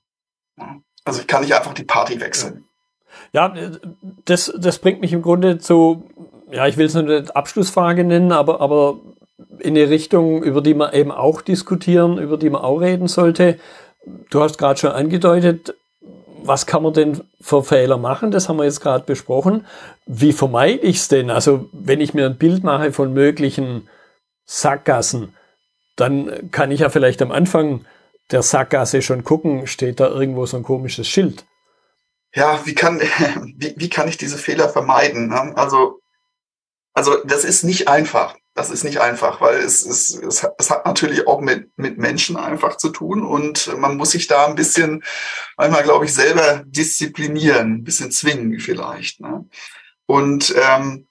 Also 1.05 1.21
ich 1.21 1.27
kann 1.27 1.41
nicht 1.41 1.53
einfach 1.53 1.73
die 1.73 1.83
Party 1.83 2.19
wechseln. 2.19 2.65
Ja, 3.33 3.51
das, 4.25 4.53
das 4.57 4.77
bringt 4.77 5.01
mich 5.01 5.11
im 5.11 5.23
Grunde 5.23 5.57
zu, 5.57 6.03
ja, 6.51 6.67
ich 6.67 6.77
will 6.77 6.85
es 6.85 6.95
eine 6.95 7.25
Abschlussfrage 7.35 8.03
nennen, 8.03 8.31
aber, 8.31 8.61
aber 8.61 8.99
in 9.59 9.75
eine 9.75 9.89
Richtung, 9.89 10.43
über 10.43 10.61
die 10.61 10.75
man 10.75 10.93
eben 10.93 11.11
auch 11.11 11.41
diskutieren, 11.41 12.19
über 12.19 12.37
die 12.37 12.51
man 12.51 12.61
auch 12.61 12.77
reden 12.77 13.07
sollte. 13.07 13.59
Du 14.29 14.41
hast 14.41 14.59
gerade 14.59 14.79
schon 14.79 14.91
angedeutet, 14.91 15.73
was 16.43 16.67
kann 16.67 16.83
man 16.83 16.93
denn 16.93 17.21
für 17.41 17.63
Fehler 17.63 17.97
machen? 17.97 18.29
Das 18.29 18.49
haben 18.49 18.57
wir 18.57 18.65
jetzt 18.65 18.81
gerade 18.81 19.05
besprochen. 19.05 19.65
Wie 20.05 20.33
vermeide 20.33 20.85
ich 20.85 20.97
es 20.97 21.07
denn? 21.07 21.31
Also 21.31 21.69
wenn 21.71 22.01
ich 22.01 22.13
mir 22.13 22.27
ein 22.27 22.37
Bild 22.37 22.63
mache 22.63 22.91
von 22.91 23.13
möglichen 23.13 23.87
Sackgassen, 24.45 25.33
dann 25.95 26.51
kann 26.51 26.69
ich 26.69 26.81
ja 26.81 26.89
vielleicht 26.89 27.21
am 27.21 27.31
Anfang 27.31 27.85
der 28.31 28.43
Sackgasse 28.43 29.01
schon 29.01 29.23
gucken, 29.23 29.65
steht 29.65 29.99
da 29.99 30.09
irgendwo 30.09 30.45
so 30.45 30.57
ein 30.57 30.63
komisches 30.63 31.07
Schild 31.07 31.45
ja, 32.35 32.65
wie 32.65 32.75
kann, 32.75 32.99
wie, 33.55 33.73
wie 33.77 33.89
kann 33.89 34.07
ich 34.07 34.17
diese 34.17 34.37
Fehler 34.37 34.69
vermeiden? 34.69 35.29
Ne? 35.29 35.55
Also, 35.55 36.01
also 36.93 37.23
das 37.23 37.43
ist 37.43 37.63
nicht 37.63 37.87
einfach. 37.87 38.35
Das 38.55 38.69
ist 38.69 38.83
nicht 38.83 38.99
einfach, 38.99 39.41
weil 39.41 39.57
es, 39.57 39.83
es, 39.83 40.15
es, 40.15 40.47
es 40.59 40.69
hat 40.69 40.85
natürlich 40.85 41.27
auch 41.27 41.41
mit, 41.41 41.75
mit 41.75 41.97
Menschen 41.97 42.37
einfach 42.37 42.77
zu 42.77 42.89
tun 42.89 43.25
und 43.25 43.75
man 43.79 43.97
muss 43.97 44.11
sich 44.11 44.27
da 44.27 44.45
ein 44.45 44.53
bisschen, 44.53 45.03
manchmal 45.57 45.81
glaube 45.81 46.05
ich, 46.05 46.13
selber 46.13 46.61
disziplinieren, 46.67 47.77
ein 47.77 47.83
bisschen 47.83 48.11
zwingen 48.11 48.59
vielleicht. 48.59 49.21
Ne? 49.21 49.49
Und 50.05 50.53
ähm, 50.55 51.07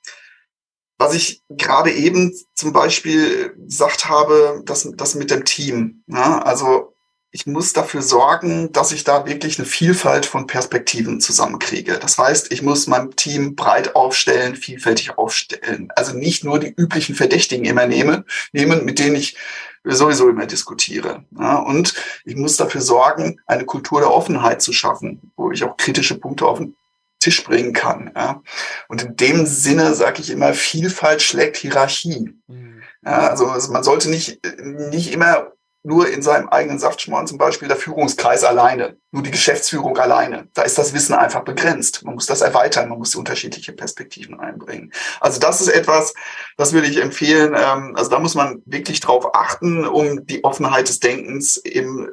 was 0.99 1.15
ich 1.15 1.43
gerade 1.49 1.91
eben 1.91 2.33
zum 2.55 2.73
Beispiel 2.73 3.55
gesagt 3.57 4.09
habe, 4.09 4.63
das, 4.65 4.89
das 4.95 5.17
mit 5.17 5.33
dem 5.33 5.45
Team. 5.45 6.05
Ne? 6.07 6.47
Also 6.47 6.92
ich 7.35 7.47
muss 7.47 7.73
dafür 7.73 8.03
sorgen, 8.03 8.73
dass 8.73 8.93
ich 8.93 9.05
da 9.05 9.27
wirklich 9.27 9.59
eine 9.59 9.67
Vielfalt 9.67 10.27
von 10.27 10.47
Perspektiven 10.47 11.19
zusammenkriege. 11.19 11.99
Das 11.99 12.19
heißt, 12.19 12.53
ich 12.53 12.61
muss 12.61 12.87
mein 12.87 13.11
Team 13.13 13.57
breit 13.57 13.97
aufstellen, 13.97 14.55
vielfältig 14.55 15.17
aufstellen. 15.17 15.89
Also 15.97 16.15
nicht 16.15 16.45
nur 16.45 16.59
die 16.59 16.75
üblichen 16.77 17.15
Verdächtigen 17.15 17.65
immer 17.65 17.87
nehmen, 17.87 18.25
nehmen 18.53 18.85
mit 18.85 18.99
denen 18.99 19.17
ich 19.17 19.39
sowieso 19.83 20.29
immer 20.29 20.45
diskutiere. 20.45 21.25
Ja, 21.37 21.57
und 21.57 21.95
ich 22.27 22.37
muss 22.37 22.59
dafür 22.59 22.83
sorgen, 22.83 23.41
eine 23.47 23.65
Kultur 23.65 24.01
der 24.01 24.13
Offenheit 24.13 24.61
zu 24.61 24.75
schaffen, 24.75 25.33
wo 25.35 25.51
ich 25.51 25.65
auch 25.65 25.79
kritische 25.79 26.19
Punkte 26.19 26.47
auf 26.47 26.59
den 26.59 26.77
Tisch 27.19 27.43
bringen 27.45 27.73
kann. 27.73 28.13
Ja. 28.15 28.43
Und 28.89 29.03
in 29.03 29.17
dem 29.17 29.47
Sinne 29.47 29.95
sage 29.95 30.21
ich 30.21 30.29
immer, 30.29 30.53
Vielfalt 30.53 31.23
schlägt 31.23 31.57
Hierarchie. 31.57 32.35
Mhm. 32.47 32.83
Ja, 33.05 33.31
also 33.31 33.47
man 33.73 33.83
sollte 33.83 34.11
nicht, 34.11 34.39
nicht 34.63 35.13
immer 35.13 35.53
nur 35.85 36.09
in 36.09 36.23
seinem 36.23 36.49
eigenen 36.49 36.79
Saftschmorn 36.79 37.27
zum 37.27 37.39
Beispiel 37.39 37.67
der 37.67 37.77
Führungskreis 37.77 38.45
alleine, 38.45 38.97
nur 39.11 39.23
die 39.23 39.33
Geschäftsführung 39.33 39.99
alleine. 39.99 40.49
Da 40.55 40.63
ist 40.63 40.79
das 40.79 40.95
Wissen 40.95 41.15
einfach 41.15 41.43
begrenzt. 41.43 42.05
Man 42.05 42.15
muss 42.15 42.27
das 42.27 42.41
erweitern, 42.41 42.89
man 42.89 42.99
muss 42.99 43.17
unterschiedliche 43.17 43.73
Perspektiven 43.73 44.39
einbringen. 44.39 44.93
Also 45.21 45.41
das 45.41 45.61
ist 45.61 45.69
etwas, 45.69 46.15
das 46.57 46.73
würde 46.73 46.87
ich 46.87 47.03
empfehlen. 47.03 47.55
Ähm, 47.57 47.95
also 47.97 48.11
da 48.11 48.21
muss 48.21 48.35
man 48.35 48.63
wirklich 48.65 49.01
drauf 49.01 49.35
achten, 49.35 49.85
um 49.85 50.25
die 50.27 50.45
Offenheit 50.45 50.89
des 50.89 51.01
Denkens 51.01 51.57
im, 51.57 52.09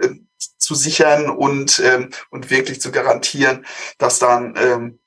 äh, 0.00 0.10
zu 0.58 0.76
sichern 0.76 1.28
und, 1.28 1.80
ähm, 1.84 2.10
und 2.30 2.50
wirklich 2.50 2.80
zu 2.80 2.92
garantieren, 2.92 3.66
dass 3.98 4.20
dann 4.20 4.54
ähm, 4.56 5.00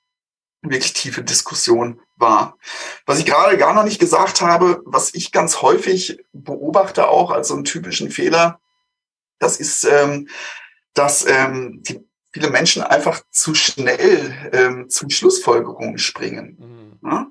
wirklich 0.61 0.93
tiefe 0.93 1.23
Diskussion 1.23 2.01
war. 2.21 2.57
Was 3.05 3.19
ich 3.19 3.25
gerade 3.25 3.57
gar 3.57 3.73
noch 3.73 3.83
nicht 3.83 3.99
gesagt 3.99 4.41
habe, 4.41 4.81
was 4.85 5.13
ich 5.13 5.31
ganz 5.31 5.61
häufig 5.61 6.23
beobachte 6.31 7.09
auch 7.09 7.31
als 7.31 7.49
so 7.49 7.55
einen 7.55 7.65
typischen 7.65 8.11
Fehler, 8.11 8.59
das 9.39 9.57
ist, 9.57 9.83
ähm, 9.83 10.29
dass 10.93 11.25
ähm, 11.25 11.81
die, 11.83 12.05
viele 12.31 12.49
Menschen 12.49 12.83
einfach 12.83 13.21
zu 13.31 13.53
schnell 13.55 14.33
ähm, 14.53 14.89
zu 14.89 15.09
Schlussfolgerungen 15.09 15.97
springen. 15.97 16.99
Mhm. 17.01 17.09
Ja? 17.09 17.27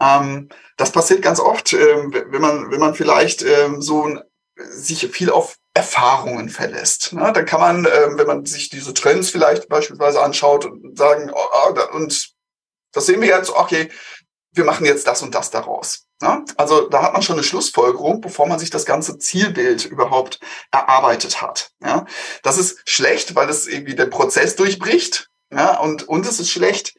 Ähm, 0.00 0.48
das 0.76 0.92
passiert 0.92 1.20
ganz 1.22 1.40
oft, 1.40 1.72
ähm, 1.72 2.14
wenn 2.14 2.40
man 2.40 2.70
wenn 2.70 2.80
man 2.80 2.94
vielleicht 2.94 3.42
ähm, 3.42 3.82
so 3.82 4.04
ein, 4.04 4.22
sich 4.56 5.06
viel 5.10 5.30
auf 5.30 5.56
Erfahrungen 5.74 6.48
verlässt. 6.48 7.12
Ne? 7.12 7.32
Dann 7.32 7.44
kann 7.44 7.60
man, 7.60 7.84
ähm, 7.84 8.18
wenn 8.18 8.26
man 8.26 8.44
sich 8.44 8.68
diese 8.68 8.94
Trends 8.94 9.30
vielleicht 9.30 9.68
beispielsweise 9.68 10.20
anschaut 10.20 10.64
und 10.64 10.96
sagen, 10.98 11.30
oh, 11.32 11.38
oh, 11.38 11.96
und 11.96 12.34
das 12.92 13.06
sehen 13.06 13.20
wir 13.20 13.28
jetzt, 13.28 13.50
okay, 13.50 13.90
wir 14.58 14.64
machen 14.64 14.84
jetzt 14.84 15.06
das 15.06 15.22
und 15.22 15.34
das 15.34 15.50
daraus. 15.50 16.06
Ja? 16.20 16.44
Also 16.56 16.88
da 16.88 17.02
hat 17.02 17.12
man 17.14 17.22
schon 17.22 17.36
eine 17.36 17.44
Schlussfolgerung, 17.44 18.20
bevor 18.20 18.46
man 18.46 18.58
sich 18.58 18.70
das 18.70 18.84
ganze 18.84 19.18
Zielbild 19.18 19.86
überhaupt 19.86 20.40
erarbeitet 20.70 21.40
hat. 21.40 21.70
Ja? 21.80 22.04
Das 22.42 22.58
ist 22.58 22.80
schlecht, 22.84 23.34
weil 23.34 23.48
es 23.48 23.66
irgendwie 23.66 23.94
den 23.94 24.10
Prozess 24.10 24.56
durchbricht. 24.56 25.30
Ja? 25.50 25.78
Und, 25.78 26.06
und 26.06 26.26
es 26.26 26.40
ist 26.40 26.50
schlecht, 26.50 26.96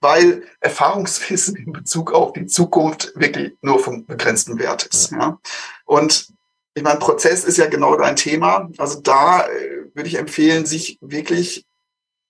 weil 0.00 0.44
Erfahrungswissen 0.60 1.56
in 1.56 1.72
Bezug 1.72 2.12
auf 2.12 2.32
die 2.32 2.46
Zukunft 2.46 3.12
wirklich 3.16 3.54
nur 3.62 3.80
vom 3.80 4.06
begrenzten 4.06 4.58
Wert 4.58 4.84
ist. 4.84 5.10
Ja? 5.10 5.38
Und 5.84 6.28
ich 6.74 6.84
meine, 6.84 7.00
Prozess 7.00 7.44
ist 7.44 7.58
ja 7.58 7.66
genau 7.66 7.96
dein 7.96 8.14
Thema. 8.14 8.68
Also 8.78 9.00
da 9.00 9.46
äh, 9.48 9.86
würde 9.94 10.08
ich 10.08 10.16
empfehlen, 10.16 10.64
sich 10.64 10.98
wirklich 11.00 11.66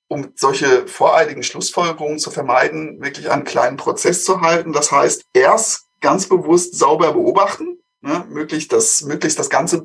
um 0.09 0.33
solche 0.35 0.87
voreiligen 0.89 1.43
Schlussfolgerungen 1.43 2.19
zu 2.19 2.31
vermeiden, 2.31 3.01
wirklich 3.01 3.31
einen 3.31 3.45
kleinen 3.45 3.77
Prozess 3.77 4.25
zu 4.25 4.41
halten. 4.41 4.73
Das 4.73 4.91
heißt, 4.91 5.25
erst 5.35 5.87
ganz 6.01 6.29
bewusst 6.29 6.77
sauber 6.77 7.13
beobachten, 7.13 7.79
ne, 8.01 8.25
möglichst, 8.29 8.73
das, 8.73 9.03
möglichst 9.03 9.39
das 9.39 9.51
ganze 9.51 9.85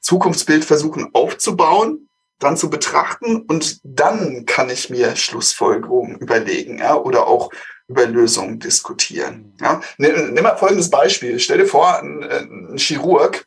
Zukunftsbild 0.00 0.64
versuchen 0.64 1.10
aufzubauen, 1.12 2.08
dann 2.38 2.56
zu 2.56 2.70
betrachten 2.70 3.42
und 3.42 3.80
dann 3.84 4.46
kann 4.46 4.70
ich 4.70 4.88
mir 4.88 5.14
Schlussfolgerungen 5.14 6.16
überlegen 6.18 6.78
ja, 6.78 6.96
oder 6.96 7.26
auch 7.26 7.50
über 7.86 8.06
Lösungen 8.06 8.60
diskutieren. 8.60 9.56
Ja. 9.60 9.80
Nimm, 9.98 10.32
nimm 10.32 10.42
mal 10.42 10.56
folgendes 10.56 10.90
Beispiel. 10.90 11.38
Stell 11.38 11.58
dir 11.58 11.66
vor, 11.66 11.98
ein, 11.98 12.22
ein 12.22 12.78
Chirurg 12.78 13.44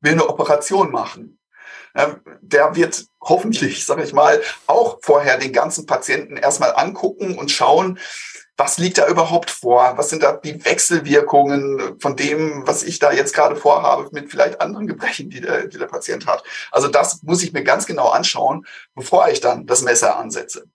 will 0.00 0.12
eine 0.12 0.28
Operation 0.28 0.90
machen. 0.90 1.38
Ähm, 1.94 2.20
der 2.40 2.76
wird 2.76 3.06
hoffentlich, 3.20 3.84
sage 3.84 4.02
ich 4.02 4.12
mal, 4.12 4.40
auch 4.66 4.98
vorher 5.02 5.38
den 5.38 5.52
ganzen 5.52 5.86
Patienten 5.86 6.36
erstmal 6.36 6.74
angucken 6.74 7.38
und 7.38 7.50
schauen, 7.50 7.98
was 8.60 8.76
liegt 8.76 8.98
da 8.98 9.08
überhaupt 9.08 9.50
vor? 9.50 9.94
Was 9.96 10.10
sind 10.10 10.22
da 10.22 10.32
die 10.32 10.62
Wechselwirkungen 10.64 11.98
von 11.98 12.14
dem, 12.14 12.66
was 12.66 12.82
ich 12.82 12.98
da 12.98 13.10
jetzt 13.10 13.34
gerade 13.34 13.56
vorhabe, 13.56 14.10
mit 14.12 14.30
vielleicht 14.30 14.60
anderen 14.60 14.86
Gebrechen, 14.86 15.30
die 15.30 15.40
der, 15.40 15.66
die 15.66 15.78
der 15.78 15.86
Patient 15.86 16.26
hat? 16.26 16.44
Also 16.70 16.88
das 16.88 17.22
muss 17.22 17.42
ich 17.42 17.54
mir 17.54 17.64
ganz 17.64 17.86
genau 17.86 18.10
anschauen, 18.10 18.66
bevor 18.94 19.28
ich 19.28 19.40
dann 19.40 19.66
das 19.66 19.80
Messer 19.80 20.18
ansetze. 20.18 20.66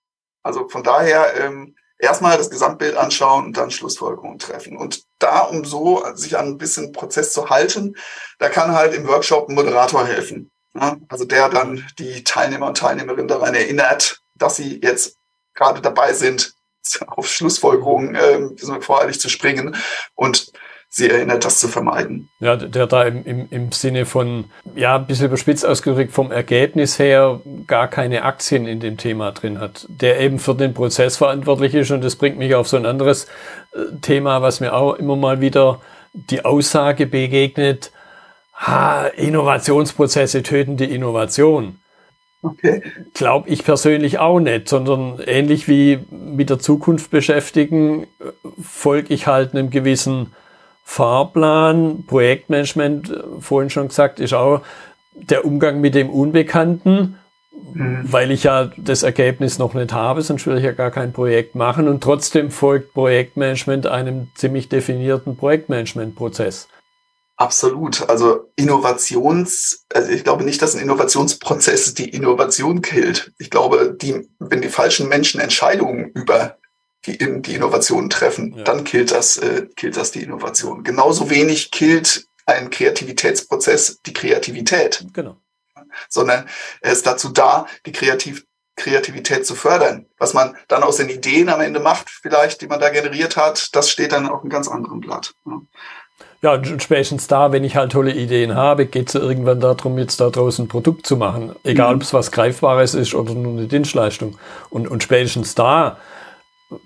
Also 0.42 0.68
von 0.68 0.82
daher 0.82 1.36
ähm, 1.40 1.76
erstmal 1.98 2.36
das 2.36 2.50
Gesamtbild 2.50 2.96
anschauen 2.96 3.46
und 3.46 3.56
dann 3.56 3.70
Schlussfolgerungen 3.70 4.40
treffen. 4.40 4.76
Und 4.76 5.04
da, 5.20 5.42
um 5.42 5.64
so 5.64 6.04
sich 6.14 6.36
an 6.36 6.46
ein 6.46 6.58
bisschen 6.58 6.90
Prozess 6.90 7.32
zu 7.32 7.50
halten, 7.50 7.94
da 8.40 8.48
kann 8.48 8.74
halt 8.74 8.94
im 8.94 9.06
Workshop 9.06 9.48
ein 9.48 9.54
Moderator 9.54 10.04
helfen. 10.04 10.50
Ja, 10.78 10.96
also 11.08 11.24
der 11.24 11.48
dann 11.48 11.84
die 11.98 12.24
Teilnehmer 12.24 12.66
und 12.66 12.76
Teilnehmerinnen 12.76 13.28
daran 13.28 13.54
erinnert, 13.54 14.20
dass 14.34 14.56
sie 14.56 14.80
jetzt 14.82 15.16
gerade 15.54 15.80
dabei 15.80 16.12
sind, 16.12 16.54
auf 17.06 17.28
Schlussfolgerungen 17.28 18.14
äh, 18.14 18.80
voreilig 18.80 19.20
zu 19.20 19.28
springen. 19.28 19.76
Und 20.14 20.52
sie 20.88 21.10
erinnert, 21.10 21.44
das 21.44 21.58
zu 21.60 21.68
vermeiden. 21.68 22.28
Ja, 22.40 22.56
der 22.56 22.86
da 22.86 23.04
im, 23.04 23.24
im, 23.24 23.48
im 23.50 23.72
Sinne 23.72 24.06
von, 24.06 24.44
ja, 24.74 24.96
ein 24.96 25.06
bisschen 25.06 25.26
überspitzt 25.26 25.66
ausgedrückt, 25.66 26.12
vom 26.12 26.30
Ergebnis 26.30 26.98
her 26.98 27.40
gar 27.66 27.88
keine 27.88 28.22
Aktien 28.22 28.66
in 28.66 28.80
dem 28.80 28.96
Thema 28.96 29.32
drin 29.32 29.60
hat, 29.60 29.86
der 29.88 30.20
eben 30.20 30.38
für 30.38 30.54
den 30.54 30.74
Prozess 30.74 31.16
verantwortlich 31.16 31.74
ist 31.74 31.90
und 31.90 32.02
das 32.02 32.16
bringt 32.16 32.38
mich 32.38 32.54
auf 32.54 32.68
so 32.68 32.76
ein 32.76 32.86
anderes 32.86 33.26
äh, 33.72 33.96
Thema, 34.00 34.42
was 34.42 34.60
mir 34.60 34.72
auch 34.74 34.94
immer 34.94 35.16
mal 35.16 35.40
wieder 35.40 35.80
die 36.12 36.44
Aussage 36.44 37.06
begegnet, 37.06 37.92
ha, 38.56 39.06
Innovationsprozesse 39.06 40.42
töten 40.42 40.76
die 40.76 40.92
Innovation. 40.92 41.78
Okay. 42.42 42.82
Glaube 43.14 43.48
ich 43.48 43.64
persönlich 43.64 44.18
auch 44.18 44.40
nicht, 44.40 44.68
sondern 44.68 45.20
ähnlich 45.26 45.68
wie 45.68 45.98
mit 46.10 46.50
der 46.50 46.58
Zukunft 46.58 47.10
beschäftigen, 47.10 48.06
folge 48.62 49.12
ich 49.14 49.26
halt 49.26 49.52
einem 49.52 49.70
gewissen 49.70 50.32
Fahrplan. 50.84 52.04
Projektmanagement, 52.06 53.12
vorhin 53.40 53.70
schon 53.70 53.88
gesagt, 53.88 54.20
ist 54.20 54.34
auch 54.34 54.60
der 55.14 55.44
Umgang 55.44 55.80
mit 55.80 55.94
dem 55.94 56.08
Unbekannten, 56.10 57.16
mhm. 57.72 58.00
weil 58.04 58.30
ich 58.30 58.44
ja 58.44 58.70
das 58.76 59.02
Ergebnis 59.02 59.58
noch 59.58 59.74
nicht 59.74 59.92
habe, 59.92 60.22
sonst 60.22 60.46
will 60.46 60.58
ich 60.58 60.64
ja 60.64 60.72
gar 60.72 60.90
kein 60.90 61.12
Projekt 61.12 61.54
machen 61.56 61.88
und 61.88 62.02
trotzdem 62.02 62.50
folgt 62.50 62.92
Projektmanagement 62.92 63.86
einem 63.86 64.28
ziemlich 64.34 64.68
definierten 64.68 65.36
Projektmanagementprozess. 65.36 66.68
Absolut. 67.36 68.08
Also 68.08 68.50
Innovations, 68.56 69.84
also 69.92 70.10
ich 70.10 70.24
glaube 70.24 70.44
nicht, 70.44 70.62
dass 70.62 70.74
ein 70.74 70.80
Innovationsprozess 70.80 71.92
die 71.92 72.08
Innovation 72.08 72.80
killt. 72.80 73.32
Ich 73.38 73.50
glaube, 73.50 73.94
die, 74.00 74.26
wenn 74.38 74.62
die 74.62 74.70
falschen 74.70 75.08
Menschen 75.08 75.40
Entscheidungen 75.40 76.10
über 76.12 76.56
die, 77.04 77.18
die 77.42 77.54
Innovation 77.54 78.08
treffen, 78.08 78.54
ja. 78.56 78.64
dann 78.64 78.84
killt 78.84 79.12
das, 79.12 79.36
äh, 79.36 79.66
killt 79.76 79.98
das 79.98 80.12
die 80.12 80.22
Innovation. 80.22 80.82
Genauso 80.82 81.28
wenig 81.28 81.70
killt 81.70 82.26
ein 82.46 82.70
Kreativitätsprozess 82.70 84.00
die 84.06 84.14
Kreativität. 84.14 85.04
Genau. 85.12 85.36
Sondern 86.08 86.48
er 86.80 86.92
ist 86.92 87.06
dazu 87.06 87.28
da, 87.28 87.66
die 87.84 87.92
Kreativ 87.92 88.44
Kreativität 88.76 89.46
zu 89.46 89.54
fördern. 89.54 90.06
Was 90.18 90.34
man 90.34 90.54
dann 90.68 90.82
aus 90.82 90.96
den 90.96 91.08
Ideen 91.08 91.48
am 91.48 91.62
Ende 91.62 91.80
macht, 91.80 92.10
vielleicht, 92.10 92.60
die 92.60 92.66
man 92.66 92.78
da 92.78 92.90
generiert 92.90 93.36
hat, 93.36 93.74
das 93.74 93.90
steht 93.90 94.12
dann 94.12 94.28
auf 94.28 94.42
einem 94.42 94.50
ganz 94.50 94.68
anderen 94.68 95.00
Blatt. 95.00 95.34
Ja. 95.46 95.62
Ja, 96.46 96.52
und 96.52 96.80
spätestens 96.80 97.26
da, 97.26 97.50
wenn 97.50 97.64
ich 97.64 97.74
halt 97.74 97.90
tolle 97.90 98.14
Ideen 98.14 98.54
habe, 98.54 98.86
geht 98.86 99.08
es 99.08 99.14
ja 99.14 99.20
irgendwann 99.20 99.58
darum, 99.58 99.98
jetzt 99.98 100.20
da 100.20 100.30
draußen 100.30 100.66
ein 100.66 100.68
Produkt 100.68 101.04
zu 101.04 101.16
machen. 101.16 101.56
Egal, 101.64 101.88
mhm. 101.88 101.96
ob 101.96 102.02
es 102.02 102.14
was 102.14 102.30
Greifbares 102.30 102.94
ist 102.94 103.16
oder 103.16 103.34
nur 103.34 103.50
eine 103.50 103.66
Dienstleistung. 103.66 104.38
Und, 104.70 104.86
und 104.86 105.02
spätestens 105.02 105.56
da 105.56 105.96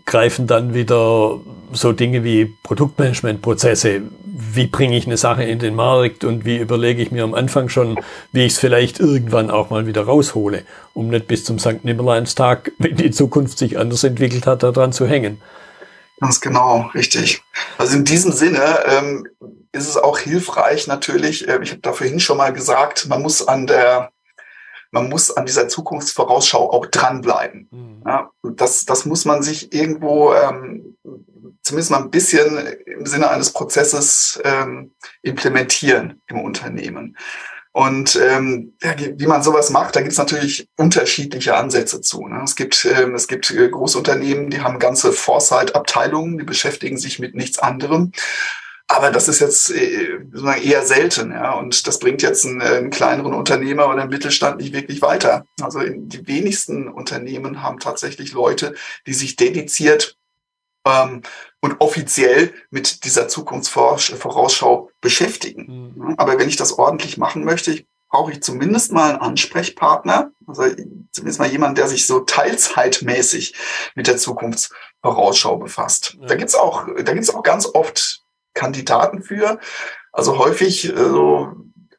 greifen 0.06 0.46
dann 0.46 0.72
wieder 0.72 1.40
so 1.72 1.92
Dinge 1.92 2.24
wie 2.24 2.46
Produktmanagementprozesse. 2.62 4.00
Wie 4.24 4.66
bringe 4.66 4.96
ich 4.96 5.04
eine 5.04 5.18
Sache 5.18 5.44
in 5.44 5.58
den 5.58 5.74
Markt 5.74 6.24
und 6.24 6.46
wie 6.46 6.56
überlege 6.56 7.02
ich 7.02 7.10
mir 7.10 7.22
am 7.22 7.34
Anfang 7.34 7.68
schon, 7.68 8.00
wie 8.32 8.46
ich 8.46 8.54
es 8.54 8.58
vielleicht 8.58 8.98
irgendwann 8.98 9.50
auch 9.50 9.68
mal 9.68 9.86
wieder 9.86 10.04
raushole, 10.04 10.62
um 10.94 11.08
nicht 11.08 11.26
bis 11.26 11.44
zum 11.44 11.58
St. 11.58 11.84
Nimmerleinstag, 11.84 12.72
wenn 12.78 12.96
die 12.96 13.10
Zukunft 13.10 13.58
sich 13.58 13.78
anders 13.78 14.04
entwickelt 14.04 14.46
hat, 14.46 14.62
daran 14.62 14.94
zu 14.94 15.06
hängen. 15.06 15.42
Ganz 16.20 16.40
genau, 16.40 16.90
richtig. 16.94 17.42
Also 17.78 17.96
in 17.96 18.04
diesem 18.04 18.32
Sinne 18.32 18.84
ähm, 18.86 19.26
ist 19.72 19.88
es 19.88 19.96
auch 19.96 20.18
hilfreich 20.18 20.86
natürlich, 20.86 21.48
äh, 21.48 21.58
ich 21.62 21.70
habe 21.70 21.80
da 21.80 21.92
vorhin 21.92 22.20
schon 22.20 22.36
mal 22.36 22.52
gesagt, 22.52 23.08
man 23.08 23.22
muss 23.22 23.46
an 23.46 23.66
der 23.66 24.12
man 24.92 25.08
muss 25.08 25.30
an 25.30 25.46
dieser 25.46 25.68
Zukunftsvorausschau 25.68 26.72
auch 26.72 26.86
dranbleiben. 26.86 27.68
Mhm. 27.70 28.02
Ja, 28.04 28.30
das, 28.42 28.84
das 28.84 29.04
muss 29.06 29.24
man 29.24 29.42
sich 29.42 29.72
irgendwo 29.72 30.34
ähm, 30.34 30.96
zumindest 31.62 31.90
mal 31.92 32.02
ein 32.02 32.10
bisschen 32.10 32.66
im 32.86 33.06
Sinne 33.06 33.30
eines 33.30 33.52
Prozesses 33.52 34.40
ähm, 34.44 34.92
implementieren 35.22 36.20
im 36.26 36.40
Unternehmen. 36.40 37.16
Und 37.72 38.16
ähm, 38.16 38.74
ja, 38.82 38.94
wie 38.98 39.26
man 39.26 39.44
sowas 39.44 39.70
macht, 39.70 39.94
da 39.94 40.00
gibt 40.00 40.12
es 40.12 40.18
natürlich 40.18 40.68
unterschiedliche 40.76 41.56
Ansätze 41.56 42.00
zu. 42.00 42.26
Ne? 42.26 42.40
Es 42.42 42.56
gibt, 42.56 42.84
ähm, 42.84 43.14
es 43.14 43.28
gibt 43.28 43.50
äh, 43.52 43.68
Großunternehmen, 43.68 44.50
die 44.50 44.60
haben 44.60 44.80
ganze 44.80 45.12
Foresight-Abteilungen, 45.12 46.38
die 46.38 46.44
beschäftigen 46.44 46.98
sich 46.98 47.20
mit 47.20 47.36
nichts 47.36 47.60
anderem. 47.60 48.10
Aber 48.88 49.12
das 49.12 49.28
ist 49.28 49.38
jetzt 49.38 49.70
äh, 49.70 50.18
eher 50.64 50.84
selten, 50.84 51.30
ja. 51.30 51.52
Und 51.52 51.86
das 51.86 52.00
bringt 52.00 52.22
jetzt 52.22 52.44
einen, 52.44 52.60
äh, 52.60 52.64
einen 52.64 52.90
kleineren 52.90 53.34
Unternehmer 53.34 53.88
oder 53.88 54.02
einen 54.02 54.10
Mittelstand 54.10 54.60
nicht 54.60 54.72
wirklich 54.72 55.00
weiter. 55.00 55.44
Also 55.62 55.78
die 55.86 56.26
wenigsten 56.26 56.88
Unternehmen 56.88 57.62
haben 57.62 57.78
tatsächlich 57.78 58.32
Leute, 58.32 58.74
die 59.06 59.14
sich 59.14 59.36
dediziert 59.36 60.16
ähm, 60.90 61.22
und 61.60 61.80
offiziell 61.80 62.52
mit 62.70 63.04
dieser 63.04 63.28
Zukunftsvorausschau 63.28 64.90
beschäftigen. 65.00 65.92
Mhm. 65.94 66.14
Aber 66.16 66.38
wenn 66.38 66.48
ich 66.48 66.56
das 66.56 66.78
ordentlich 66.78 67.18
machen 67.18 67.44
möchte, 67.44 67.84
brauche 68.08 68.32
ich 68.32 68.42
zumindest 68.42 68.92
mal 68.92 69.10
einen 69.10 69.20
Ansprechpartner, 69.20 70.32
also 70.46 70.64
zumindest 71.12 71.38
mal 71.38 71.50
jemanden, 71.50 71.76
der 71.76 71.86
sich 71.86 72.06
so 72.06 72.20
teilzeitmäßig 72.20 73.54
mit 73.94 74.08
der 74.08 74.16
Zukunftsvorausschau 74.16 75.58
befasst. 75.58 76.16
Ja. 76.20 76.26
Da 76.26 76.34
gibt's 76.34 76.54
auch, 76.56 76.86
da 76.86 77.12
gibt's 77.12 77.32
auch 77.32 77.42
ganz 77.42 77.66
oft 77.66 78.22
Kandidaten 78.52 79.22
für. 79.22 79.60
Also 80.12 80.38
häufig 80.38 80.94
also 80.96 81.52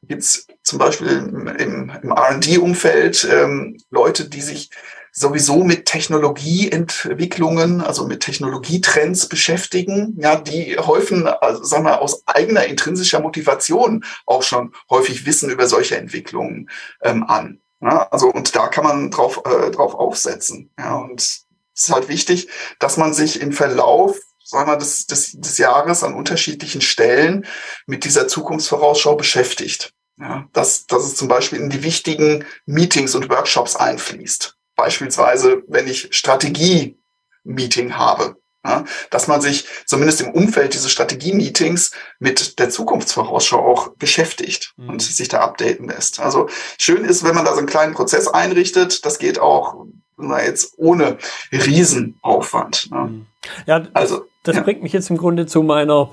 gibt's 0.03 0.47
zum 0.63 0.79
Beispiel 0.79 1.07
im, 1.07 1.89
im 2.03 2.11
R&D-Umfeld 2.11 3.27
ähm, 3.31 3.77
Leute, 3.89 4.27
die 4.27 4.41
sich 4.41 4.69
sowieso 5.11 5.63
mit 5.63 5.85
Technologieentwicklungen, 5.85 7.81
also 7.81 8.07
mit 8.07 8.21
Technologietrends 8.21 9.27
beschäftigen, 9.27 10.15
ja, 10.17 10.37
die 10.37 10.77
häufen, 10.77 11.27
also 11.27 11.63
sagen 11.63 11.85
wir, 11.85 12.01
aus 12.01 12.25
eigener 12.27 12.65
intrinsischer 12.65 13.19
Motivation 13.19 14.05
auch 14.25 14.43
schon 14.43 14.73
häufig 14.89 15.25
Wissen 15.25 15.49
über 15.49 15.67
solche 15.67 15.97
Entwicklungen 15.97 16.69
ähm, 17.01 17.23
an. 17.23 17.59
Ja, 17.81 18.07
also 18.09 18.27
und 18.27 18.55
da 18.55 18.67
kann 18.67 18.83
man 18.83 19.11
drauf, 19.11 19.41
äh, 19.45 19.71
drauf 19.71 19.95
aufsetzen. 19.95 20.69
Ja, 20.77 20.95
und 20.95 21.19
es 21.19 21.47
ist 21.73 21.91
halt 21.91 22.09
wichtig, 22.09 22.47
dass 22.79 22.97
man 22.97 23.13
sich 23.13 23.41
im 23.41 23.51
Verlauf 23.51 24.17
sagen 24.43 24.69
wir, 24.69 24.77
des, 24.77 25.07
des, 25.07 25.31
des 25.31 25.57
Jahres 25.57 26.03
an 26.03 26.13
unterschiedlichen 26.13 26.81
Stellen 26.81 27.45
mit 27.85 28.03
dieser 28.03 28.27
Zukunftsvorausschau 28.27 29.15
beschäftigt. 29.15 29.93
Ja, 30.19 30.47
dass, 30.53 30.85
dass 30.85 31.03
es 31.03 31.15
zum 31.15 31.27
Beispiel 31.27 31.59
in 31.59 31.69
die 31.69 31.83
wichtigen 31.83 32.45
Meetings 32.65 33.15
und 33.15 33.29
Workshops 33.29 33.75
einfließt. 33.75 34.55
Beispielsweise, 34.81 35.61
wenn 35.67 35.87
ich 35.87 36.07
Strategie-Meeting 36.09 37.97
habe, 37.97 38.37
ja, 38.65 38.83
dass 39.11 39.27
man 39.27 39.39
sich 39.39 39.67
zumindest 39.85 40.21
im 40.21 40.31
Umfeld 40.31 40.73
dieses 40.73 40.91
Strategie-Meetings 40.91 41.91
mit 42.17 42.57
der 42.57 42.71
Zukunftsvorausschau 42.71 43.59
auch 43.59 43.89
beschäftigt 43.89 44.73
mhm. 44.77 44.89
und 44.89 45.01
sich 45.03 45.27
da 45.27 45.41
updaten 45.41 45.87
lässt. 45.87 46.19
Also 46.19 46.49
schön 46.79 47.05
ist, 47.05 47.23
wenn 47.23 47.35
man 47.35 47.45
da 47.45 47.51
so 47.51 47.59
einen 47.59 47.67
kleinen 47.67 47.93
Prozess 47.93 48.27
einrichtet. 48.27 49.05
Das 49.05 49.19
geht 49.19 49.37
auch 49.37 49.85
na, 50.17 50.43
jetzt 50.43 50.73
ohne 50.77 51.19
Riesenaufwand. 51.51 52.89
Ne? 52.89 52.97
Mhm. 52.97 53.25
Ja, 53.67 53.81
das, 53.81 53.89
also, 53.93 54.25
das 54.41 54.55
ja. 54.55 54.63
bringt 54.63 54.81
mich 54.81 54.93
jetzt 54.93 55.11
im 55.11 55.17
Grunde 55.17 55.45
zu 55.45 55.61
meiner 55.61 56.11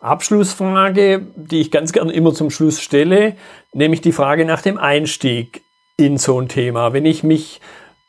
Abschlussfrage, 0.00 1.26
die 1.36 1.60
ich 1.60 1.70
ganz 1.70 1.92
gern 1.92 2.08
immer 2.08 2.32
zum 2.32 2.48
Schluss 2.48 2.80
stelle, 2.80 3.36
nämlich 3.74 4.00
die 4.00 4.12
Frage 4.12 4.46
nach 4.46 4.62
dem 4.62 4.78
Einstieg 4.78 5.60
in 5.96 6.18
so 6.18 6.40
ein 6.40 6.48
Thema. 6.48 6.92
Wenn 6.92 7.06
ich 7.06 7.22
mich 7.22 7.60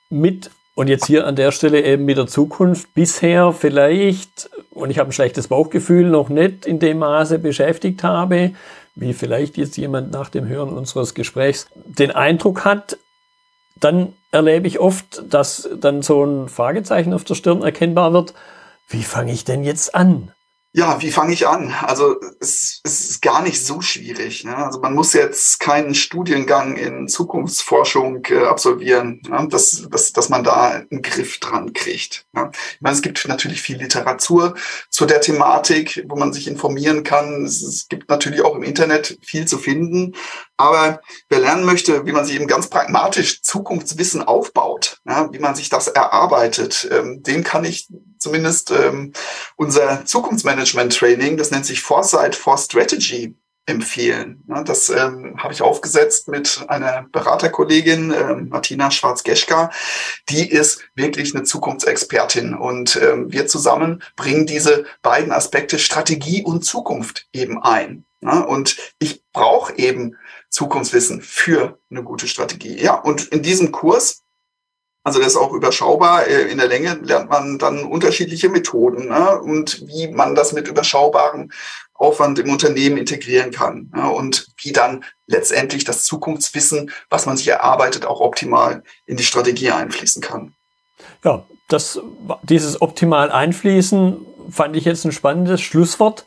mit 0.10 0.52
und 0.76 0.90
jetzt 0.90 1.08
hier 1.08 1.26
an 1.26 1.36
der 1.36 1.52
Stelle 1.52 1.84
eben 1.84 2.06
mit 2.06 2.18
der 2.18 2.28
Zukunft 2.28 2.94
bisher 2.94 3.52
vielleicht, 3.52 4.50
und 4.70 4.92
ich 4.92 5.00
habe 5.00 5.10
ein 5.10 5.14
schlechtes 5.14 5.48
Bauchgefühl, 5.48 6.08
noch 6.08 6.30
nicht 6.30 6.68
in 6.68 6.78
dem 6.78 7.00
Maße 7.00 7.40
beschäftigt 7.40 8.04
habe, 8.04 8.52
wie 8.94 9.14
vielleicht 9.14 9.58
jetzt 9.58 9.78
jemand 9.78 10.12
nach 10.12 10.30
dem 10.30 10.48
Hören 10.48 10.70
unseres 10.70 11.16
Gesprächs 11.16 11.68
den 11.74 12.12
Eindruck 12.12 12.64
hat, 12.64 12.98
dann 13.80 14.14
erlebe 14.32 14.68
ich 14.68 14.80
oft, 14.80 15.24
dass 15.30 15.68
dann 15.80 16.02
so 16.04 16.24
ein 16.24 16.48
Fragezeichen 16.48 17.14
auf 17.14 17.24
der 17.24 17.36
Stirn 17.36 17.64
erkennbar 17.64 18.14
wird. 18.14 18.34
Wie 18.88 19.04
fange 19.04 19.32
ich 19.32 19.46
denn 19.46 19.64
jetzt 19.64 19.96
an? 19.96 20.32
Ja, 20.74 21.02
wie 21.02 21.12
fange 21.12 21.34
ich 21.34 21.48
an? 21.48 21.74
Also 21.82 22.18
es, 22.40 22.82
es 22.84 23.10
ist 23.10 23.22
gar 23.22 23.42
nicht 23.42 23.66
so 23.66 23.82
schwierig. 23.82 24.44
Ne? 24.44 24.56
Also 24.56 24.80
man 24.80 24.94
muss 24.94 25.14
jetzt 25.14 25.60
keinen 25.60 25.96
Studiengang 25.96 26.76
in 26.76 27.08
Zukunftsforschung 27.08 28.24
äh, 28.26 28.46
absolvieren, 28.46 29.22
ne? 29.28 29.48
dass, 29.50 29.88
dass, 29.90 30.14
dass 30.14 30.30
man 30.30 30.44
da 30.44 30.86
einen 30.90 31.02
Griff 31.02 31.40
dran 31.40 31.74
kriegt. 31.74 32.28
Ne? 32.34 32.52
Ich 32.74 32.82
meine, 32.82 32.96
es 32.96 33.02
gibt 33.02 33.28
natürlich 33.28 33.62
viel 33.62 33.78
Literatur 33.78 34.56
zu 34.90 35.06
der 35.06 35.22
Thematik, 35.22 36.06
wo 36.10 36.16
man 36.16 36.34
sich 36.34 36.48
informieren 36.48 37.04
kann. 37.04 37.46
Es, 37.46 37.64
es 37.64 37.88
gibt 37.88 38.10
natürlich 38.10 38.42
auch 38.42 38.56
im 38.56 38.64
Internet 38.64 39.18
viel 39.24 39.48
zu 39.48 39.58
finden. 39.58 40.14
Aber 40.58 41.02
wer 41.30 41.40
lernen 41.40 41.66
möchte, 41.66 42.06
wie 42.06 42.12
man 42.12 42.26
sich 42.26 42.36
eben 42.36 42.48
ganz 42.48 42.68
pragmatisch 42.68 43.42
Zukunftswissen 43.44 44.24
aufbaut, 44.24 44.98
ja, 45.08 45.32
wie 45.32 45.40
man 45.40 45.56
sich 45.56 45.70
das 45.70 45.88
erarbeitet, 45.88 46.88
ähm, 46.92 47.22
dem 47.22 47.44
kann 47.44 47.64
ich 47.64 47.88
zumindest 48.18 48.72
ähm, 48.72 49.14
unser 49.56 50.06
Zukunftsmanagement-Training, 50.06 51.38
das 51.38 51.52
nennt 51.52 51.66
sich 51.66 51.82
Foresight 51.82 52.36
for 52.36 52.58
Strategy, 52.58 53.36
empfehlen. 53.68 54.44
Ja, 54.48 54.64
das 54.64 54.90
ähm, 54.90 55.36
habe 55.38 55.54
ich 55.54 55.62
aufgesetzt 55.62 56.30
mit 56.30 56.66
einer 56.70 57.06
Beraterkollegin, 57.12 58.14
ähm, 58.14 58.48
Martina 58.50 58.90
Schwarz-Geschka. 58.90 59.72
Die 60.30 60.50
ist 60.50 60.88
wirklich 60.96 61.36
eine 61.36 61.44
Zukunftsexpertin 61.44 62.56
und 62.56 62.96
ähm, 62.96 63.32
wir 63.32 63.46
zusammen 63.46 64.02
bringen 64.16 64.46
diese 64.46 64.86
beiden 65.02 65.34
Aspekte 65.34 65.80
Strategie 65.80 66.44
und 66.44 66.64
Zukunft 66.64 67.28
eben 67.34 67.62
ein. 67.62 68.06
Ja, 68.22 68.40
und 68.40 68.78
ich 69.00 69.22
brauche 69.32 69.76
eben 69.76 70.16
Zukunftswissen 70.50 71.22
für 71.22 71.80
eine 71.90 72.04
gute 72.04 72.28
Strategie. 72.28 72.82
Ja, 72.82 72.96
und 72.96 73.28
in 73.28 73.44
diesem 73.44 73.72
Kurs 73.72 74.24
also 75.08 75.20
das 75.20 75.30
ist 75.30 75.38
auch 75.38 75.54
überschaubar. 75.54 76.28
Äh, 76.28 76.52
in 76.52 76.58
der 76.58 76.68
Länge 76.68 77.00
lernt 77.02 77.30
man 77.30 77.58
dann 77.58 77.86
unterschiedliche 77.86 78.50
Methoden 78.50 79.08
ne? 79.08 79.40
und 79.40 79.88
wie 79.88 80.10
man 80.10 80.36
das 80.36 80.52
mit 80.52 80.68
überschaubarem 80.68 81.50
Aufwand 81.94 82.40
im 82.40 82.52
Unternehmen 82.52 82.98
integrieren 82.98 83.52
kann 83.52 83.90
ne? 83.96 84.10
und 84.10 84.48
wie 84.62 84.74
dann 84.74 85.06
letztendlich 85.26 85.86
das 85.86 86.04
Zukunftswissen, 86.04 86.92
was 87.10 87.26
man 87.26 87.38
sich 87.38 87.48
erarbeitet, 87.48 88.06
auch 88.06 88.20
optimal 88.20 88.84
in 89.06 89.16
die 89.16 89.24
Strategie 89.24 89.72
einfließen 89.72 90.22
kann. 90.22 90.54
Ja, 91.24 91.46
das, 91.70 92.02
dieses 92.44 92.82
optimal 92.82 93.32
einfließen 93.32 94.26
fand 94.52 94.76
ich 94.76 94.84
jetzt 94.84 95.06
ein 95.06 95.14
spannendes 95.14 95.62
Schlusswort. 95.62 96.26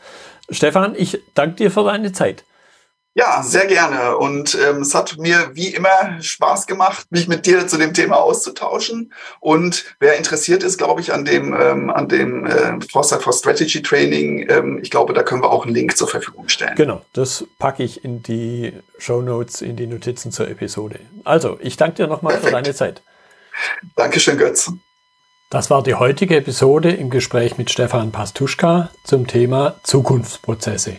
Stefan, 0.48 0.94
ich 0.96 1.20
danke 1.34 1.56
dir 1.56 1.70
für 1.70 1.84
deine 1.84 2.12
Zeit. 2.12 2.44
Ja, 3.14 3.42
sehr 3.42 3.66
gerne. 3.66 4.16
Und 4.18 4.54
ähm, 4.54 4.82
es 4.82 4.94
hat 4.94 5.18
mir 5.18 5.50
wie 5.54 5.68
immer 5.68 6.20
Spaß 6.20 6.68
gemacht, 6.68 7.06
mich 7.10 7.26
mit 7.26 7.44
dir 7.44 7.66
zu 7.66 7.76
dem 7.76 7.92
Thema 7.92 8.18
auszutauschen. 8.18 9.12
Und 9.40 9.96
wer 9.98 10.16
interessiert 10.16 10.62
ist, 10.62 10.78
glaube 10.78 11.00
ich, 11.00 11.12
an 11.12 11.24
dem, 11.24 11.52
ähm, 11.52 11.90
an 11.90 12.08
dem 12.08 12.46
äh, 12.46 12.78
Foresight 12.90 13.22
for 13.22 13.32
Strategy 13.32 13.82
Training, 13.82 14.48
ähm, 14.48 14.78
ich 14.80 14.90
glaube, 14.90 15.12
da 15.12 15.24
können 15.24 15.42
wir 15.42 15.50
auch 15.50 15.64
einen 15.64 15.74
Link 15.74 15.96
zur 15.96 16.06
Verfügung 16.06 16.48
stellen. 16.48 16.76
Genau, 16.76 17.02
das 17.12 17.44
packe 17.58 17.82
ich 17.82 18.04
in 18.04 18.22
die 18.22 18.72
Show 18.98 19.22
Notes, 19.22 19.60
in 19.60 19.74
die 19.74 19.88
Notizen 19.88 20.30
zur 20.30 20.48
Episode. 20.48 21.00
Also, 21.24 21.58
ich 21.60 21.76
danke 21.76 21.96
dir 21.96 22.06
nochmal 22.06 22.38
für 22.38 22.52
deine 22.52 22.74
Zeit. 22.74 23.02
Dankeschön, 23.96 24.38
Götz. 24.38 24.70
Das 25.50 25.68
war 25.68 25.82
die 25.82 25.96
heutige 25.96 26.36
Episode 26.36 26.92
im 26.92 27.10
Gespräch 27.10 27.58
mit 27.58 27.70
Stefan 27.70 28.12
Pastuschka 28.12 28.90
zum 29.02 29.26
Thema 29.26 29.74
Zukunftsprozesse. 29.82 30.98